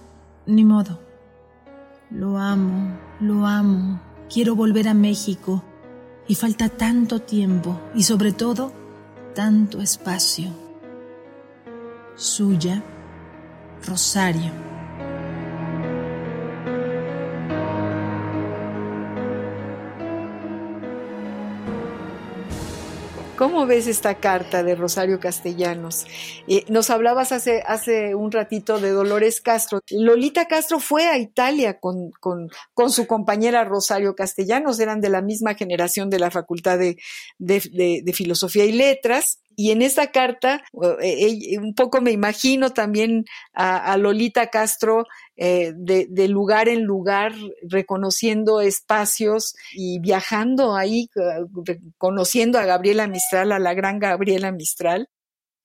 ni 0.45 0.63
modo. 0.63 1.04
Lo 2.11 2.37
amo, 2.37 2.97
lo 3.19 3.45
amo. 3.45 3.99
Quiero 4.31 4.55
volver 4.55 4.87
a 4.87 4.93
México 4.93 5.63
y 6.27 6.35
falta 6.35 6.69
tanto 6.69 7.21
tiempo 7.21 7.79
y 7.95 8.03
sobre 8.03 8.31
todo 8.31 8.71
tanto 9.33 9.81
espacio. 9.81 10.49
Suya, 12.15 12.83
Rosario. 13.85 14.74
¿Cómo 23.37 23.65
ves 23.65 23.87
esta 23.87 24.15
carta 24.15 24.63
de 24.63 24.75
Rosario 24.75 25.19
Castellanos? 25.19 26.05
Eh, 26.47 26.63
nos 26.69 26.89
hablabas 26.89 27.33
hace, 27.33 27.63
hace 27.67 28.15
un 28.15 28.31
ratito 28.31 28.79
de 28.79 28.91
Dolores 28.91 29.41
Castro. 29.41 29.81
Lolita 29.89 30.47
Castro 30.47 30.79
fue 30.79 31.07
a 31.07 31.17
Italia 31.17 31.79
con, 31.79 32.11
con, 32.21 32.49
con 32.73 32.91
su 32.91 33.07
compañera 33.07 33.65
Rosario 33.65 34.15
Castellanos, 34.15 34.79
eran 34.79 35.01
de 35.01 35.09
la 35.09 35.21
misma 35.21 35.55
generación 35.55 36.09
de 36.09 36.19
la 36.19 36.31
Facultad 36.31 36.79
de, 36.79 36.97
de, 37.37 38.01
de 38.03 38.13
Filosofía 38.13 38.63
y 38.63 38.71
Letras, 38.71 39.39
y 39.55 39.71
en 39.71 39.81
esta 39.81 40.11
carta, 40.11 40.63
eh, 41.01 41.57
un 41.57 41.73
poco 41.73 42.01
me 42.01 42.11
imagino 42.11 42.71
también 42.71 43.25
a, 43.53 43.95
Lolita 43.97 44.47
Castro 44.47 45.05
eh, 45.35 45.73
de, 45.75 46.27
lugar 46.27 46.67
en 46.67 46.83
lugar, 46.83 47.33
reconociendo 47.63 48.61
espacios 48.61 49.55
y 49.73 49.99
viajando 49.99 50.75
ahí, 50.75 51.09
eh, 51.15 51.79
conociendo 51.97 52.59
a 52.59 52.65
Gabriela 52.65 53.07
Mistral, 53.07 53.51
a 53.51 53.59
la 53.59 53.73
gran 53.73 53.99
Gabriela 53.99 54.51
Mistral. 54.51 55.09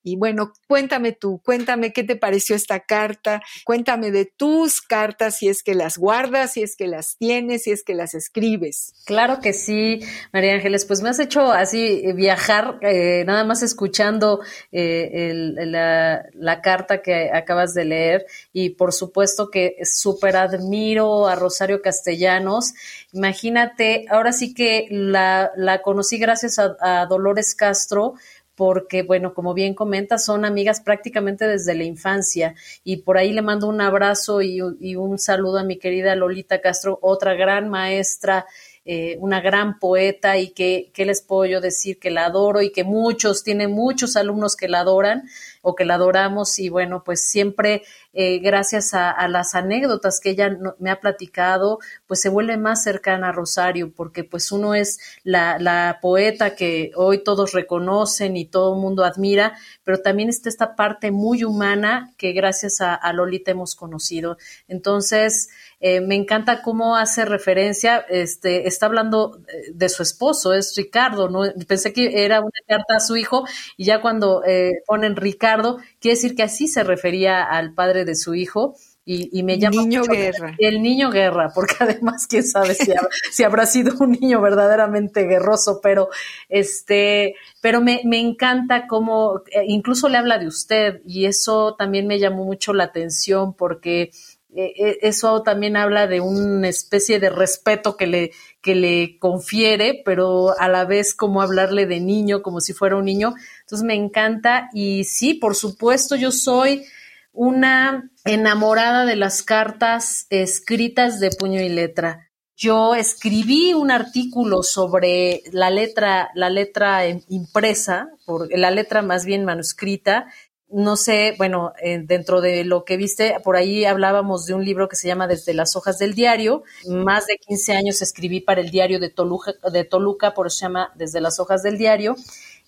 Y 0.03 0.17
bueno, 0.17 0.53
cuéntame 0.67 1.13
tú, 1.13 1.41
cuéntame 1.45 1.93
qué 1.93 2.05
te 2.05 2.17
pareció 2.17 2.57
esta 2.57 2.81
carta, 2.81 3.43
cuéntame 3.65 4.11
de 4.11 4.25
tus 4.25 4.81
cartas, 4.81 5.37
si 5.39 5.49
es 5.49 5.63
que 5.63 5.75
las 5.75 5.99
guardas, 5.99 6.55
si 6.55 6.63
es 6.63 6.75
que 6.77 6.87
las 6.87 7.17
tienes, 7.19 7.65
si 7.65 7.73
es 7.73 7.85
que 7.85 7.95
las 7.95 8.15
escribes. 8.15 8.95
Claro 9.05 9.41
que 9.41 9.53
sí, 9.53 10.01
María 10.33 10.55
Ángeles, 10.55 10.87
pues 10.87 11.03
me 11.03 11.11
has 11.11 11.19
hecho 11.19 11.53
así 11.53 12.03
eh, 12.05 12.13
viajar, 12.15 12.79
eh, 12.81 13.25
nada 13.27 13.45
más 13.45 13.63
escuchando 13.63 14.41
eh, 14.73 15.33
la, 15.35 16.25
la, 16.33 16.61
carta 16.61 17.03
que 17.03 17.31
acabas 17.33 17.75
de 17.75 17.85
leer 17.85 18.27
y 18.53 18.71
por 18.71 18.93
supuesto 18.93 19.51
que 19.51 19.77
súper 19.85 20.37
admiro 20.37 21.27
a 21.27 21.35
Rosario 21.35 21.83
Castellanos. 21.83 22.75
Imagínate, 23.13 24.07
ahora 24.09 24.33
sí 24.33 24.55
que 24.55 24.87
la, 24.91 25.51
conocí 25.83 26.19
gracias 26.19 26.59
a 26.59 27.07
Dolores 27.07 27.55
Castro, 27.55 28.15
porque, 28.61 29.03
bueno, 29.03 29.33
como 29.33 29.55
bien 29.55 29.73
comenta, 29.73 30.19
son 30.19 30.45
amigas 30.45 30.83
prácticamente 30.83 31.47
desde 31.47 31.75
la 31.75 31.85
infancia 31.85 32.55
y 32.85 32.99
por 32.99 33.17
ahí 33.17 33.33
le 33.33 33.41
mando 33.41 33.67
un 33.67 33.81
abrazo 33.81 34.43
y, 34.43 34.61
un 34.61 35.19
saludo 35.19 35.61
a 35.61 35.65
mi 35.65 35.79
querida 35.79 36.15
Lolita 36.15 36.61
Castro, 36.61 36.99
otra 37.01 37.33
gran 37.33 37.71
maestra 37.71 38.45
eh, 38.85 39.17
una 39.21 39.41
gran 39.41 39.79
poeta 39.79 40.37
y 40.37 40.51
que, 40.51 40.91
¿qué 40.93 41.07
les 41.07 41.23
puedo 41.23 41.45
yo 41.45 41.61
decir? 41.61 41.99
Que 41.99 42.11
la 42.11 42.27
adoro 42.27 42.61
y 42.61 42.73
que 42.73 42.83
muchos, 42.83 43.45
tiene 43.45 43.69
muchos 43.69 44.17
alumnos 44.17 44.57
que 44.57 44.69
la 44.69 44.81
adoran 44.81 45.29
o 45.63 45.75
que 45.75 45.85
la 45.85 45.95
adoramos 45.95 46.59
y 46.59 46.71
bueno, 46.71 47.03
pues 47.05 47.29
siempre 47.29 47.83
eh, 48.13 48.41
gracias 48.41 48.95
a, 48.95 49.29
las 49.29 49.55
anécdotas 49.55 50.21
que 50.21 50.31
ella 50.31 50.57
me 50.79 50.91
ha 50.91 51.01
platicado, 51.01 51.79
pues 52.07 52.21
se 52.21 52.29
vuelve 52.29 52.57
más 52.57 52.83
cercana 52.83 53.29
a 53.29 53.33
Rosario 53.33 53.93
porque 53.95 54.25
pues 54.25 54.51
uno 54.53 54.75
es 54.75 54.99
la, 55.23 55.99
poeta 56.03 56.55
que 56.55 56.93
hoy 56.97 57.23
todos 57.23 57.53
reconocen 57.53 58.37
y 58.37 58.47
todo 58.47 58.75
el 58.75 58.81
mundo 58.81 59.05
admira, 59.05 59.57
pero 59.85 59.99
también 59.99 60.29
está 60.29 60.49
esta 60.49 60.75
parte 60.77 61.11
muy 61.11 61.45
humana 61.45 62.13
que 62.17 62.33
gracias 62.33 62.81
a, 62.81 62.95
a 62.95 63.13
Lolita 63.13 63.51
hemos 63.51 63.75
conocido. 63.75 64.39
Entonces, 64.69 65.49
eh, 65.83 66.03
me 66.03 66.15
encanta 66.15 66.61
cómo 66.61 66.97
hace 66.97 67.25
referencia, 67.25 68.05
este, 68.11 68.69
está 68.69 68.85
hablando 68.85 69.41
eh, 69.49 69.71
de 69.73 69.89
su 69.89 70.03
esposo, 70.03 70.53
es 70.53 70.75
Ricardo, 70.77 71.31
¿no? 71.31 71.41
Pensé 71.67 71.95
que 71.95 72.23
era 72.23 72.41
una 72.41 72.51
carta 72.67 72.97
a 72.97 73.01
su 73.01 73.17
hijo 73.17 73.47
y 73.79 73.87
ya 73.87 74.03
cuando 74.03 74.45
eh, 74.45 74.83
ponen 74.87 75.17
Ricardo, 75.17 75.79
quiere 75.99 76.17
decir 76.17 76.37
que 76.37 76.43
así 76.43 76.69
se 76.69 76.85
refería 76.85 77.43
al 77.45 77.73
padre 77.73 78.00
de 78.05 78.17
su 78.17 78.35
hijo. 78.35 78.77
Y, 79.13 79.43
me 79.43 79.59
llama 79.59 79.83
niño 79.83 80.05
guerra. 80.05 80.55
el 80.59 80.81
niño 80.83 81.11
guerra, 81.11 81.51
porque 81.53 81.75
además 81.81 82.29
quién 82.29 82.45
sabe 82.45 82.75
si, 82.75 82.93
si, 83.33 83.43
habrá 83.43 83.67
sido 83.67 83.95
un 83.99 84.13
niño 84.13 84.41
verdaderamente 84.41 85.25
guerroso, 85.25 85.81
pero 85.83 86.11
este, 86.49 87.35
pero 87.61 87.81
me, 87.81 88.03
me 88.05 88.21
encanta 88.21 88.87
cómo 88.87 89.43
incluso 89.67 90.09
le 90.09 90.19
habla 90.19 90.39
de 90.39 90.47
usted 90.47 91.01
y 91.05 91.25
eso 91.25 91.75
también 91.77 92.07
me 92.07 92.21
llamó 92.21 92.45
mucho 92.45 92.73
la 92.73 92.85
atención 92.85 93.55
porque 93.55 94.13
eh, 94.53 94.73
eh, 94.77 94.99
eso 95.03 95.43
también 95.43 95.77
habla 95.77 96.09
de 96.09 96.21
una 96.21 96.69
especie 96.69 97.21
de 97.21 97.31
respeto 97.31 97.97
que 97.97 98.09
le, 98.09 98.33
que 98.61 98.75
le 98.75 99.17
confiere, 99.19 100.03
pero 100.05 100.59
a 100.59 100.69
la 100.69 100.85
vez 100.85 101.15
como 101.15 101.41
hablarle 101.41 101.87
de 101.87 102.01
niño, 102.01 102.43
como 102.43 102.61
si 102.61 102.73
fuera 102.73 102.97
un 102.97 103.05
niño. 103.05 103.35
Entonces 103.61 103.87
me 103.87 103.95
encanta 103.95 104.69
y 104.73 105.05
sí, 105.05 105.35
por 105.35 105.55
supuesto, 105.55 106.17
yo 106.17 106.33
soy 106.33 106.85
una 107.33 108.11
enamorada 108.25 109.05
de 109.05 109.17
las 109.17 109.43
cartas 109.43 110.27
escritas 110.31 111.21
de 111.21 111.31
puño 111.31 111.61
y 111.61 111.69
letra. 111.69 112.31
Yo 112.57 112.95
escribí 112.95 113.73
un 113.73 113.91
artículo 113.91 114.63
sobre 114.63 115.43
la 115.51 115.71
letra, 115.71 116.31
la 116.35 116.51
letra 116.51 117.09
impresa, 117.29 118.11
por, 118.27 118.49
la 118.51 118.71
letra 118.71 119.01
más 119.01 119.25
bien 119.25 119.47
manuscrita, 119.47 120.27
no 120.71 120.97
sé, 120.97 121.35
bueno, 121.37 121.73
eh, 121.83 122.01
dentro 122.05 122.41
de 122.41 122.65
lo 122.65 122.85
que 122.85 122.97
viste, 122.97 123.37
por 123.43 123.57
ahí 123.57 123.85
hablábamos 123.85 124.47
de 124.47 124.55
un 124.55 124.65
libro 124.65 124.89
que 124.89 124.95
se 124.95 125.09
llama 125.09 125.27
Desde 125.27 125.53
las 125.53 125.75
hojas 125.75 125.99
del 125.99 126.15
diario. 126.15 126.63
Más 126.87 127.27
de 127.27 127.39
15 127.39 127.73
años 127.73 128.03
escribí 128.03 128.41
para 128.41 128.61
el 128.61 128.71
diario 128.71 129.01
de 129.01 129.11
Toluca, 129.11 129.53
de 129.73 129.85
Toluca 129.85 130.33
por 130.33 130.47
eso 130.47 130.59
se 130.59 130.67
llama 130.67 130.93
Desde 130.95 131.21
las 131.21 131.41
hojas 131.41 131.65
del 131.65 131.77
diario. 131.77 132.15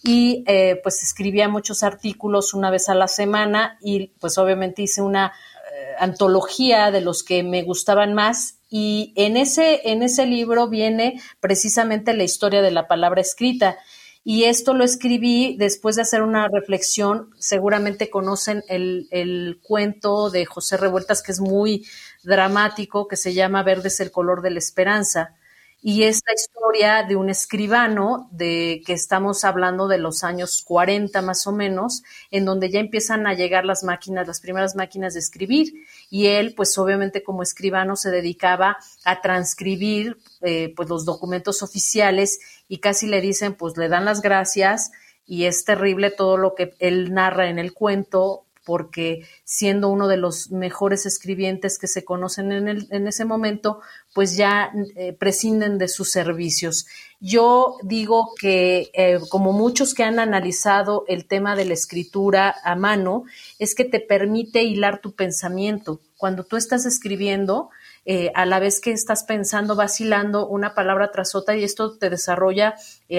Y 0.02 0.44
eh, 0.46 0.80
pues 0.82 1.02
escribía 1.02 1.48
muchos 1.48 1.82
artículos 1.82 2.54
una 2.54 2.70
vez 2.70 2.88
a 2.88 2.94
la 2.94 3.08
semana 3.08 3.78
y 3.80 4.08
pues 4.20 4.36
obviamente 4.38 4.82
hice 4.82 5.00
una 5.00 5.26
eh, 5.26 5.94
antología 5.98 6.90
de 6.90 7.00
los 7.00 7.22
que 7.22 7.42
me 7.42 7.62
gustaban 7.62 8.12
más 8.12 8.58
y 8.68 9.12
en 9.16 9.36
ese, 9.36 9.90
en 9.90 10.02
ese 10.02 10.26
libro 10.26 10.68
viene 10.68 11.20
precisamente 11.40 12.14
la 12.14 12.24
historia 12.24 12.62
de 12.62 12.70
la 12.70 12.88
palabra 12.88 13.20
escrita. 13.20 13.76
Y 14.24 14.44
esto 14.44 14.72
lo 14.72 14.84
escribí 14.84 15.56
después 15.58 15.96
de 15.96 16.02
hacer 16.02 16.22
una 16.22 16.48
reflexión. 16.48 17.30
Seguramente 17.38 18.08
conocen 18.08 18.62
el, 18.68 19.08
el 19.10 19.58
cuento 19.62 20.30
de 20.30 20.46
José 20.46 20.76
Revueltas, 20.76 21.22
que 21.22 21.32
es 21.32 21.40
muy 21.40 21.84
dramático, 22.22 23.08
que 23.08 23.16
se 23.16 23.34
llama 23.34 23.64
Verde 23.64 23.88
es 23.88 23.98
el 24.00 24.12
color 24.12 24.42
de 24.42 24.52
la 24.52 24.58
esperanza 24.60 25.34
y 25.82 26.04
es 26.04 26.22
la 26.26 26.34
historia 26.34 27.02
de 27.02 27.16
un 27.16 27.28
escribano 27.28 28.28
de 28.30 28.82
que 28.86 28.92
estamos 28.92 29.44
hablando 29.44 29.88
de 29.88 29.98
los 29.98 30.22
años 30.22 30.62
40 30.64 31.20
más 31.22 31.46
o 31.48 31.52
menos, 31.52 32.04
en 32.30 32.44
donde 32.44 32.70
ya 32.70 32.78
empiezan 32.78 33.26
a 33.26 33.34
llegar 33.34 33.64
las 33.64 33.82
máquinas, 33.82 34.28
las 34.28 34.40
primeras 34.40 34.76
máquinas 34.76 35.14
de 35.14 35.20
escribir, 35.20 35.72
y 36.08 36.28
él, 36.28 36.54
pues 36.54 36.78
obviamente 36.78 37.24
como 37.24 37.42
escribano 37.42 37.96
se 37.96 38.12
dedicaba 38.12 38.76
a 39.04 39.20
transcribir 39.20 40.18
eh, 40.42 40.72
pues 40.76 40.88
los 40.88 41.04
documentos 41.04 41.62
oficiales 41.64 42.38
y 42.68 42.78
casi 42.78 43.08
le 43.08 43.20
dicen, 43.20 43.54
pues 43.54 43.76
le 43.76 43.88
dan 43.88 44.04
las 44.04 44.22
gracias 44.22 44.92
y 45.26 45.46
es 45.46 45.64
terrible 45.64 46.10
todo 46.10 46.36
lo 46.36 46.54
que 46.54 46.74
él 46.78 47.12
narra 47.12 47.48
en 47.48 47.58
el 47.58 47.72
cuento 47.72 48.44
porque 48.64 49.26
siendo 49.44 49.88
uno 49.88 50.08
de 50.08 50.16
los 50.16 50.50
mejores 50.50 51.06
escribientes 51.06 51.78
que 51.78 51.88
se 51.88 52.04
conocen 52.04 52.52
en, 52.52 52.68
el, 52.68 52.86
en 52.90 53.06
ese 53.06 53.24
momento, 53.24 53.80
pues 54.14 54.36
ya 54.36 54.72
eh, 54.94 55.12
prescinden 55.14 55.78
de 55.78 55.88
sus 55.88 56.10
servicios. 56.10 56.86
Yo 57.18 57.76
digo 57.82 58.34
que, 58.38 58.90
eh, 58.94 59.18
como 59.30 59.52
muchos 59.52 59.94
que 59.94 60.04
han 60.04 60.18
analizado 60.18 61.04
el 61.08 61.26
tema 61.26 61.56
de 61.56 61.64
la 61.64 61.74
escritura 61.74 62.54
a 62.62 62.74
mano, 62.76 63.24
es 63.58 63.74
que 63.74 63.84
te 63.84 64.00
permite 64.00 64.62
hilar 64.62 65.00
tu 65.00 65.14
pensamiento. 65.14 66.00
Cuando 66.18 66.44
tú 66.44 66.56
estás 66.56 66.84
escribiendo, 66.84 67.70
eh, 68.04 68.32
a 68.34 68.44
la 68.46 68.58
vez 68.58 68.80
que 68.80 68.92
estás 68.92 69.24
pensando, 69.24 69.76
vacilando 69.76 70.48
una 70.48 70.74
palabra 70.74 71.10
tras 71.10 71.34
otra 71.34 71.56
y 71.56 71.64
esto 71.64 71.96
te 71.96 72.10
desarrolla, 72.10 72.74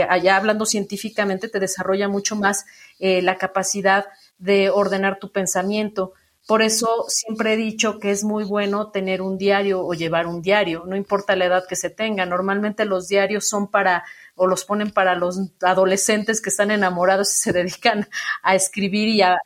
allá 0.10 0.36
hablando 0.36 0.66
científicamente, 0.66 1.48
te 1.48 1.60
desarrolla 1.60 2.08
mucho 2.10 2.36
más 2.36 2.66
la 3.00 3.38
capacidad 3.38 4.06
de 4.38 4.70
ordenar 4.70 5.20
tu 5.20 5.32
pensamiento. 5.32 6.14
Por 6.46 6.62
eso 6.62 7.06
siempre 7.08 7.54
he 7.54 7.58
dicho 7.58 8.00
que 8.00 8.12
es 8.12 8.26
muy 8.26 8.44
bueno 8.44 8.92
tener 8.92 9.22
un 9.22 9.38
diario 9.38 9.86
o 9.86 9.94
llevar 9.94 10.28
un 10.28 10.42
diario, 10.42 10.84
no 10.86 10.98
importa 10.98 11.38
la 11.38 11.46
edad 11.46 11.64
que 11.68 11.78
se 11.78 11.90
tenga. 11.90 12.26
Normalmente 12.26 12.84
los 12.84 13.08
diarios 13.08 13.48
son 13.48 13.68
para 13.70 14.04
o 14.36 14.48
los 14.48 14.66
ponen 14.66 14.92
para 14.92 15.16
los 15.16 15.40
adolescentes 15.62 16.42
que 16.42 16.50
están 16.50 16.72
enamorados 16.72 17.34
y 17.34 17.40
se 17.40 17.54
dedican 17.54 18.10
a 18.42 18.56
escribir 18.56 19.08
y 19.08 19.22
a, 19.22 19.38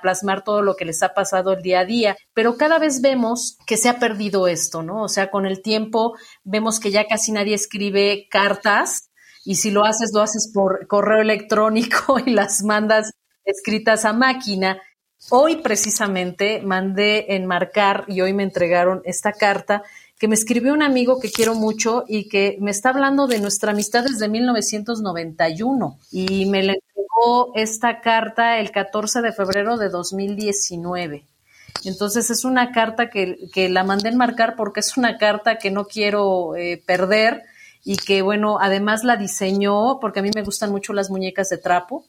plasmar 0.00 0.44
todo 0.44 0.62
lo 0.62 0.76
que 0.76 0.84
les 0.84 1.02
ha 1.02 1.12
pasado 1.12 1.54
el 1.54 1.62
día 1.62 1.80
a 1.80 1.84
día. 1.84 2.16
Pero 2.34 2.56
cada 2.56 2.78
vez 2.78 3.00
vemos 3.00 3.58
que 3.66 3.76
se 3.76 3.88
ha 3.88 3.98
perdido 3.98 4.46
esto, 4.46 4.82
¿no? 4.82 5.02
O 5.02 5.08
sea, 5.08 5.30
con 5.30 5.44
el 5.44 5.60
tiempo 5.60 6.16
vemos 6.44 6.78
que 6.78 6.92
ya 6.92 7.06
casi 7.06 7.32
nadie 7.32 7.54
escribe 7.54 8.28
cartas 8.30 9.10
y 9.44 9.56
si 9.56 9.70
lo 9.70 9.84
haces, 9.84 10.12
lo 10.14 10.20
haces 10.20 10.50
por 10.52 10.86
correo 10.86 11.20
electrónico 11.20 12.18
y 12.24 12.30
las 12.30 12.62
mandas 12.62 13.12
escritas 13.48 14.04
a 14.04 14.12
máquina. 14.12 14.80
Hoy 15.30 15.56
precisamente 15.56 16.60
mandé 16.62 17.34
enmarcar 17.34 18.04
y 18.06 18.20
hoy 18.20 18.32
me 18.32 18.44
entregaron 18.44 19.00
esta 19.04 19.32
carta 19.32 19.82
que 20.18 20.28
me 20.28 20.34
escribió 20.34 20.74
un 20.74 20.82
amigo 20.82 21.20
que 21.20 21.30
quiero 21.30 21.54
mucho 21.54 22.04
y 22.06 22.28
que 22.28 22.58
me 22.60 22.70
está 22.70 22.90
hablando 22.90 23.26
de 23.26 23.40
nuestra 23.40 23.72
amistad 23.72 24.04
desde 24.04 24.28
1991 24.28 25.98
y 26.10 26.46
me 26.46 26.62
le 26.62 26.74
entregó 26.74 27.52
esta 27.54 28.00
carta 28.00 28.58
el 28.58 28.70
14 28.70 29.22
de 29.22 29.32
febrero 29.32 29.76
de 29.76 29.88
2019. 29.88 31.24
Entonces 31.84 32.30
es 32.30 32.44
una 32.44 32.72
carta 32.72 33.10
que, 33.10 33.68
la 33.70 33.84
mandé 33.84 34.08
enmarcar 34.08 34.56
porque 34.56 34.80
es 34.80 34.96
una 34.96 35.18
carta 35.18 35.58
que 35.58 35.70
no 35.70 35.86
quiero 35.86 36.56
eh, 36.56 36.82
perder 36.84 37.44
y 37.84 37.96
que 37.96 38.22
bueno, 38.22 38.58
además 38.60 39.04
la 39.04 39.16
diseñó 39.16 39.98
porque 40.00 40.20
a 40.20 40.22
mí 40.22 40.30
me 40.34 40.42
gustan 40.42 40.70
mucho 40.70 40.92
las 40.92 41.10
muñecas 41.10 41.48
de 41.48 41.58
trapo 41.58 42.04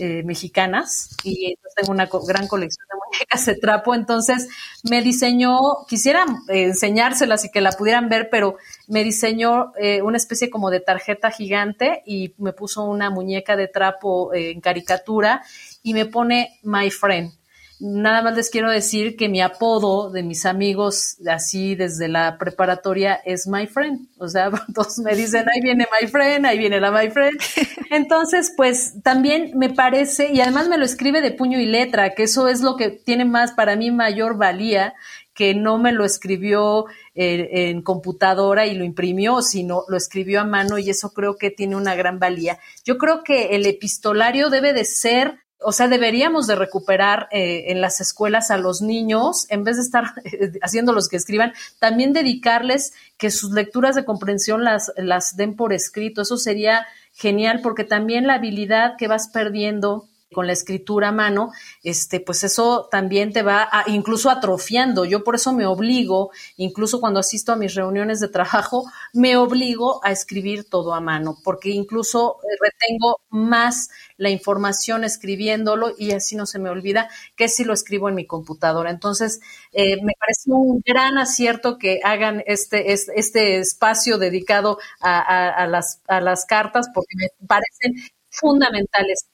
eh, 0.00 0.22
mexicanas 0.24 1.16
y 1.22 1.56
tengo 1.76 1.92
una 1.92 2.08
gran 2.26 2.48
colección 2.48 2.86
de 2.88 2.98
muñecas 3.06 3.46
de 3.46 3.54
trapo, 3.54 3.94
entonces 3.94 4.48
me 4.88 5.02
diseñó, 5.02 5.58
quisiera 5.88 6.24
eh, 6.48 6.64
enseñárselas 6.64 7.44
y 7.44 7.50
que 7.50 7.60
la 7.60 7.72
pudieran 7.72 8.08
ver, 8.08 8.28
pero 8.30 8.56
me 8.88 9.04
diseñó 9.04 9.72
eh, 9.76 10.02
una 10.02 10.16
especie 10.16 10.50
como 10.50 10.70
de 10.70 10.80
tarjeta 10.80 11.30
gigante 11.30 12.02
y 12.06 12.34
me 12.38 12.52
puso 12.52 12.84
una 12.84 13.10
muñeca 13.10 13.56
de 13.56 13.68
trapo 13.68 14.32
en 14.34 14.60
caricatura 14.60 15.42
y 15.82 15.94
me 15.94 16.06
pone 16.06 16.58
My 16.62 16.90
Friend 16.90 17.39
nada 17.80 18.22
más 18.22 18.36
les 18.36 18.50
quiero 18.50 18.70
decir 18.70 19.16
que 19.16 19.28
mi 19.28 19.40
apodo 19.40 20.10
de 20.10 20.22
mis 20.22 20.46
amigos 20.46 21.16
así 21.26 21.74
desde 21.74 22.08
la 22.08 22.36
preparatoria 22.38 23.14
es 23.24 23.46
My 23.46 23.66
Friend. 23.66 24.08
O 24.18 24.28
sea, 24.28 24.50
todos 24.74 24.98
me 24.98 25.14
dicen, 25.16 25.46
ahí 25.48 25.60
viene 25.62 25.86
My 26.00 26.06
Friend, 26.06 26.44
ahí 26.46 26.58
viene 26.58 26.80
la 26.80 26.90
My 26.90 27.10
Friend. 27.10 27.36
Entonces, 27.90 28.52
pues 28.56 29.02
también 29.02 29.52
me 29.56 29.70
parece, 29.70 30.30
y 30.32 30.40
además 30.40 30.68
me 30.68 30.78
lo 30.78 30.84
escribe 30.84 31.20
de 31.22 31.32
puño 31.32 31.58
y 31.58 31.66
letra, 31.66 32.14
que 32.14 32.24
eso 32.24 32.48
es 32.48 32.60
lo 32.60 32.76
que 32.76 32.90
tiene 32.90 33.24
más 33.24 33.52
para 33.52 33.76
mí 33.76 33.90
mayor 33.90 34.36
valía 34.36 34.94
que 35.32 35.54
no 35.54 35.78
me 35.78 35.92
lo 35.92 36.04
escribió 36.04 36.84
eh, 37.14 37.48
en 37.70 37.80
computadora 37.80 38.66
y 38.66 38.74
lo 38.74 38.84
imprimió, 38.84 39.40
sino 39.40 39.84
lo 39.88 39.96
escribió 39.96 40.42
a 40.42 40.44
mano 40.44 40.76
y 40.76 40.90
eso 40.90 41.14
creo 41.14 41.36
que 41.36 41.50
tiene 41.50 41.76
una 41.76 41.94
gran 41.94 42.18
valía. 42.18 42.58
Yo 42.84 42.98
creo 42.98 43.22
que 43.24 43.56
el 43.56 43.64
epistolario 43.64 44.50
debe 44.50 44.74
de 44.74 44.84
ser 44.84 45.38
o 45.62 45.72
sea, 45.72 45.88
deberíamos 45.88 46.46
de 46.46 46.56
recuperar 46.56 47.28
eh, 47.30 47.64
en 47.68 47.80
las 47.80 48.00
escuelas 48.00 48.50
a 48.50 48.58
los 48.58 48.82
niños, 48.82 49.46
en 49.50 49.64
vez 49.64 49.76
de 49.76 49.82
estar 49.82 50.04
haciendo 50.62 50.92
los 50.92 51.08
que 51.08 51.16
escriban, 51.16 51.52
también 51.78 52.12
dedicarles 52.12 52.92
que 53.16 53.30
sus 53.30 53.52
lecturas 53.52 53.94
de 53.94 54.04
comprensión 54.04 54.64
las, 54.64 54.92
las 54.96 55.36
den 55.36 55.56
por 55.56 55.72
escrito. 55.72 56.22
Eso 56.22 56.36
sería 56.36 56.86
genial 57.12 57.60
porque 57.62 57.84
también 57.84 58.26
la 58.26 58.34
habilidad 58.34 58.96
que 58.96 59.08
vas 59.08 59.28
perdiendo 59.28 60.08
con 60.32 60.46
la 60.46 60.52
escritura 60.52 61.08
a 61.08 61.12
mano, 61.12 61.52
este, 61.82 62.20
pues 62.20 62.44
eso 62.44 62.88
también 62.90 63.32
te 63.32 63.42
va 63.42 63.68
a, 63.70 63.84
incluso 63.90 64.30
atrofiando. 64.30 65.04
Yo 65.04 65.24
por 65.24 65.34
eso 65.34 65.52
me 65.52 65.66
obligo, 65.66 66.30
incluso 66.56 67.00
cuando 67.00 67.20
asisto 67.20 67.52
a 67.52 67.56
mis 67.56 67.74
reuniones 67.74 68.20
de 68.20 68.28
trabajo, 68.28 68.84
me 69.12 69.36
obligo 69.36 70.04
a 70.04 70.12
escribir 70.12 70.68
todo 70.68 70.94
a 70.94 71.00
mano, 71.00 71.36
porque 71.42 71.70
incluso 71.70 72.36
retengo 72.60 73.20
más 73.30 73.90
la 74.16 74.30
información 74.30 75.02
escribiéndolo 75.04 75.94
y 75.98 76.12
así 76.12 76.36
no 76.36 76.46
se 76.46 76.58
me 76.58 76.70
olvida 76.70 77.08
que 77.36 77.48
si 77.48 77.64
lo 77.64 77.72
escribo 77.72 78.08
en 78.08 78.14
mi 78.14 78.26
computadora. 78.26 78.90
Entonces, 78.90 79.40
eh, 79.72 79.96
me 80.02 80.12
parece 80.18 80.50
un 80.52 80.82
gran 80.84 81.18
acierto 81.18 81.78
que 81.78 82.00
hagan 82.04 82.42
este, 82.46 82.92
este, 82.92 83.58
espacio 83.58 84.18
dedicado 84.18 84.78
a, 85.00 85.66
las, 85.66 86.02
a 86.06 86.20
las 86.20 86.44
cartas 86.44 86.88
porque 86.94 87.14
me 87.16 87.46
parecen 87.46 87.94
fundamentales 88.30 89.26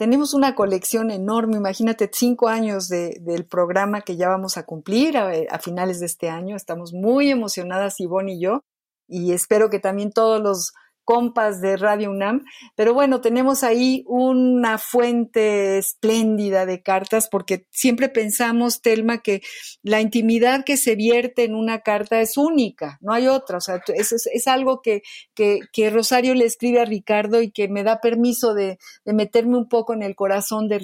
tenemos 0.00 0.32
una 0.32 0.54
colección 0.54 1.10
enorme, 1.10 1.58
imagínate, 1.58 2.08
cinco 2.10 2.48
años 2.48 2.88
del 2.88 3.44
programa 3.44 4.00
que 4.00 4.16
ya 4.16 4.30
vamos 4.30 4.56
a 4.56 4.64
cumplir 4.64 5.18
a, 5.18 5.30
a, 5.50 5.58
finales 5.58 6.00
de 6.00 6.06
este 6.06 6.30
año. 6.30 6.56
Estamos 6.56 6.94
muy 6.94 7.30
emocionadas, 7.30 8.00
Ivonne 8.00 8.32
y 8.32 8.40
yo, 8.40 8.62
y 9.06 9.32
espero 9.32 9.68
que 9.68 9.78
también 9.78 10.10
todos 10.10 10.40
los 10.40 10.72
compas 11.04 11.60
de 11.60 11.76
Radio 11.76 12.10
UNAM. 12.10 12.44
Pero 12.76 12.94
bueno, 12.94 13.20
tenemos 13.20 13.62
ahí 13.62 14.04
una 14.06 14.78
fuente 14.78 15.78
espléndida 15.78 16.66
de 16.66 16.82
cartas 16.82 17.28
porque 17.30 17.66
siempre 17.70 18.08
pensamos, 18.08 18.82
Telma, 18.82 19.18
que 19.18 19.42
la 19.82 20.00
intimidad 20.00 20.64
que 20.64 20.76
se 20.76 20.96
vierte 20.96 21.44
en 21.44 21.54
una 21.54 21.80
carta 21.80 22.20
es 22.20 22.36
única, 22.36 22.98
no 23.00 23.12
hay 23.12 23.26
otra. 23.26 23.58
O 23.58 23.60
sea, 23.60 23.80
es, 23.94 24.46
algo 24.46 24.82
que, 24.82 25.02
que, 25.34 25.90
Rosario 25.90 26.34
le 26.34 26.44
escribe 26.44 26.80
a 26.80 26.84
Ricardo 26.84 27.42
y 27.42 27.50
que 27.50 27.68
me 27.68 27.82
da 27.82 28.00
permiso 28.00 28.54
de, 28.54 28.78
meterme 29.04 29.56
un 29.56 29.68
poco 29.68 29.92
en 29.94 30.02
el 30.02 30.14
corazón 30.14 30.68
de, 30.68 30.80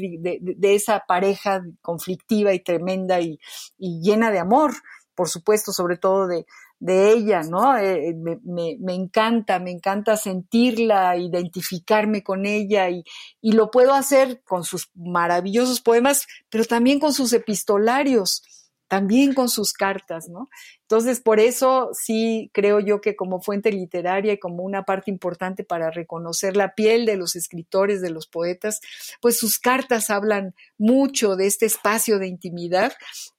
esa 0.63 1.05
pareja 1.07 1.63
conflictiva 1.81 2.53
y 2.53 2.61
tremenda 2.61 3.21
y 3.21 3.39
llena 3.79 4.31
de 4.31 4.39
amor 4.39 4.73
por 5.17 5.29
supuesto, 5.31 5.73
sobre 5.73 5.97
todo 5.97 6.29
de, 6.29 6.47
de 6.79 7.13
ella, 7.13 7.43
¿no? 7.43 7.77
Eh, 7.79 8.15
me, 8.15 8.39
me, 8.45 8.77
me, 8.81 8.95
encanta, 8.95 9.59
me 9.59 9.71
encanta 9.71 10.17
sentirla, 10.17 11.17
identificarme 11.17 12.23
con 12.23 12.47
ella 12.47 12.91
y, 12.91 13.03
y 13.41 13.53
lo 13.53 13.71
puedo 13.71 13.95
hacer 13.95 14.43
con 14.45 14.65
sus 14.65 14.91
maravillosos 14.95 15.81
poemas, 15.81 16.27
pero 16.51 16.65
también 16.65 17.01
con 17.01 17.13
sus 17.13 17.33
epistolarios 17.33 18.43
también 18.89 19.35
con 19.35 19.49
sus 19.49 19.73
cartas, 19.73 20.29
¿no? 20.29 20.49
Entonces, 20.83 21.21
por 21.21 21.41
eso 21.41 21.91
sí 21.93 22.51
creo 22.55 22.79
yo 22.79 23.01
que 23.01 23.17
como 23.17 23.41
fuente 23.41 23.73
literaria 23.73 24.35
y 24.35 24.39
como 24.39 24.63
una 24.63 24.85
parte 24.85 25.11
importante 25.11 25.65
para 25.65 25.91
reconocer 25.91 26.57
la 26.57 26.75
piel 26.75 27.07
de 27.07 27.17
los 27.17 27.35
escritores, 27.35 28.01
de 28.01 28.11
los 28.11 28.29
poetas, 28.29 28.81
pues 29.21 29.37
sus 29.37 29.59
cartas 29.59 30.11
hablan 30.11 30.55
mucho 30.79 31.35
de 31.35 31.47
este 31.47 31.67
espacio 31.67 32.21
de 32.21 32.29
intimidad 32.29 32.93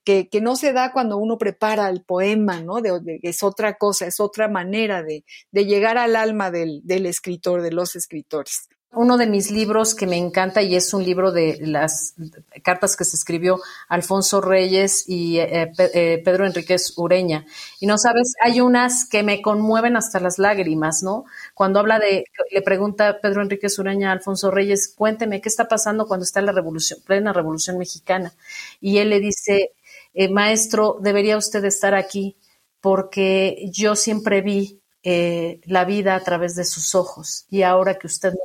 que, 0.04 0.28
no 0.40 0.56
se 0.56 0.72
da 0.72 0.92
cuando 0.92 1.18
uno 1.18 1.36
prepara 1.36 1.88
el 1.88 2.02
poema, 2.02 2.60
¿no? 2.60 2.78
es 3.22 3.42
otra 3.42 3.76
cosa, 3.76 4.06
es 4.06 4.20
otra 4.20 4.48
manera 4.48 5.02
de, 5.02 5.24
llegar 5.52 5.98
al 5.98 6.16
alma 6.16 6.50
del, 6.50 6.80
del 6.84 7.06
escritor, 7.06 7.62
de 7.62 7.72
los 7.72 7.96
escritores. 7.96 8.68
Uno 8.90 9.18
de 9.18 9.26
mis 9.26 9.50
libros 9.50 9.94
que 9.94 10.06
me 10.06 10.16
encanta 10.16 10.62
y 10.62 10.74
es 10.74 10.94
un 10.94 11.04
libro 11.04 11.30
de 11.30 11.58
las 11.60 12.14
cartas 12.62 12.96
que 12.96 13.04
se 13.04 13.16
escribió 13.16 13.60
Alfonso 13.86 14.40
Reyes 14.40 15.04
y 15.06 15.38
eh, 15.38 15.70
eh, 15.78 16.22
Pedro 16.24 16.46
Enríquez 16.46 16.94
Ureña. 16.96 17.44
Y 17.80 17.86
no 17.86 17.98
sabes, 17.98 18.32
hay 18.40 18.62
unas 18.62 19.06
que 19.06 19.22
me 19.22 19.42
conmueven 19.42 19.96
hasta 19.96 20.20
las 20.20 20.38
lágrimas, 20.38 21.02
¿no? 21.02 21.26
Cuando 21.54 21.80
habla 21.80 21.98
de, 21.98 22.24
le 22.50 22.62
pregunta 22.62 23.18
Pedro 23.20 23.42
Enríquez 23.42 23.78
Ureña 23.78 24.08
a 24.08 24.12
Alfonso 24.12 24.50
Reyes, 24.50 24.94
cuénteme, 24.96 25.42
¿qué 25.42 25.50
está 25.50 25.68
pasando 25.68 26.06
cuando 26.06 26.24
está 26.24 26.40
la 26.40 26.52
revolución, 26.52 27.00
plena 27.04 27.34
revolución 27.34 27.76
mexicana? 27.76 28.32
Y 28.80 28.98
él 28.98 29.10
le 29.10 29.20
dice, 29.20 29.72
eh, 30.14 30.30
maestro, 30.30 30.96
debería 31.00 31.36
usted 31.36 31.62
estar 31.66 31.94
aquí 31.94 32.36
porque 32.80 33.68
yo 33.70 33.96
siempre 33.96 34.40
vi 34.40 34.80
eh, 35.04 35.60
la 35.64 35.84
vida 35.84 36.16
a 36.16 36.20
través 36.24 36.56
de 36.56 36.64
sus 36.64 36.94
ojos 36.94 37.46
y 37.50 37.62
ahora 37.62 37.98
que 37.98 38.08
usted 38.08 38.30
no 38.30 38.44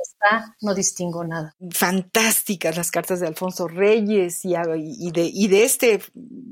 no 0.60 0.74
distingo 0.74 1.24
nada. 1.24 1.54
Fantásticas 1.70 2.76
las 2.76 2.90
cartas 2.90 3.20
de 3.20 3.26
Alfonso 3.26 3.68
Reyes 3.68 4.44
y, 4.44 4.54
de, 4.54 5.30
y 5.32 5.48
de, 5.48 5.64
este 5.64 6.00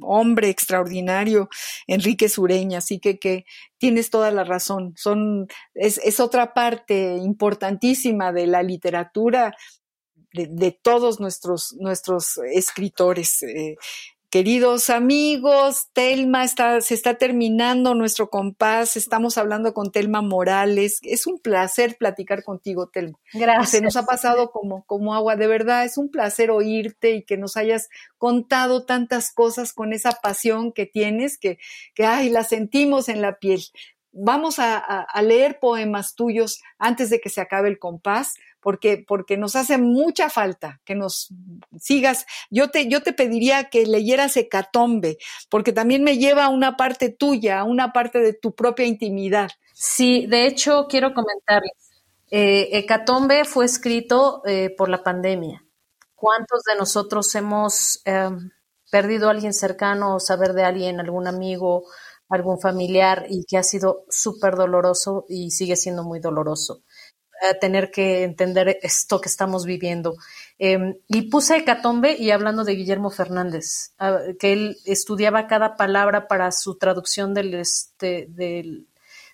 hombre 0.02 0.48
extraordinario, 0.48 1.48
Enrique 1.86 2.28
Sureña, 2.28 2.78
así 2.78 2.98
que, 2.98 3.18
que 3.18 3.44
tienes 3.78 4.10
toda 4.10 4.30
la 4.30 4.44
razón. 4.44 4.94
Son, 4.96 5.46
es, 5.74 5.98
es 5.98 6.20
otra 6.20 6.54
parte 6.54 7.16
importantísima 7.16 8.32
de 8.32 8.46
la 8.46 8.62
literatura 8.62 9.54
de, 10.32 10.48
de, 10.50 10.72
todos 10.72 11.20
nuestros, 11.20 11.74
nuestros 11.78 12.38
escritores. 12.52 13.42
Eh, 13.42 13.76
Queridos 14.32 14.88
amigos, 14.88 15.88
Telma, 15.92 16.42
está, 16.42 16.80
se 16.80 16.94
está 16.94 17.18
terminando 17.18 17.94
nuestro 17.94 18.30
compás. 18.30 18.96
Estamos 18.96 19.36
hablando 19.36 19.74
con 19.74 19.92
Telma 19.92 20.22
Morales. 20.22 21.00
Es 21.02 21.26
un 21.26 21.38
placer 21.38 21.98
platicar 21.98 22.42
contigo, 22.42 22.88
Telma. 22.88 23.18
Gracias. 23.34 23.68
Se 23.68 23.82
nos 23.82 23.94
ha 23.98 24.06
pasado 24.06 24.50
como, 24.50 24.86
como 24.86 25.14
agua. 25.14 25.36
De 25.36 25.46
verdad, 25.46 25.84
es 25.84 25.98
un 25.98 26.10
placer 26.10 26.50
oírte 26.50 27.10
y 27.10 27.24
que 27.24 27.36
nos 27.36 27.58
hayas 27.58 27.90
contado 28.16 28.86
tantas 28.86 29.34
cosas 29.34 29.74
con 29.74 29.92
esa 29.92 30.12
pasión 30.12 30.72
que 30.72 30.86
tienes, 30.86 31.36
que, 31.36 31.58
que 31.94 32.06
ay, 32.06 32.30
la 32.30 32.42
sentimos 32.42 33.10
en 33.10 33.20
la 33.20 33.38
piel. 33.38 33.60
Vamos 34.12 34.58
a, 34.58 34.78
a 34.78 35.22
leer 35.22 35.58
poemas 35.60 36.14
tuyos 36.14 36.62
antes 36.78 37.10
de 37.10 37.20
que 37.20 37.28
se 37.28 37.42
acabe 37.42 37.68
el 37.68 37.78
compás 37.78 38.36
porque, 38.62 39.04
porque 39.06 39.36
nos 39.36 39.56
hace 39.56 39.76
mucha 39.76 40.30
falta 40.30 40.80
que 40.84 40.94
nos 40.94 41.34
sigas. 41.78 42.24
Yo 42.48 42.70
te, 42.70 42.88
yo 42.88 43.02
te 43.02 43.12
pediría 43.12 43.68
que 43.68 43.84
leyeras 43.84 44.36
Hecatombe, 44.36 45.18
porque 45.50 45.72
también 45.72 46.04
me 46.04 46.16
lleva 46.16 46.44
a 46.44 46.48
una 46.48 46.76
parte 46.76 47.10
tuya, 47.10 47.58
a 47.58 47.64
una 47.64 47.92
parte 47.92 48.20
de 48.20 48.32
tu 48.32 48.54
propia 48.54 48.86
intimidad. 48.86 49.50
Sí, 49.74 50.26
de 50.26 50.46
hecho, 50.46 50.86
quiero 50.88 51.12
comentarles. 51.12 51.72
Eh, 52.30 52.78
Hecatombe 52.78 53.44
fue 53.44 53.64
escrito 53.64 54.42
eh, 54.46 54.72
por 54.78 54.88
la 54.88 55.02
pandemia. 55.02 55.64
¿Cuántos 56.14 56.62
de 56.62 56.76
nosotros 56.76 57.34
hemos 57.34 58.00
em, 58.04 58.50
perdido 58.92 59.26
a 59.26 59.32
alguien 59.32 59.52
cercano 59.52 60.14
o 60.14 60.20
saber 60.20 60.52
de 60.52 60.62
alguien, 60.62 61.00
algún 61.00 61.26
amigo, 61.26 61.82
algún 62.28 62.60
familiar 62.60 63.26
y 63.28 63.44
que 63.44 63.58
ha 63.58 63.64
sido 63.64 64.04
súper 64.08 64.54
doloroso 64.54 65.26
y 65.28 65.50
sigue 65.50 65.74
siendo 65.74 66.04
muy 66.04 66.20
doloroso? 66.20 66.84
Tener 67.60 67.90
que 67.90 68.22
entender 68.22 68.78
esto 68.82 69.20
que 69.20 69.28
estamos 69.28 69.64
viviendo. 69.64 70.16
Em, 70.58 70.96
y 71.08 71.22
puse 71.22 71.56
Hecatombe 71.56 72.16
y 72.18 72.30
hablando 72.30 72.64
de 72.64 72.74
Guillermo 72.74 73.10
Fernández, 73.10 73.94
que 74.38 74.52
él 74.52 74.76
estudiaba 74.84 75.46
cada 75.46 75.76
palabra 75.76 76.28
para 76.28 76.52
su 76.52 76.76
traducción 76.78 77.34
del, 77.34 77.54
este, 77.54 78.26
del, 78.30 78.86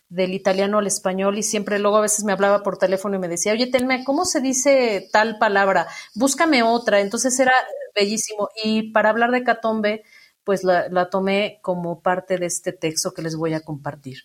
del, 0.08 0.32
italiano 0.32 0.78
al 0.78 0.86
español 0.86 1.38
y 1.38 1.42
siempre 1.42 1.78
luego 1.78 1.98
a 1.98 2.02
veces 2.02 2.24
me 2.24 2.32
hablaba 2.32 2.62
por 2.62 2.78
teléfono 2.78 3.16
y 3.16 3.18
me 3.18 3.28
decía, 3.28 3.52
oye, 3.52 3.66
Telme, 3.66 4.04
¿cómo 4.04 4.24
se 4.24 4.40
dice 4.40 5.08
tal 5.12 5.38
palabra? 5.38 5.86
Búscame 6.14 6.62
otra. 6.62 7.00
Entonces 7.00 7.38
era 7.38 7.52
bellísimo. 7.94 8.48
Y 8.64 8.90
para 8.92 9.10
hablar 9.10 9.30
de 9.30 9.38
Hecatombe, 9.38 10.04
pues 10.44 10.64
la, 10.64 10.88
la 10.88 11.10
tomé 11.10 11.58
como 11.62 12.00
parte 12.00 12.38
de 12.38 12.46
este 12.46 12.72
texto 12.72 13.12
que 13.12 13.22
les 13.22 13.36
voy 13.36 13.52
a 13.54 13.60
compartir. 13.60 14.18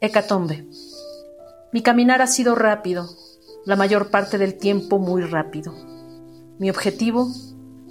Hecatombe. 0.00 0.66
Mi 1.74 1.82
caminar 1.82 2.22
ha 2.22 2.28
sido 2.28 2.54
rápido, 2.54 3.10
la 3.64 3.74
mayor 3.74 4.12
parte 4.12 4.38
del 4.38 4.54
tiempo 4.58 5.00
muy 5.00 5.22
rápido. 5.22 5.74
Mi 6.60 6.70
objetivo, 6.70 7.26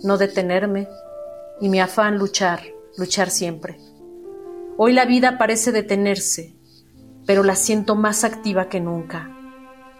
no 0.05 0.17
detenerme, 0.17 0.88
y 1.59 1.67
mi 1.67 1.81
afán 1.81 2.17
luchar, 2.17 2.61
luchar 2.95 3.29
siempre. 3.29 3.77
Hoy 4.77 4.93
la 4.93 5.03
vida 5.03 5.38
parece 5.38 5.73
detenerse, 5.73 6.55
pero 7.25 7.43
la 7.43 7.57
siento 7.57 7.95
más 7.95 8.23
activa 8.23 8.69
que 8.69 8.79
nunca. 8.79 9.29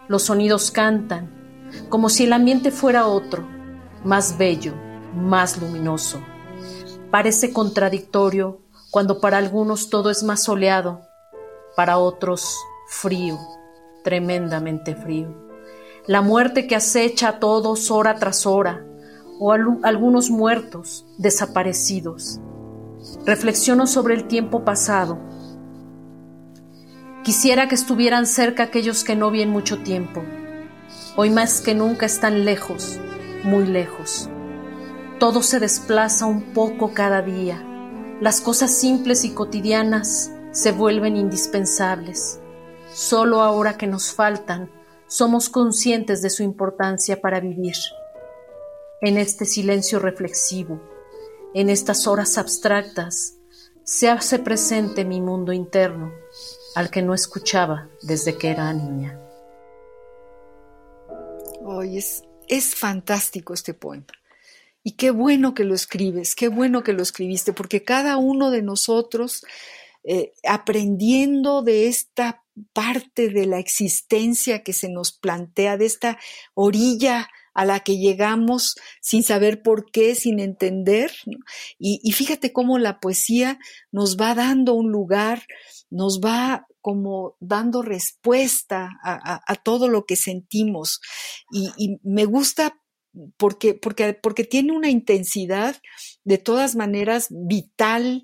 Los 0.08 0.24
sonidos 0.24 0.72
cantan, 0.72 1.70
como 1.90 2.08
si 2.08 2.24
el 2.24 2.32
ambiente 2.32 2.72
fuera 2.72 3.08
otro, 3.08 3.46
más 4.06 4.38
bello, 4.38 4.76
más 5.14 5.62
luminoso. 5.62 6.22
Parece 7.12 7.52
contradictorio 7.52 8.62
cuando 8.92 9.20
para 9.20 9.40
algunos 9.40 9.90
todo 9.90 10.10
es 10.10 10.24
más 10.24 10.42
soleado, 10.42 11.02
para 11.76 11.98
otros 11.98 12.58
frío, 12.88 13.38
tremendamente 14.04 14.96
frío. 14.96 15.34
La 16.06 16.22
muerte 16.22 16.68
que 16.68 16.76
acecha 16.76 17.30
a 17.30 17.40
todos 17.40 17.90
hora 17.90 18.16
tras 18.16 18.46
hora, 18.46 18.86
o 19.40 19.52
algunos 19.52 20.30
muertos, 20.30 21.06
desaparecidos. 21.18 22.40
Reflexiono 23.26 23.88
sobre 23.88 24.16
el 24.16 24.28
tiempo 24.28 24.64
pasado. 24.64 25.20
Quisiera 27.24 27.68
que 27.68 27.76
estuvieran 27.76 28.26
cerca 28.26 28.64
aquellos 28.64 29.04
que 29.04 29.16
no 29.16 29.32
vi 29.32 29.42
en 29.42 29.50
mucho 29.50 29.80
tiempo. 29.80 30.24
Hoy 31.16 31.30
más 31.30 31.62
que 31.62 31.74
nunca 31.74 32.06
están 32.06 32.44
lejos, 32.44 33.00
muy 33.44 33.66
lejos. 33.66 34.30
Todo 35.20 35.42
se 35.42 35.60
desplaza 35.60 36.26
un 36.26 36.54
poco 36.54 36.94
cada 36.94 37.22
día. 37.22 37.64
Las 38.20 38.42
cosas 38.42 38.72
simples 38.72 39.24
y 39.24 39.32
cotidianas 39.32 40.32
se 40.52 40.72
vuelven 40.72 41.16
indispensables. 41.16 42.42
Solo 42.94 43.42
ahora 43.42 43.76
que 43.76 43.88
nos 43.88 44.14
faltan, 44.14 44.70
somos 45.08 45.50
conscientes 45.50 46.22
de 46.22 46.30
su 46.30 46.44
importancia 46.44 47.20
para 47.20 47.40
vivir. 47.40 47.74
En 49.02 49.18
este 49.18 49.46
silencio 49.46 49.98
reflexivo, 49.98 50.80
en 51.56 51.72
estas 51.72 52.06
horas 52.06 52.38
abstractas, 52.38 53.40
se 53.84 54.10
hace 54.10 54.38
presente 54.38 55.06
mi 55.06 55.22
mundo 55.22 55.54
interno, 55.54 56.14
al 56.76 56.92
que 56.92 57.02
no 57.02 57.16
escuchaba 57.16 57.90
desde 58.04 58.38
que 58.38 58.52
era 58.52 58.72
niña. 58.74 59.20
Hoy 61.66 61.98
es, 61.98 62.22
es 62.48 62.76
fantástico 62.76 63.56
este 63.56 63.74
poema. 63.74 64.06
Y 64.84 64.92
qué 64.92 65.10
bueno 65.10 65.56
que 65.56 65.64
lo 65.64 65.74
escribes, 65.74 66.36
qué 66.36 66.48
bueno 66.48 66.84
que 66.84 66.94
lo 66.94 67.02
escribiste, 67.02 67.54
porque 67.54 67.84
cada 67.84 68.18
uno 68.18 68.52
de 68.52 68.62
nosotros, 68.62 69.44
eh, 70.04 70.34
aprendiendo 70.48 71.64
de 71.64 71.88
esta 71.88 72.43
parte 72.74 73.30
de 73.30 73.46
la 73.46 73.60
existencia 73.60 74.64
que 74.64 74.74
se 74.74 74.90
nos 74.90 75.12
plantea, 75.12 75.78
de 75.78 75.86
esta 75.86 76.20
orilla 76.54 77.30
a 77.54 77.66
la 77.66 77.82
que 77.82 77.98
llegamos 77.98 78.76
sin 79.02 79.24
saber 79.24 79.62
por 79.62 79.92
qué, 79.92 80.16
sin 80.16 80.40
entender. 80.40 81.12
Y, 81.78 82.12
fíjate 82.12 82.52
cómo 82.52 82.80
la 82.80 83.00
poesía 83.00 83.60
nos 83.92 84.18
va 84.18 84.36
dando 84.36 84.74
un 84.74 84.92
lugar, 84.92 85.44
nos 85.90 86.20
va 86.20 86.68
como 86.82 87.38
dando 87.40 87.82
respuesta 87.82 88.90
a, 89.04 89.56
todo 89.64 89.88
lo 89.88 90.06
que 90.06 90.16
sentimos. 90.16 91.00
Y, 91.52 92.00
me 92.04 92.26
gusta 92.26 92.80
porque, 93.38 93.76
porque 93.76 94.44
tiene 94.44 94.72
una 94.72 94.90
intensidad 94.90 95.80
de 96.24 96.40
todas 96.40 96.76
maneras 96.76 97.28
vital 97.30 98.24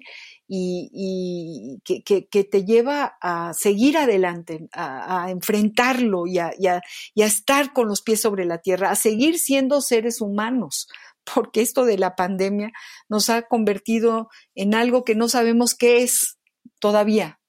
y, 0.51 1.79
que, 1.83 2.43
te 2.43 2.65
lleva 2.65 3.17
a 3.21 3.53
seguir 3.53 3.97
adelante, 3.97 4.67
a, 4.73 5.29
enfrentarlo 5.29 6.25
y 6.25 6.39
a, 6.39 6.81
estar 7.15 7.71
con 7.71 7.87
los 7.87 8.01
pies 8.01 8.21
sobre 8.21 8.45
la 8.45 8.57
tierra, 8.57 8.89
a 8.89 8.95
seguir 8.95 9.37
siendo 9.37 9.81
seres 9.81 10.21
humanos, 10.21 10.87
porque 11.23 11.61
esto 11.61 11.85
de 11.85 11.99
la 11.99 12.15
pandemia 12.15 12.71
nos 13.07 13.29
ha 13.29 13.43
convertido 13.43 14.29
en 14.55 14.73
algo 14.73 15.03
que 15.03 15.15
no 15.15 15.29
sabemos 15.29 15.75
qué 15.75 16.01
es 16.01 16.39
todavía. 16.79 17.39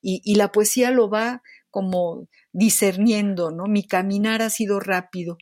Y, 0.00 0.20
y 0.24 0.36
la 0.36 0.52
poesía 0.52 0.90
lo 0.90 1.10
va 1.10 1.42
como 1.70 2.28
discerniendo, 2.52 3.50
¿no? 3.50 3.66
Mi 3.66 3.86
caminar 3.86 4.42
ha 4.42 4.50
sido 4.50 4.80
rápido, 4.80 5.38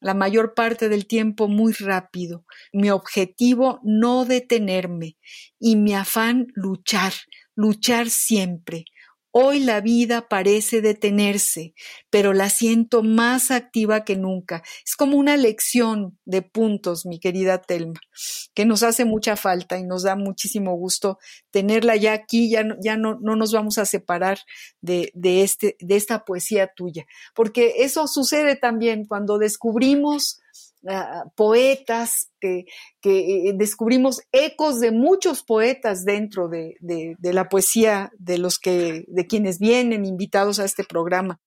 la 0.00 0.14
mayor 0.14 0.54
parte 0.54 0.88
del 0.88 1.06
tiempo 1.06 1.48
muy 1.48 1.72
rápido, 1.74 2.44
mi 2.72 2.90
objetivo 2.90 3.80
no 3.82 4.24
detenerme 4.24 5.16
y 5.58 5.76
mi 5.76 5.94
afán 5.94 6.46
luchar, 6.54 7.12
luchar 7.54 8.08
siempre. 8.10 8.84
Hoy 9.32 9.60
la 9.60 9.80
vida 9.80 10.28
parece 10.28 10.80
detenerse, 10.80 11.74
pero 12.10 12.32
la 12.32 12.50
siento 12.50 13.04
más 13.04 13.52
activa 13.52 14.04
que 14.04 14.16
nunca. 14.16 14.64
Es 14.84 14.96
como 14.96 15.16
una 15.16 15.36
lección 15.36 16.18
de 16.24 16.42
puntos, 16.42 17.06
mi 17.06 17.20
querida 17.20 17.62
Telma, 17.62 18.00
que 18.54 18.64
nos 18.64 18.82
hace 18.82 19.04
mucha 19.04 19.36
falta 19.36 19.78
y 19.78 19.84
nos 19.84 20.02
da 20.02 20.16
muchísimo 20.16 20.74
gusto 20.74 21.18
tenerla 21.52 21.94
ya 21.94 22.12
aquí, 22.12 22.50
ya 22.50 22.64
no, 22.64 22.74
ya 22.82 22.96
no, 22.96 23.18
no 23.20 23.36
nos 23.36 23.52
vamos 23.52 23.78
a 23.78 23.86
separar 23.86 24.40
de, 24.80 25.12
de, 25.14 25.42
este, 25.42 25.76
de 25.78 25.94
esta 25.94 26.24
poesía 26.24 26.66
tuya, 26.74 27.06
porque 27.34 27.74
eso 27.78 28.08
sucede 28.08 28.56
también 28.56 29.04
cuando 29.04 29.38
descubrimos 29.38 30.40
poetas, 31.36 32.30
que, 32.40 32.64
que, 33.00 33.48
eh, 33.48 33.52
descubrimos 33.54 34.22
ecos 34.32 34.80
de 34.80 34.92
muchos 34.92 35.42
poetas 35.42 36.04
dentro 36.04 36.48
de, 36.48 36.76
de, 36.80 37.32
la 37.32 37.48
poesía 37.48 38.10
de 38.18 38.38
los 38.38 38.58
que, 38.58 39.04
de 39.08 39.26
quienes 39.26 39.58
vienen 39.58 40.04
invitados 40.04 40.58
a 40.58 40.64
este 40.64 40.84
programa. 40.84 41.40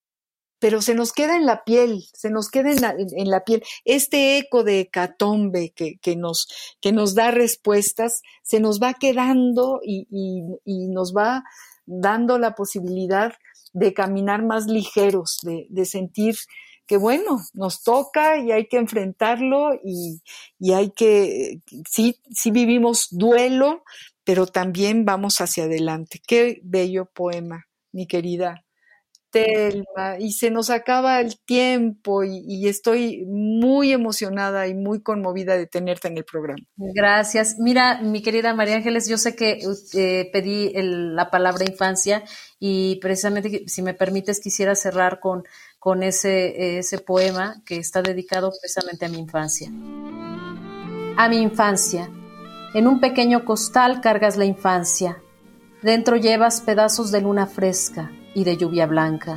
Pero 0.59 0.81
se 0.81 0.95
nos 0.95 1.11
queda 1.11 1.35
en 1.35 1.45
la 1.45 1.63
piel, 1.65 2.03
se 2.13 2.29
nos 2.29 2.49
queda 2.49 2.71
en 2.71 2.81
la, 2.81 2.95
en 2.97 3.29
la 3.29 3.43
piel. 3.43 3.63
Este 3.83 4.37
eco 4.37 4.63
de 4.63 4.81
hecatombe 4.81 5.73
que, 5.75 5.97
que, 6.01 6.15
nos, 6.15 6.47
que 6.79 6.91
nos 6.93 7.15
da 7.15 7.31
respuestas, 7.31 8.21
se 8.43 8.59
nos 8.59 8.79
va 8.81 8.93
quedando 8.93 9.81
y, 9.83 10.07
y, 10.09 10.43
y 10.63 10.87
nos 10.87 11.13
va 11.13 11.43
dando 11.85 12.37
la 12.37 12.55
posibilidad 12.55 13.33
de 13.73 13.93
caminar 13.93 14.45
más 14.45 14.67
ligeros, 14.67 15.39
de, 15.41 15.65
de 15.69 15.85
sentir 15.85 16.35
que 16.85 16.97
bueno, 16.97 17.39
nos 17.53 17.83
toca 17.83 18.37
y 18.37 18.51
hay 18.51 18.67
que 18.67 18.77
enfrentarlo 18.77 19.73
y, 19.83 20.21
y 20.59 20.73
hay 20.73 20.91
que, 20.91 21.61
sí, 21.89 22.19
sí 22.31 22.51
vivimos 22.51 23.07
duelo, 23.11 23.83
pero 24.23 24.45
también 24.47 25.05
vamos 25.05 25.41
hacia 25.41 25.65
adelante. 25.65 26.21
Qué 26.25 26.59
bello 26.63 27.05
poema, 27.05 27.65
mi 27.91 28.07
querida 28.07 28.63
Telma. 29.33 30.19
Y 30.19 30.31
se 30.33 30.51
nos 30.51 30.69
acaba 30.69 31.19
el 31.19 31.39
tiempo 31.39 32.23
y, 32.23 32.67
estoy 32.67 33.25
muy 33.25 33.91
emocionada 33.91 34.67
y 34.67 34.75
muy 34.75 35.01
conmovida 35.01 35.57
de 35.57 35.65
tenerte 35.65 36.07
en 36.07 36.17
el 36.17 36.23
programa. 36.23 36.63
Gracias. 36.77 37.57
Mira, 37.59 37.99
mi 38.01 38.21
querida 38.21 38.53
María 38.53 38.75
Ángeles, 38.75 39.09
yo 39.09 39.17
sé 39.17 39.35
que 39.35 39.59
eh, 39.95 40.29
pedí 40.31 40.71
el, 40.75 41.15
la 41.15 41.31
palabra 41.31 41.65
infancia 41.65 42.23
y 42.59 42.97
precisamente, 43.01 43.63
si 43.67 43.81
me 43.81 43.95
permites, 43.95 44.39
quisiera 44.39 44.75
cerrar 44.75 45.19
con 45.19 45.43
con 45.83 46.01
ese, 46.01 46.77
ese 46.77 46.97
poema 46.97 47.61
que 47.65 47.75
está 47.75 48.01
dedicado 48.01 48.53
precisamente 48.57 49.05
a 49.05 49.09
mi 49.09 49.17
infancia. 49.17 49.69
A 51.17 51.27
mi 51.27 51.41
infancia. 51.41 52.09
En 52.73 52.87
un 52.87 53.01
pequeño 53.01 53.43
costal 53.43 53.99
cargas 53.99 54.37
la 54.37 54.45
infancia. 54.45 55.21
Dentro 55.81 56.15
llevas 56.15 56.61
pedazos 56.61 57.11
de 57.11 57.19
luna 57.19 57.47
fresca 57.47 58.13
y 58.33 58.45
de 58.45 58.55
lluvia 58.55 58.85
blanca. 58.85 59.33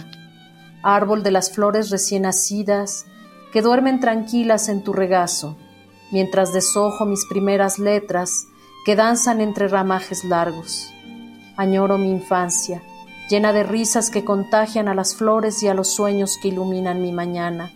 Árbol 0.84 1.24
de 1.24 1.32
las 1.32 1.50
flores 1.50 1.90
recién 1.90 2.22
nacidas 2.22 3.06
que 3.52 3.60
duermen 3.60 3.98
tranquilas 3.98 4.68
en 4.68 4.84
tu 4.84 4.92
regazo, 4.92 5.58
mientras 6.12 6.52
deshojo 6.52 7.06
mis 7.06 7.26
primeras 7.26 7.80
letras 7.80 8.46
que 8.84 8.94
danzan 8.94 9.40
entre 9.40 9.66
ramajes 9.66 10.22
largos. 10.22 10.92
Añoro 11.56 11.98
mi 11.98 12.12
infancia 12.12 12.82
llena 13.28 13.52
de 13.52 13.64
risas 13.64 14.10
que 14.10 14.24
contagian 14.24 14.88
a 14.88 14.94
las 14.94 15.16
flores 15.16 15.62
y 15.62 15.68
a 15.68 15.74
los 15.74 15.88
sueños 15.88 16.38
que 16.40 16.48
iluminan 16.48 17.02
mi 17.02 17.12
mañana. 17.12 17.72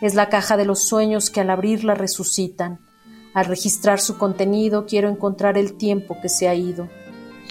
Es 0.00 0.14
la 0.14 0.28
caja 0.28 0.56
de 0.56 0.64
los 0.64 0.84
sueños 0.84 1.30
que 1.30 1.40
al 1.40 1.50
abrirla 1.50 1.94
resucitan. 1.94 2.80
Al 3.34 3.46
registrar 3.46 4.00
su 4.00 4.18
contenido 4.18 4.86
quiero 4.86 5.08
encontrar 5.08 5.58
el 5.58 5.74
tiempo 5.74 6.18
que 6.20 6.28
se 6.28 6.48
ha 6.48 6.54
ido. 6.54 6.88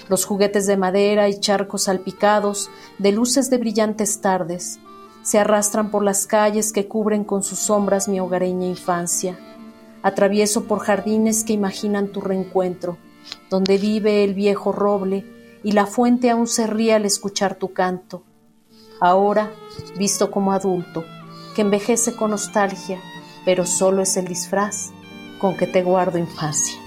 Los 0.08 0.24
juguetes 0.24 0.66
de 0.66 0.76
madera 0.76 1.28
y 1.28 1.38
charcos 1.38 1.84
salpicados 1.84 2.70
de 2.98 3.12
luces 3.12 3.50
de 3.50 3.58
brillantes 3.58 4.20
tardes 4.20 4.80
se 5.22 5.38
arrastran 5.38 5.90
por 5.90 6.02
las 6.02 6.26
calles 6.26 6.72
que 6.72 6.88
cubren 6.88 7.24
con 7.24 7.44
sus 7.44 7.60
sombras 7.60 8.08
mi 8.08 8.18
hogareña 8.18 8.66
infancia. 8.66 9.38
Atravieso 10.02 10.64
por 10.64 10.80
jardines 10.80 11.44
que 11.44 11.52
imaginan 11.52 12.08
tu 12.08 12.20
reencuentro, 12.20 12.98
donde 13.48 13.78
vive 13.78 14.24
el 14.24 14.34
viejo 14.34 14.72
roble 14.72 15.24
y 15.64 15.72
la 15.72 15.86
fuente 15.86 16.30
aún 16.30 16.46
se 16.46 16.66
ríe 16.66 16.94
al 16.94 17.04
escuchar 17.04 17.54
tu 17.54 17.72
canto. 17.72 18.24
Ahora, 19.00 19.50
visto 19.96 20.30
como 20.30 20.52
adulto, 20.52 21.04
que 21.54 21.62
envejece 21.62 22.14
con 22.14 22.30
nostalgia, 22.30 23.00
pero 23.44 23.66
solo 23.66 24.02
es 24.02 24.16
el 24.16 24.26
disfraz 24.26 24.92
con 25.40 25.56
que 25.56 25.66
te 25.66 25.82
guardo 25.82 26.18
infancia. 26.18 26.78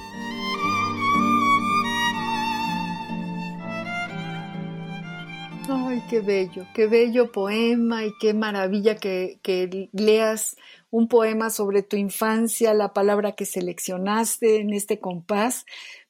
Ay, 5.68 6.04
qué 6.10 6.20
bello, 6.22 6.66
qué 6.74 6.88
bello 6.88 7.32
poema 7.32 8.06
y 8.06 8.14
qué 8.20 8.34
maravilla 8.34 8.96
que, 8.96 9.40
que 9.42 9.90
leas 9.92 10.56
un 10.90 11.08
poema 11.10 11.50
sobre 11.50 11.84
tu 11.84 11.98
infancia, 11.98 12.74
la 12.74 12.94
palabra 12.94 13.34
que 13.34 13.46
seleccionaste 13.46 14.62
en 14.62 14.74
este 14.74 15.00
compás, 15.00 15.66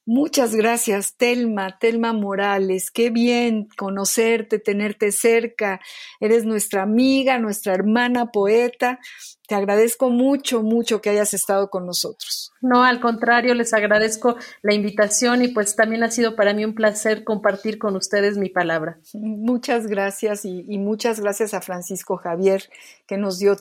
Muchas 0.08 0.54
gracias, 0.54 1.16
Telma, 1.16 1.80
Telma 1.80 2.12
Morales. 2.12 2.92
Qué 2.92 3.10
bien 3.10 3.66
conocerte, 3.76 4.60
tenerte 4.60 5.10
cerca. 5.10 5.80
Eres 6.20 6.44
nuestra 6.44 6.82
amiga, 6.82 7.40
nuestra 7.40 7.74
hermana 7.74 8.30
poeta. 8.30 9.00
Te 9.48 9.56
agradezco 9.56 10.10
mucho, 10.10 10.62
mucho 10.62 11.00
que 11.00 11.10
hayas 11.10 11.34
estado 11.34 11.70
con 11.70 11.86
nosotros. 11.86 12.52
No, 12.60 12.84
al 12.84 13.00
contrario, 13.00 13.54
les 13.54 13.74
agradezco 13.74 14.36
la 14.62 14.74
invitación 14.74 15.42
y 15.42 15.48
pues 15.48 15.74
también 15.74 16.04
ha 16.04 16.10
sido 16.12 16.36
para 16.36 16.54
mí 16.54 16.64
un 16.64 16.76
placer 16.76 17.24
compartir 17.24 17.78
con 17.78 17.96
ustedes 17.96 18.38
mi 18.38 18.48
palabra. 18.48 18.98
Muchas 19.12 19.88
gracias 19.88 20.44
y, 20.44 20.64
y 20.68 20.78
muchas 20.78 21.18
gracias 21.18 21.52
a 21.52 21.60
Francisco 21.60 22.16
Javier 22.16 22.62
que 23.08 23.16
nos 23.16 23.40
dio 23.40 23.56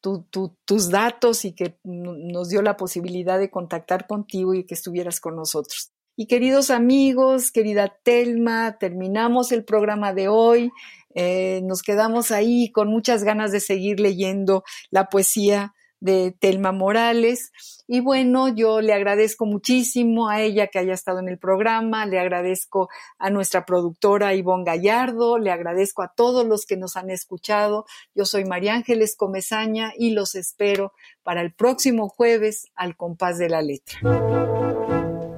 tu, 0.00 0.26
tus 0.64 0.90
datos 0.90 1.44
y 1.44 1.52
que 1.52 1.78
nos 1.84 2.48
dio 2.48 2.62
la 2.62 2.76
posibilidad 2.76 3.38
de 3.38 3.50
contactar 3.50 4.06
contigo 4.06 4.54
y 4.54 4.64
que 4.64 4.74
estuvieras 4.74 5.20
con 5.20 5.36
nosotros. 5.36 5.92
Y 6.16 6.26
queridos 6.26 6.70
amigos, 6.70 7.52
querida 7.52 7.94
Telma, 8.02 8.78
terminamos 8.78 9.52
el 9.52 9.64
programa 9.64 10.14
de 10.14 10.28
hoy. 10.28 10.70
Eh, 11.14 11.60
nos 11.64 11.82
quedamos 11.82 12.30
ahí 12.30 12.70
con 12.72 12.88
muchas 12.88 13.22
ganas 13.22 13.52
de 13.52 13.60
seguir 13.60 14.00
leyendo 14.00 14.64
la 14.90 15.08
poesía 15.08 15.74
de 16.00 16.34
Telma 16.38 16.72
Morales. 16.72 17.52
Y 17.88 18.00
bueno, 18.00 18.48
yo 18.48 18.80
le 18.80 18.92
agradezco 18.92 19.46
muchísimo 19.46 20.28
a 20.28 20.40
ella 20.42 20.66
que 20.68 20.78
haya 20.78 20.92
estado 20.92 21.20
en 21.20 21.28
el 21.28 21.38
programa, 21.38 22.06
le 22.06 22.18
agradezco 22.18 22.88
a 23.18 23.30
nuestra 23.30 23.64
productora 23.64 24.34
Ivonne 24.34 24.64
Gallardo, 24.64 25.38
le 25.38 25.50
agradezco 25.50 26.02
a 26.02 26.12
todos 26.14 26.46
los 26.46 26.66
que 26.66 26.76
nos 26.76 26.96
han 26.96 27.10
escuchado. 27.10 27.86
Yo 28.14 28.24
soy 28.24 28.44
María 28.44 28.74
Ángeles 28.74 29.16
Comezaña 29.16 29.92
y 29.96 30.10
los 30.10 30.34
espero 30.34 30.92
para 31.22 31.42
el 31.42 31.52
próximo 31.52 32.08
jueves 32.08 32.68
al 32.74 32.96
compás 32.96 33.38
de 33.38 33.48
la 33.48 33.62
letra. 33.62 34.00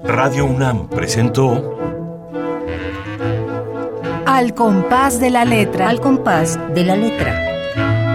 Radio 0.04 0.46
UNAM 0.46 0.88
presentó 0.88 1.78
Al 4.24 4.54
compás 4.54 5.20
de 5.20 5.30
la 5.30 5.44
letra. 5.44 5.88
Al 5.88 6.00
compás 6.00 6.59
de 6.74 6.84
la 6.84 6.96
letra. 6.96 7.57